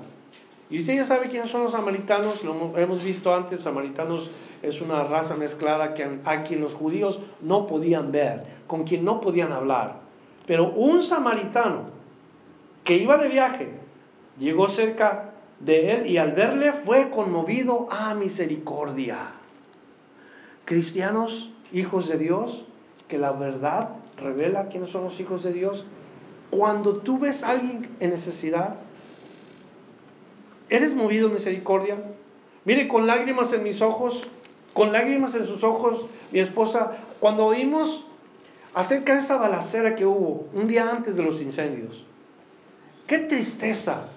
y 0.70 0.80
usted 0.80 0.96
ya 0.96 1.06
sabe 1.06 1.30
quiénes 1.30 1.50
son 1.50 1.64
los 1.64 1.74
samaritanos, 1.74 2.44
lo 2.44 2.78
hemos 2.78 3.04
visto 3.04 3.34
antes, 3.34 3.62
samaritanos 3.62 4.30
es 4.64 4.82
una 4.82 5.04
raza 5.04 5.36
mezclada 5.36 5.94
que, 5.94 6.20
a 6.26 6.44
quien 6.44 6.62
los 6.62 6.74
judíos 6.74 7.20
no 7.42 7.68
podían 7.68 8.12
ver, 8.12 8.44
con 8.68 8.84
quien 8.84 9.06
no 9.06 9.22
podían 9.22 9.52
hablar. 9.52 10.00
Pero 10.48 10.72
un 10.72 11.04
samaritano 11.04 11.95
que 12.86 12.96
iba 12.98 13.18
de 13.18 13.28
viaje, 13.28 13.70
llegó 14.38 14.70
cerca 14.70 15.32
de 15.60 15.92
él 15.92 16.08
y 16.08 16.18
al 16.18 16.34
verle 16.34 16.72
fue 16.72 17.10
conmovido 17.10 17.88
a 17.92 18.14
misericordia. 18.14 19.18
Cristianos, 20.66 21.52
hijos 21.72 22.08
de 22.08 22.18
Dios, 22.18 22.64
que 23.08 23.18
la 23.18 23.32
verdad 23.32 23.90
revela 24.18 24.68
quiénes 24.68 24.92
son 24.92 25.04
los 25.04 25.20
hijos 25.20 25.44
de 25.44 25.52
Dios, 25.52 25.84
cuando 26.52 26.98
tú 26.98 27.18
ves 27.18 27.44
a 27.44 27.50
alguien 27.50 27.90
en 28.00 28.12
necesidad, 28.12 28.76
¿eres 30.70 30.94
movido 30.94 31.30
a 31.30 31.32
misericordia? 31.32 31.98
Mire, 32.66 32.88
con 32.88 33.08
lágrimas 33.08 33.52
en 33.52 33.64
mis 33.64 33.82
ojos, 33.82 34.28
con 34.74 34.92
lágrimas 34.92 35.34
en 35.34 35.46
sus 35.46 35.64
ojos, 35.64 36.06
mi 36.32 36.40
esposa, 36.40 36.98
cuando 37.20 37.46
oímos 37.46 38.06
acerca 38.76 39.14
de 39.14 39.20
esa 39.20 39.38
balacera 39.38 39.96
que 39.96 40.06
hubo 40.06 40.48
un 40.54 40.68
día 40.68 40.90
antes 40.90 41.16
de 41.16 41.24
los 41.24 41.42
incendios, 41.42 42.06
qué 43.08 43.20
tristeza. 43.20 44.08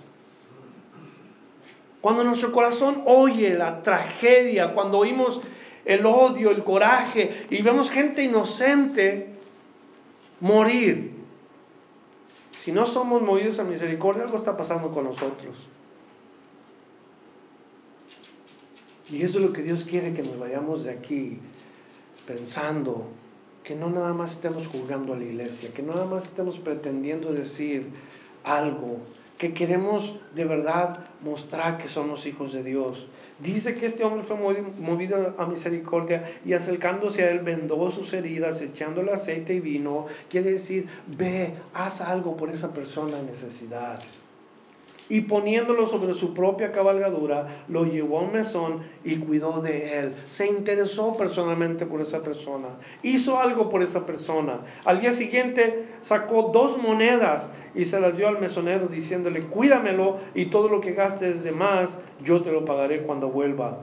Cuando 2.01 2.25
nuestro 2.25 2.53
corazón 2.53 3.03
oye 3.07 3.55
la 3.55 3.83
tragedia, 3.83 4.73
cuando 4.73 4.99
oímos 4.99 5.41
el 5.85 6.07
odio, 6.07 6.51
el 6.51 6.63
coraje 6.65 7.47
y 7.51 7.63
vemos 7.63 7.91
gente 7.91 8.23
inocente 8.23 9.29
morir, 10.41 11.19
si 12.57 12.73
no 12.73 12.87
somos 12.87 13.23
movidos 13.23 13.59
a 13.59 13.65
misericordia, 13.65 14.25
algo 14.25 14.37
está 14.37 14.57
pasando 14.57 14.93
con 14.93 15.05
nosotros. 15.05 15.69
Y 19.11 19.23
eso 19.23 19.39
es 19.39 19.45
lo 19.45 19.53
que 19.53 19.63
Dios 19.63 19.85
quiere 19.85 20.13
que 20.13 20.23
nos 20.23 20.39
vayamos 20.39 20.85
de 20.85 20.91
aquí 20.91 21.39
pensando 22.27 23.09
que 23.65 23.75
no 23.75 23.89
nada 23.91 24.13
más 24.13 24.33
estemos 24.33 24.67
jugando 24.67 25.15
a 25.15 25.17
la 25.17 25.25
iglesia, 25.25 25.73
que 25.73 25.83
no 25.83 25.95
nada 25.95 26.07
más 26.07 26.27
estemos 26.27 26.59
pretendiendo 26.59 27.33
decir 27.33 27.91
algo, 28.45 28.99
que 29.39 29.55
queremos 29.55 30.15
de 30.35 30.45
verdad 30.45 31.07
mostrar 31.23 31.79
que 31.79 31.89
somos 31.89 32.27
hijos 32.27 32.53
de 32.53 32.65
Dios. 32.65 33.07
Dice 33.39 33.77
que 33.77 33.87
este 33.87 34.03
hombre 34.03 34.25
fue 34.25 34.37
movido 34.37 35.35
a 35.39 35.47
misericordia 35.47 36.33
y 36.45 36.55
acercándose 36.55 37.23
a 37.23 37.31
él 37.31 37.39
vendó 37.41 37.89
sus 37.93 38.13
heridas, 38.13 38.61
echándole 38.61 39.13
aceite 39.13 39.55
y 39.55 39.61
vino. 39.61 40.07
Quiere 40.29 40.51
decir, 40.51 40.89
ve, 41.07 41.55
haz 41.73 42.01
algo 42.01 42.37
por 42.37 42.51
esa 42.51 42.73
persona 42.73 43.21
en 43.21 43.27
necesidad 43.27 44.01
y 45.09 45.23
poniéndolo 45.23 45.87
sobre 45.87 46.15
su 46.15 46.35
propia 46.35 46.73
cabalgadura, 46.73 47.65
lo 47.69 47.85
llevó 47.85 48.19
a 48.19 48.23
un 48.23 48.33
mesón 48.33 48.83
y 49.05 49.17
cuidó 49.17 49.61
de 49.61 49.99
él. 50.01 50.15
Se 50.27 50.47
interesó 50.47 51.17
personalmente 51.17 51.87
por 51.87 52.01
esa 52.01 52.23
persona, 52.23 52.69
hizo 53.03 53.39
algo 53.39 53.69
por 53.69 53.83
esa 53.83 54.05
persona. 54.07 54.61
Al 54.85 55.01
día 55.01 55.13
siguiente 55.13 55.87
sacó 56.03 56.51
dos 56.53 56.77
monedas 56.83 57.51
y 57.75 57.85
se 57.85 58.01
las 58.01 58.17
dio 58.17 58.29
al 58.29 58.41
mesonero 58.41 58.89
diciéndole, 58.89 59.43
cuídamelo 59.43 60.19
y 60.35 60.47
todo 60.47 60.69
lo 60.69 60.81
que 60.81 60.93
gastes 60.93 61.43
de 61.43 61.53
más, 61.53 61.99
yo 62.23 62.43
te 62.43 62.53
lo 62.53 62.65
pagaré 62.65 63.03
cuando 63.03 63.29
vuelva. 63.29 63.81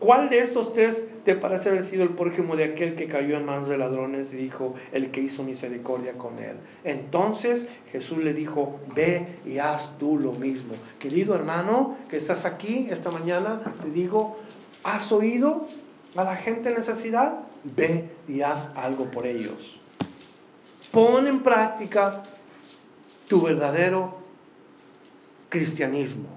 ¿Cuál 0.00 0.28
de 0.28 0.38
estos 0.40 0.72
tres 0.72 1.06
te 1.24 1.34
parece 1.34 1.70
haber 1.70 1.82
sido 1.82 2.02
el 2.02 2.10
prójimo 2.10 2.54
de 2.54 2.64
aquel 2.64 2.96
que 2.96 3.08
cayó 3.08 3.36
en 3.36 3.46
manos 3.46 3.68
de 3.68 3.78
ladrones 3.78 4.32
y 4.34 4.36
dijo, 4.36 4.74
el 4.92 5.10
que 5.10 5.22
hizo 5.22 5.42
misericordia 5.42 6.12
con 6.14 6.38
él? 6.38 6.56
Entonces 6.84 7.66
Jesús 7.90 8.18
le 8.18 8.34
dijo, 8.34 8.78
ve 8.94 9.26
y 9.44 9.58
haz 9.58 9.96
tú 9.98 10.18
lo 10.18 10.32
mismo. 10.32 10.74
Querido 10.98 11.34
hermano 11.34 11.96
que 12.10 12.18
estás 12.18 12.44
aquí 12.44 12.88
esta 12.90 13.10
mañana, 13.10 13.62
te 13.82 13.90
digo, 13.90 14.38
¿has 14.82 15.10
oído 15.12 15.66
a 16.14 16.24
la 16.24 16.36
gente 16.36 16.68
en 16.68 16.76
necesidad? 16.76 17.40
Ve 17.64 18.10
y 18.28 18.42
haz 18.42 18.70
algo 18.74 19.10
por 19.10 19.26
ellos. 19.26 19.80
Pon 20.92 21.26
en 21.26 21.42
práctica 21.42 22.22
tu 23.26 23.40
verdadero 23.40 24.18
cristianismo. 25.48 26.28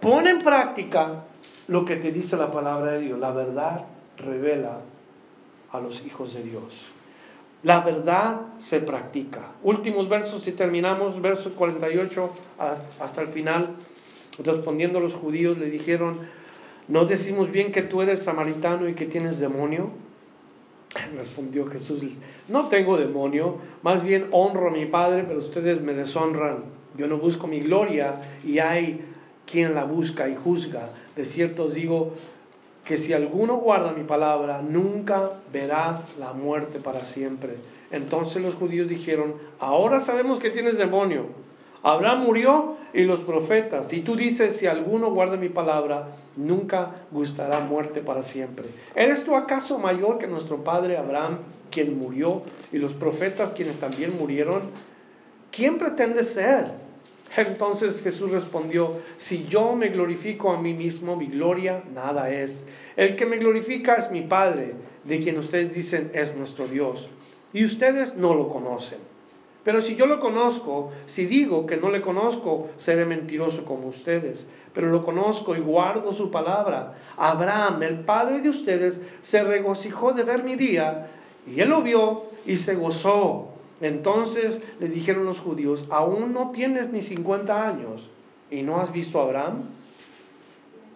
Pon 0.00 0.26
en 0.26 0.40
práctica 0.40 1.24
lo 1.72 1.86
que 1.86 1.96
te 1.96 2.12
dice 2.12 2.36
la 2.36 2.50
palabra 2.50 2.92
de 2.92 3.00
Dios. 3.00 3.18
La 3.18 3.32
verdad 3.32 3.86
revela 4.18 4.82
a 5.70 5.80
los 5.80 6.04
hijos 6.04 6.34
de 6.34 6.42
Dios. 6.42 6.86
La 7.62 7.80
verdad 7.80 8.42
se 8.58 8.80
practica. 8.80 9.52
Últimos 9.62 10.08
versos, 10.08 10.42
si 10.42 10.52
terminamos, 10.52 11.22
verso 11.22 11.54
48 11.54 12.30
hasta 13.00 13.22
el 13.22 13.28
final. 13.28 13.70
Respondiendo 14.44 14.98
a 14.98 15.00
los 15.00 15.14
judíos, 15.14 15.56
le 15.56 15.70
dijeron, 15.70 16.20
¿no 16.88 17.06
decimos 17.06 17.50
bien 17.50 17.72
que 17.72 17.82
tú 17.82 18.02
eres 18.02 18.22
samaritano 18.22 18.88
y 18.88 18.94
que 18.94 19.06
tienes 19.06 19.38
demonio? 19.38 19.90
Respondió 21.16 21.66
Jesús, 21.68 22.02
no 22.48 22.68
tengo 22.68 22.98
demonio, 22.98 23.56
más 23.82 24.02
bien 24.02 24.26
honro 24.30 24.68
a 24.68 24.72
mi 24.72 24.84
Padre, 24.84 25.24
pero 25.26 25.38
ustedes 25.38 25.80
me 25.80 25.94
deshonran. 25.94 26.64
Yo 26.98 27.06
no 27.06 27.16
busco 27.16 27.46
mi 27.46 27.60
gloria 27.60 28.20
y 28.44 28.58
hay 28.58 29.11
quien 29.52 29.74
la 29.74 29.84
busca 29.84 30.30
y 30.30 30.34
juzga. 30.34 30.88
De 31.14 31.26
cierto 31.26 31.64
os 31.64 31.74
digo 31.74 32.14
que 32.86 32.96
si 32.96 33.12
alguno 33.12 33.56
guarda 33.56 33.92
mi 33.92 34.02
palabra, 34.02 34.62
nunca 34.62 35.32
verá 35.52 36.00
la 36.18 36.32
muerte 36.32 36.80
para 36.80 37.04
siempre. 37.04 37.56
Entonces 37.90 38.42
los 38.42 38.54
judíos 38.54 38.88
dijeron, 38.88 39.34
ahora 39.60 40.00
sabemos 40.00 40.38
que 40.38 40.48
tienes 40.48 40.78
demonio. 40.78 41.26
Abraham 41.82 42.22
murió 42.22 42.76
y 42.94 43.02
los 43.02 43.20
profetas. 43.20 43.92
Y 43.92 44.00
tú 44.00 44.16
dices, 44.16 44.56
si 44.56 44.66
alguno 44.66 45.10
guarda 45.10 45.36
mi 45.36 45.50
palabra, 45.50 46.08
nunca 46.34 46.92
gustará 47.10 47.60
muerte 47.60 48.00
para 48.00 48.22
siempre. 48.22 48.70
¿Eres 48.94 49.22
tú 49.22 49.36
acaso 49.36 49.78
mayor 49.78 50.16
que 50.16 50.26
nuestro 50.26 50.64
padre 50.64 50.96
Abraham, 50.96 51.38
quien 51.70 51.98
murió, 51.98 52.42
y 52.72 52.78
los 52.78 52.94
profetas, 52.94 53.52
quienes 53.52 53.78
también 53.78 54.16
murieron? 54.18 54.62
¿Quién 55.50 55.76
pretende 55.76 56.22
ser? 56.22 56.81
Entonces 57.36 58.02
Jesús 58.02 58.30
respondió, 58.30 59.00
si 59.16 59.46
yo 59.46 59.74
me 59.74 59.88
glorifico 59.88 60.52
a 60.52 60.60
mí 60.60 60.74
mismo, 60.74 61.16
mi 61.16 61.26
gloria 61.26 61.82
nada 61.94 62.30
es. 62.30 62.66
El 62.96 63.16
que 63.16 63.24
me 63.24 63.38
glorifica 63.38 63.94
es 63.94 64.10
mi 64.10 64.20
Padre, 64.22 64.74
de 65.04 65.20
quien 65.20 65.38
ustedes 65.38 65.74
dicen 65.74 66.10
es 66.14 66.36
nuestro 66.36 66.68
Dios. 66.68 67.08
Y 67.52 67.64
ustedes 67.64 68.16
no 68.16 68.34
lo 68.34 68.48
conocen. 68.48 68.98
Pero 69.64 69.80
si 69.80 69.94
yo 69.94 70.06
lo 70.06 70.18
conozco, 70.18 70.90
si 71.06 71.26
digo 71.26 71.66
que 71.66 71.76
no 71.76 71.90
le 71.90 72.02
conozco, 72.02 72.68
seré 72.76 73.04
mentiroso 73.06 73.64
como 73.64 73.86
ustedes. 73.86 74.48
Pero 74.74 74.90
lo 74.90 75.04
conozco 75.04 75.54
y 75.54 75.60
guardo 75.60 76.12
su 76.12 76.30
palabra. 76.30 76.98
Abraham, 77.16 77.82
el 77.82 78.00
padre 78.00 78.40
de 78.40 78.48
ustedes, 78.48 79.00
se 79.20 79.44
regocijó 79.44 80.12
de 80.12 80.24
ver 80.24 80.42
mi 80.42 80.56
día, 80.56 81.10
y 81.46 81.60
él 81.60 81.70
lo 81.70 81.82
vio 81.82 82.24
y 82.44 82.56
se 82.56 82.74
gozó. 82.74 83.51
Entonces 83.82 84.60
le 84.78 84.88
dijeron 84.88 85.24
los 85.24 85.40
judíos, 85.40 85.86
aún 85.90 86.32
no 86.32 86.52
tienes 86.52 86.90
ni 86.90 87.02
50 87.02 87.68
años 87.68 88.10
y 88.50 88.62
no 88.62 88.80
has 88.80 88.92
visto 88.92 89.20
a 89.20 89.24
Abraham. 89.24 89.64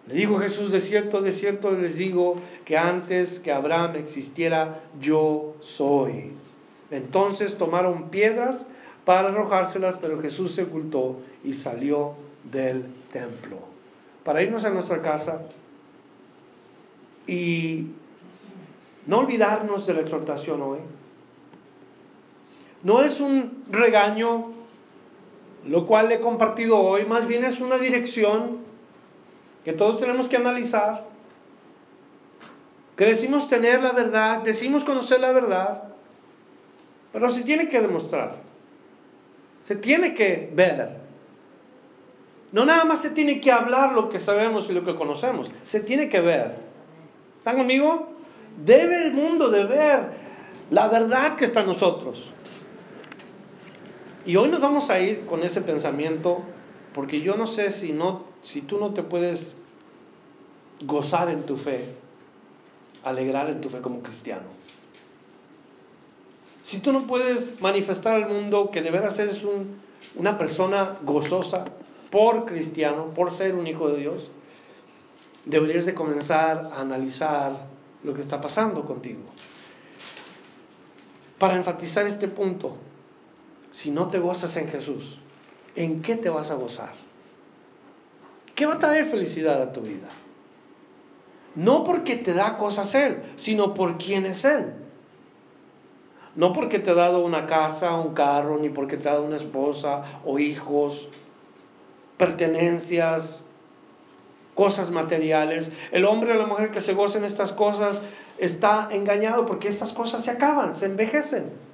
Le 0.07 0.15
dijo 0.15 0.39
Jesús, 0.39 0.71
de 0.71 0.79
cierto, 0.79 1.21
de 1.21 1.33
cierto 1.33 1.71
les 1.71 1.97
digo 1.97 2.35
que 2.63 2.77
antes 2.77 3.39
que 3.39 3.51
Abraham 3.51 3.97
existiera, 3.97 4.81
yo 5.01 5.55
soy. 5.59 6.31
Entonces 6.89 7.57
tomaron 7.57 8.09
piedras 8.09 8.67
para 9.03 9.29
arrojárselas, 9.29 9.97
pero 9.97 10.21
Jesús 10.21 10.53
se 10.53 10.63
ocultó 10.63 11.17
y 11.43 11.53
salió 11.53 12.13
del 12.49 12.85
templo. 13.11 13.57
Para 14.23 14.41
irnos 14.41 14.63
a 14.63 14.69
nuestra 14.69 15.01
casa 15.01 15.41
y 17.27 17.87
no 19.05 19.19
olvidarnos 19.19 19.85
de 19.87 19.93
la 19.93 20.01
exhortación 20.01 20.61
hoy. 20.61 20.79
No 22.87 23.01
es 23.01 23.19
un 23.19 23.65
regaño, 23.69 24.53
lo 25.65 25.85
cual 25.85 26.09
he 26.09 26.21
compartido 26.21 26.79
hoy, 26.79 27.05
más 27.05 27.27
bien 27.27 27.43
es 27.43 27.59
una 27.59 27.77
dirección 27.77 28.59
que 29.65 29.73
todos 29.73 29.99
tenemos 29.99 30.29
que 30.29 30.37
analizar. 30.37 31.03
Que 32.95 33.03
decimos 33.03 33.49
tener 33.49 33.81
la 33.81 33.91
verdad, 33.91 34.39
decimos 34.39 34.85
conocer 34.85 35.19
la 35.19 35.33
verdad, 35.33 35.83
pero 37.11 37.29
se 37.29 37.41
tiene 37.41 37.67
que 37.67 37.81
demostrar, 37.81 38.35
se 39.63 39.75
tiene 39.75 40.13
que 40.13 40.49
ver. 40.53 40.95
No 42.53 42.63
nada 42.63 42.85
más 42.85 43.01
se 43.01 43.09
tiene 43.09 43.41
que 43.41 43.51
hablar 43.51 43.91
lo 43.91 44.07
que 44.07 44.17
sabemos 44.17 44.69
y 44.69 44.73
lo 44.73 44.85
que 44.85 44.95
conocemos, 44.95 45.51
se 45.65 45.81
tiene 45.81 46.07
que 46.07 46.21
ver. 46.21 46.55
¿Están 47.39 47.57
conmigo? 47.57 48.07
Debe 48.63 49.07
el 49.07 49.13
mundo 49.13 49.49
de 49.49 49.65
ver 49.65 50.27
la 50.69 50.87
verdad 50.87 51.35
que 51.35 51.43
está 51.43 51.59
en 51.59 51.67
nosotros. 51.67 52.31
Y 54.27 54.35
hoy 54.35 54.49
nos 54.49 54.59
vamos 54.59 54.89
a 54.89 54.99
ir 54.99 55.25
con 55.25 55.43
ese 55.43 55.61
pensamiento 55.61 56.41
porque 56.93 57.21
yo 57.21 57.37
no 57.37 57.47
sé 57.47 57.69
si, 57.69 57.93
no, 57.93 58.25
si 58.41 58.61
tú 58.61 58.77
no 58.77 58.93
te 58.93 59.01
puedes 59.01 59.55
gozar 60.81 61.29
en 61.29 61.45
tu 61.45 61.55
fe, 61.55 61.95
alegrar 63.05 63.49
en 63.49 63.61
tu 63.61 63.69
fe 63.69 63.79
como 63.79 64.01
cristiano. 64.01 64.47
Si 66.63 66.79
tú 66.79 66.91
no 66.91 67.07
puedes 67.07 67.61
manifestar 67.61 68.15
al 68.15 68.27
mundo 68.27 68.69
que 68.69 68.81
de 68.81 68.91
veras 68.91 69.17
eres 69.17 69.45
un, 69.45 69.79
una 70.15 70.37
persona 70.37 70.97
gozosa 71.03 71.63
por 72.11 72.43
cristiano, 72.43 73.13
por 73.13 73.31
ser 73.31 73.55
un 73.55 73.65
hijo 73.65 73.87
de 73.87 73.99
Dios, 73.99 74.29
deberías 75.45 75.85
de 75.85 75.93
comenzar 75.93 76.67
a 76.73 76.81
analizar 76.81 77.65
lo 78.03 78.13
que 78.13 78.19
está 78.19 78.41
pasando 78.41 78.83
contigo. 78.83 79.21
Para 81.37 81.55
enfatizar 81.55 82.05
este 82.05 82.27
punto, 82.27 82.77
si 83.71 83.91
no 83.91 84.07
te 84.07 84.19
gozas 84.19 84.55
en 84.57 84.67
Jesús, 84.67 85.19
¿en 85.75 86.01
qué 86.01 86.15
te 86.15 86.29
vas 86.29 86.51
a 86.51 86.55
gozar? 86.55 86.93
¿Qué 88.55 88.65
va 88.65 88.75
a 88.75 88.79
traer 88.79 89.05
felicidad 89.05 89.61
a 89.61 89.71
tu 89.71 89.81
vida? 89.81 90.07
No 91.55 91.83
porque 91.83 92.15
te 92.15 92.33
da 92.33 92.57
cosas 92.57 92.93
Él, 92.95 93.21
sino 93.35 93.73
por 93.73 93.97
quién 93.97 94.25
es 94.25 94.45
Él. 94.45 94.73
No 96.35 96.53
porque 96.53 96.79
te 96.79 96.91
ha 96.91 96.93
dado 96.93 97.25
una 97.25 97.47
casa, 97.47 97.95
un 97.95 98.13
carro, 98.13 98.57
ni 98.59 98.69
porque 98.69 98.97
te 98.97 99.09
ha 99.09 99.13
dado 99.13 99.25
una 99.25 99.37
esposa 99.37 100.03
o 100.23 100.37
hijos, 100.37 101.09
pertenencias, 102.17 103.43
cosas 104.53 104.91
materiales. 104.91 105.71
El 105.91 106.05
hombre 106.05 106.33
o 106.33 106.35
la 106.35 106.45
mujer 106.45 106.71
que 106.71 106.81
se 106.81 106.93
goza 106.93 107.17
en 107.17 107.25
estas 107.25 107.53
cosas 107.53 108.01
está 108.37 108.87
engañado 108.91 109.45
porque 109.45 109.67
estas 109.67 109.93
cosas 109.93 110.23
se 110.23 110.31
acaban, 110.31 110.75
se 110.75 110.85
envejecen. 110.85 111.66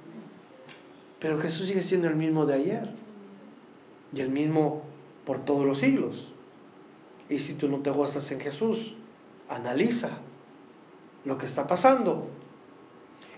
Pero 1.24 1.40
Jesús 1.40 1.68
sigue 1.68 1.80
siendo 1.80 2.06
el 2.06 2.16
mismo 2.16 2.44
de 2.44 2.52
ayer 2.52 2.90
y 4.12 4.20
el 4.20 4.28
mismo 4.28 4.82
por 5.24 5.42
todos 5.42 5.64
los 5.64 5.78
siglos. 5.78 6.30
Y 7.30 7.38
si 7.38 7.54
tú 7.54 7.66
no 7.66 7.78
te 7.78 7.88
gozas 7.88 8.30
en 8.30 8.40
Jesús, 8.40 8.94
analiza 9.48 10.10
lo 11.24 11.38
que 11.38 11.46
está 11.46 11.66
pasando. 11.66 12.26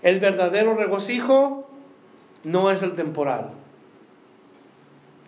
El 0.01 0.19
verdadero 0.19 0.75
regocijo 0.75 1.69
no 2.43 2.71
es 2.71 2.83
el 2.83 2.93
temporal. 2.95 3.51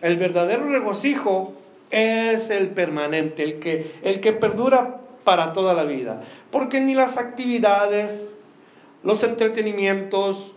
El 0.02 0.18
verdadero 0.18 0.68
regocijo 0.68 1.54
es 1.92 2.50
el 2.50 2.72
permanente, 2.72 3.42
el 3.42 3.60
que, 3.60 3.96
el 4.02 4.20
que 4.20 4.34
perdura 4.34 5.00
para 5.24 5.54
toda 5.54 5.74
la 5.74 5.86
vida. 5.86 6.24
Porque 6.52 6.82
ni 6.82 6.94
las 6.94 7.18
actividades, 7.18 8.36
los 9.02 9.24
entretenimientos, 9.24 10.52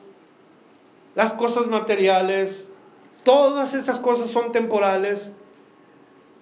las 1.14 1.32
cosas 1.34 1.66
materiales, 1.66 2.68
todas 3.24 3.74
esas 3.74 4.00
cosas 4.00 4.30
son 4.30 4.52
temporales. 4.52 5.32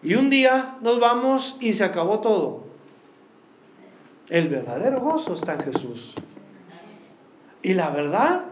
Y 0.02 0.14
un 0.14 0.30
día 0.30 0.78
nos 0.80 0.98
vamos 0.98 1.56
y 1.60 1.72
se 1.72 1.84
acabó 1.84 2.20
todo. 2.20 2.64
El 4.28 4.48
verdadero 4.48 5.00
gozo 5.00 5.34
está 5.34 5.54
en 5.54 5.60
Jesús. 5.60 6.14
Y 7.62 7.74
la 7.74 7.90
verdad 7.90 8.44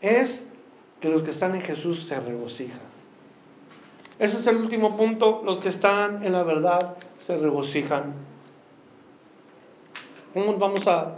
es 0.00 0.46
que 1.00 1.08
los 1.08 1.22
que 1.22 1.30
están 1.30 1.54
en 1.54 1.62
Jesús 1.62 2.04
se 2.04 2.20
regocijan. 2.20 2.90
Ese 4.18 4.36
es 4.36 4.46
el 4.46 4.56
último 4.56 4.96
punto. 4.96 5.42
Los 5.44 5.60
que 5.60 5.70
están 5.70 6.22
en 6.22 6.32
la 6.32 6.42
verdad 6.42 6.96
se 7.18 7.36
regocijan. 7.36 8.14
¿Cómo 10.34 10.58
vamos 10.58 10.86
a 10.86 11.16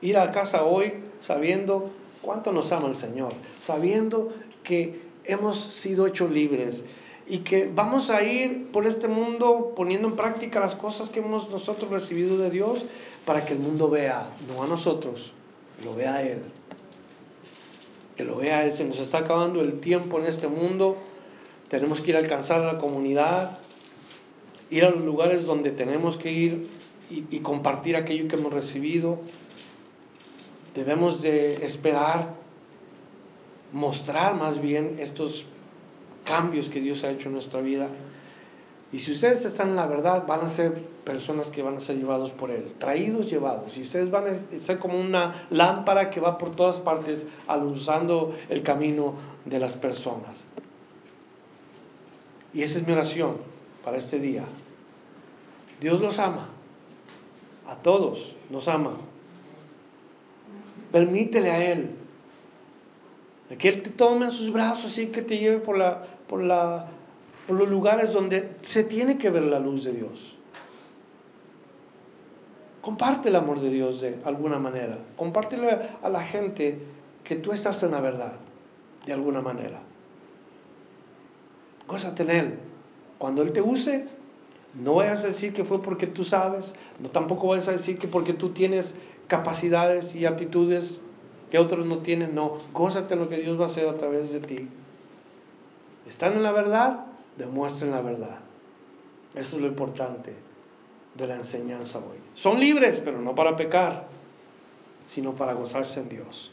ir 0.00 0.18
a 0.18 0.32
casa 0.32 0.64
hoy 0.64 1.04
sabiendo 1.20 1.90
cuánto 2.22 2.52
nos 2.52 2.72
ama 2.72 2.88
el 2.88 2.96
Señor? 2.96 3.34
Sabiendo 3.58 4.32
que 4.62 5.00
hemos 5.24 5.60
sido 5.60 6.06
hechos 6.06 6.30
libres 6.30 6.82
y 7.26 7.38
que 7.38 7.70
vamos 7.72 8.10
a 8.10 8.22
ir 8.22 8.68
por 8.72 8.86
este 8.86 9.08
mundo 9.08 9.72
poniendo 9.76 10.08
en 10.08 10.16
práctica 10.16 10.60
las 10.60 10.74
cosas 10.74 11.10
que 11.10 11.20
hemos 11.20 11.50
nosotros 11.50 11.90
recibido 11.90 12.38
de 12.38 12.50
Dios 12.50 12.84
para 13.24 13.44
que 13.44 13.52
el 13.52 13.58
mundo 13.58 13.88
vea, 13.88 14.30
no 14.48 14.62
a 14.62 14.66
nosotros, 14.66 15.32
lo 15.84 15.94
vea 15.94 16.16
a 16.16 16.22
Él. 16.22 16.42
Que 18.16 18.24
lo 18.24 18.36
vea 18.36 18.58
a 18.58 18.64
Él. 18.66 18.72
Se 18.72 18.84
nos 18.84 19.00
está 19.00 19.18
acabando 19.18 19.60
el 19.60 19.80
tiempo 19.80 20.18
en 20.18 20.26
este 20.26 20.48
mundo. 20.48 20.96
Tenemos 21.68 22.00
que 22.00 22.10
ir 22.10 22.16
a 22.16 22.18
alcanzar 22.18 22.60
a 22.60 22.72
la 22.74 22.78
comunidad, 22.78 23.58
ir 24.70 24.84
a 24.84 24.90
los 24.90 25.02
lugares 25.02 25.46
donde 25.46 25.70
tenemos 25.70 26.16
que 26.16 26.32
ir 26.32 26.68
y, 27.10 27.24
y 27.30 27.40
compartir 27.40 27.96
aquello 27.96 28.28
que 28.28 28.36
hemos 28.36 28.52
recibido. 28.52 29.20
Debemos 30.74 31.22
de 31.22 31.64
esperar, 31.64 32.34
mostrar 33.72 34.34
más 34.34 34.60
bien 34.60 34.96
estos 34.98 35.44
cambios 36.24 36.68
que 36.68 36.80
Dios 36.80 37.04
ha 37.04 37.10
hecho 37.10 37.28
en 37.28 37.34
nuestra 37.34 37.60
vida. 37.60 37.88
Y 38.92 38.98
si 38.98 39.12
ustedes 39.12 39.44
están 39.44 39.70
en 39.70 39.76
la 39.76 39.86
verdad, 39.86 40.26
van 40.26 40.40
a 40.40 40.48
ser 40.48 40.82
personas 41.04 41.50
que 41.50 41.62
van 41.62 41.76
a 41.76 41.80
ser 41.80 41.96
llevados 41.96 42.32
por 42.32 42.50
Él, 42.50 42.74
traídos, 42.78 43.30
llevados. 43.30 43.76
Y 43.76 43.82
ustedes 43.82 44.10
van 44.10 44.26
a 44.28 44.34
ser 44.34 44.78
como 44.78 45.00
una 45.00 45.46
lámpara 45.50 46.10
que 46.10 46.20
va 46.20 46.36
por 46.36 46.54
todas 46.54 46.78
partes, 46.78 47.26
alumbrando 47.46 48.34
el 48.50 48.62
camino 48.62 49.14
de 49.46 49.58
las 49.58 49.74
personas. 49.74 50.44
Y 52.52 52.62
esa 52.62 52.78
es 52.78 52.86
mi 52.86 52.92
oración 52.92 53.38
para 53.82 53.96
este 53.96 54.18
día. 54.18 54.44
Dios 55.80 56.00
los 56.00 56.18
ama. 56.18 56.48
A 57.66 57.76
todos 57.76 58.36
nos 58.50 58.68
ama. 58.68 58.92
Permítele 60.92 61.50
a 61.50 61.72
Él. 61.72 61.90
Que 63.58 63.68
Él 63.68 63.82
te 63.82 63.90
tome 63.90 64.26
en 64.26 64.30
sus 64.30 64.52
brazos 64.52 64.96
y 64.98 65.06
que 65.06 65.22
te 65.22 65.38
lleve 65.38 65.58
por 65.58 65.76
la, 65.76 66.06
por 66.26 66.42
la 66.42 66.88
por 67.46 67.56
los 67.56 67.68
lugares 67.68 68.12
donde 68.12 68.56
se 68.62 68.84
tiene 68.84 69.18
que 69.18 69.30
ver 69.30 69.44
la 69.44 69.58
luz 69.58 69.84
de 69.84 69.92
Dios. 69.92 70.36
Comparte 72.80 73.28
el 73.28 73.36
amor 73.36 73.60
de 73.60 73.70
Dios 73.70 74.00
de 74.00 74.18
alguna 74.24 74.58
manera. 74.58 74.98
Compártelo 75.16 75.68
a 76.02 76.08
la 76.08 76.22
gente 76.22 76.80
que 77.24 77.36
tú 77.36 77.52
estás 77.52 77.82
en 77.82 77.92
la 77.92 78.00
verdad, 78.00 78.32
de 79.06 79.12
alguna 79.12 79.40
manera. 79.40 79.80
Gózate 81.86 82.24
en 82.24 82.30
Él. 82.30 82.58
Cuando 83.18 83.42
Él 83.42 83.52
te 83.52 83.62
use, 83.62 84.06
no 84.74 84.94
vayas 84.94 85.22
a 85.22 85.28
decir 85.28 85.52
que 85.52 85.64
fue 85.64 85.80
porque 85.80 86.06
tú 86.06 86.24
sabes, 86.24 86.74
no 86.98 87.08
tampoco 87.10 87.48
vayas 87.48 87.68
a 87.68 87.72
decir 87.72 87.98
que 87.98 88.08
porque 88.08 88.32
tú 88.32 88.50
tienes 88.50 88.96
capacidades 89.32 90.14
y 90.14 90.26
aptitudes 90.26 91.00
que 91.50 91.58
otros 91.58 91.86
no 91.86 92.00
tienen. 92.00 92.34
No, 92.34 92.58
gózate 92.74 93.16
lo 93.16 93.30
que 93.30 93.38
Dios 93.38 93.58
va 93.58 93.64
a 93.64 93.68
hacer 93.68 93.88
a 93.88 93.96
través 93.96 94.30
de 94.30 94.40
ti. 94.40 94.68
¿Están 96.06 96.34
en 96.34 96.42
la 96.42 96.52
verdad? 96.52 97.06
demuestren 97.38 97.92
la 97.92 98.02
verdad. 98.02 98.40
Eso 99.34 99.56
es 99.56 99.62
lo 99.62 99.68
importante 99.68 100.34
de 101.14 101.26
la 101.26 101.36
enseñanza 101.36 101.96
hoy. 101.96 102.18
Son 102.34 102.60
libres, 102.60 103.00
pero 103.02 103.22
no 103.22 103.34
para 103.34 103.56
pecar, 103.56 104.06
sino 105.06 105.34
para 105.34 105.54
gozarse 105.54 106.00
en 106.00 106.10
Dios. 106.10 106.52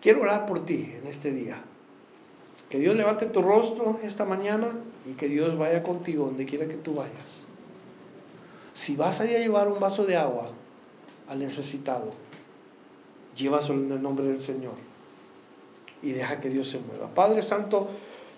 Quiero 0.00 0.22
orar 0.22 0.44
por 0.44 0.64
ti 0.64 0.92
en 1.00 1.06
este 1.06 1.30
día. 1.30 1.62
Que 2.68 2.80
Dios 2.80 2.96
levante 2.96 3.26
tu 3.26 3.42
rostro 3.42 4.00
esta 4.02 4.24
mañana 4.24 4.72
y 5.06 5.12
que 5.12 5.28
Dios 5.28 5.56
vaya 5.56 5.84
contigo 5.84 6.26
donde 6.26 6.46
quiera 6.46 6.66
que 6.66 6.78
tú 6.78 6.94
vayas. 6.94 7.44
Si 8.72 8.96
vas 8.96 9.20
a 9.20 9.22
a 9.22 9.26
llevar 9.26 9.68
un 9.68 9.78
vaso 9.78 10.04
de 10.04 10.16
agua 10.16 10.50
al 11.28 11.38
necesitado, 11.38 12.12
llévaselo 13.36 13.80
en 13.80 13.92
el 13.92 14.02
nombre 14.02 14.26
del 14.26 14.42
Señor 14.42 14.74
y 16.02 16.12
deja 16.12 16.40
que 16.40 16.48
Dios 16.48 16.68
se 16.68 16.78
mueva. 16.78 17.08
Padre 17.14 17.42
Santo, 17.42 17.88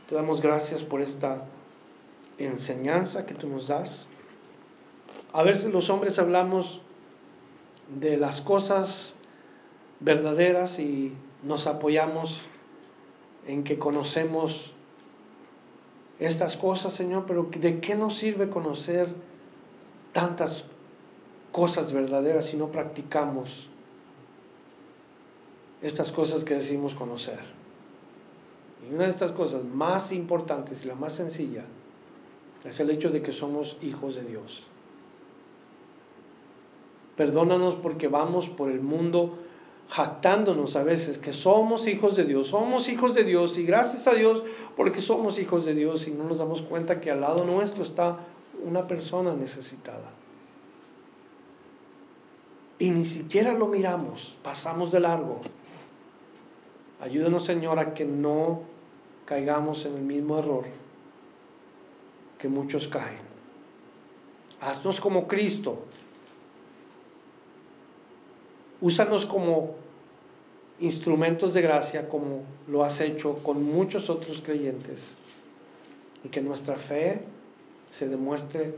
te 0.09 0.15
damos 0.15 0.41
gracias 0.41 0.83
por 0.83 1.01
esta 1.01 1.45
enseñanza 2.39 3.27
que 3.27 3.35
tú 3.35 3.49
nos 3.49 3.69
das. 3.69 4.07
A 5.33 5.43
veces 5.43 5.73
los 5.73 5.91
hombres 5.91 6.19
hablamos 6.19 6.81
de 7.99 8.17
las 8.17 8.41
cosas 8.41 9.17
verdaderas 10.01 10.79
y 10.79 11.13
nos 11.43 11.67
apoyamos 11.67 12.47
en 13.47 13.65
que 13.65 13.79
conocemos 13.79 14.73
estas 16.19 16.57
cosas, 16.57 16.93
Señor, 16.93 17.25
pero 17.27 17.49
¿de 17.51 17.81
qué 17.81 17.95
nos 17.95 18.17
sirve 18.17 18.49
conocer 18.49 19.09
tantas 20.13 20.65
cosas 21.55 21.93
verdaderas 21.93 22.47
si 22.47 22.57
no 22.57 22.73
practicamos 22.73 23.69
estas 25.81 26.11
cosas 26.11 26.43
que 26.43 26.55
decimos 26.55 26.97
conocer? 26.97 27.39
Y 28.83 28.93
una 28.93 29.05
de 29.05 29.11
estas 29.11 29.31
cosas 29.31 29.63
más 29.63 30.11
importantes 30.11 30.85
y 30.85 30.89
la 30.89 30.97
más 30.97 31.13
sencilla 31.13 31.65
es 32.65 32.81
el 32.81 32.91
hecho 32.91 33.11
de 33.11 33.23
que 33.23 33.33
somos 33.33 33.77
hijos 33.83 34.17
de 34.17 34.25
Dios. 34.25 34.65
Perdónanos 37.17 37.77
porque 37.77 38.09
vamos 38.09 38.49
por 38.49 38.69
el 38.69 38.81
mundo 38.81 39.39
jactándonos 39.89 40.75
a 40.75 40.83
veces 40.83 41.19
que 41.19 41.33
somos 41.33 41.87
hijos 41.87 42.17
de 42.17 42.25
Dios, 42.25 42.49
somos 42.49 42.89
hijos 42.89 43.15
de 43.15 43.23
Dios 43.23 43.59
y 43.59 43.65
gracias 43.65 44.09
a 44.09 44.15
Dios 44.15 44.43
porque 44.75 45.01
somos 45.01 45.39
hijos 45.39 45.65
de 45.65 45.75
Dios 45.75 46.09
y 46.09 46.11
no 46.11 46.25
nos 46.25 46.39
damos 46.39 46.63
cuenta 46.63 47.01
que 47.01 47.13
al 47.13 47.21
lado 47.21 47.45
nuestro 47.45 47.85
está 47.85 48.19
una 48.65 48.89
persona 48.89 49.37
necesitada. 49.37 50.24
Y 52.79 52.91
ni 52.91 53.05
siquiera 53.05 53.53
lo 53.53 53.67
miramos, 53.67 54.37
pasamos 54.43 54.91
de 54.91 55.01
largo. 55.01 55.41
Ayúdanos 57.01 57.45
Señor 57.45 57.79
a 57.79 57.95
que 57.95 58.05
no 58.05 58.63
caigamos 59.27 59.85
en 59.85 59.95
el 59.95 60.03
mismo 60.03 60.39
error 60.39 60.65
que 62.39 62.49
muchos 62.49 62.89
caen. 62.89 63.25
Haznos 64.61 65.01
como 65.01 65.29
Cristo. 65.29 65.79
Úsanos 68.81 69.25
como 69.25 69.77
instrumentos 70.81 71.55
de 71.55 71.63
gracia 71.63 72.09
como 72.09 72.43
lo 72.67 72.85
has 72.85 73.01
hecho 73.01 73.37
con 73.43 73.63
muchos 73.63 74.11
otros 74.11 74.41
creyentes. 74.41 75.15
Y 76.23 76.29
que 76.29 76.41
nuestra 76.41 76.77
fe 76.77 77.23
se 77.91 78.09
demuestre 78.09 78.75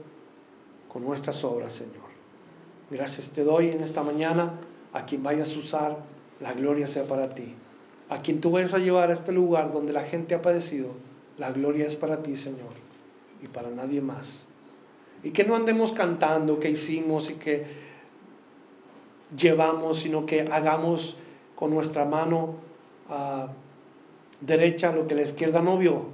con 0.93 1.05
nuestras 1.05 1.43
obras, 1.45 1.73
Señor. 1.73 2.06
Gracias 2.91 3.31
te 3.31 3.43
doy 3.43 3.71
en 3.71 3.83
esta 3.83 4.03
mañana. 4.03 4.55
A 4.93 5.05
quien 5.05 5.23
vayas 5.23 5.55
a 5.55 5.59
usar, 5.59 5.99
la 6.41 6.53
gloria 6.53 6.87
sea 6.87 7.07
para 7.07 7.35
ti. 7.35 7.55
A 8.09 8.23
quien 8.23 8.41
tú 8.41 8.53
vayas 8.53 8.75
a 8.75 8.79
llevar 8.79 9.11
a 9.11 9.13
este 9.13 9.33
lugar 9.33 9.73
donde 9.73 9.93
la 9.93 10.03
gente 10.03 10.35
ha 10.35 10.43
padecido, 10.43 10.91
la 11.39 11.51
gloria 11.51 11.87
es 11.87 11.97
para 11.97 12.23
ti, 12.23 12.37
Señor, 12.37 12.73
y 13.43 13.49
para 13.49 13.71
nadie 13.71 14.01
más. 14.01 14.47
Y 15.25 15.33
que 15.33 15.45
no 15.45 15.57
andemos 15.57 15.93
cantando 15.93 16.61
que 16.61 16.71
hicimos 16.71 17.31
y 17.31 17.35
que 17.35 17.67
llevamos, 19.37 19.99
sino 19.99 20.25
que 20.25 20.43
hagamos 20.43 21.17
con 21.57 21.71
nuestra 21.71 22.05
mano 22.05 22.55
ah, 23.09 23.49
derecha 24.41 24.93
lo 24.93 25.09
que 25.09 25.17
la 25.17 25.23
izquierda 25.23 25.61
no 25.61 25.77
vio. 25.77 26.07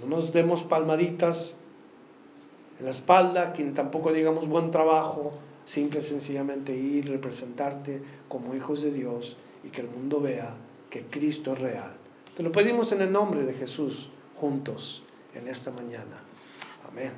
No 0.00 0.06
nos 0.06 0.32
demos 0.32 0.64
palmaditas 0.64 1.56
en 2.78 2.86
la 2.86 2.90
espalda, 2.90 3.52
quien 3.52 3.74
tampoco 3.74 4.12
digamos 4.12 4.48
buen 4.48 4.70
trabajo, 4.70 5.32
simple 5.70 6.02
sencillamente 6.02 6.74
ir, 6.74 7.08
representarte 7.08 8.02
como 8.28 8.56
hijos 8.56 8.82
de 8.82 8.90
Dios 8.90 9.36
y 9.62 9.68
que 9.68 9.82
el 9.82 9.88
mundo 9.88 10.20
vea 10.20 10.56
que 10.90 11.04
Cristo 11.04 11.52
es 11.52 11.60
real. 11.60 11.92
Te 12.36 12.42
lo 12.42 12.50
pedimos 12.50 12.90
en 12.90 13.02
el 13.02 13.12
nombre 13.12 13.44
de 13.44 13.54
Jesús 13.54 14.10
juntos 14.34 15.04
en 15.32 15.46
esta 15.46 15.70
mañana. 15.70 16.24
Amén. 16.88 17.12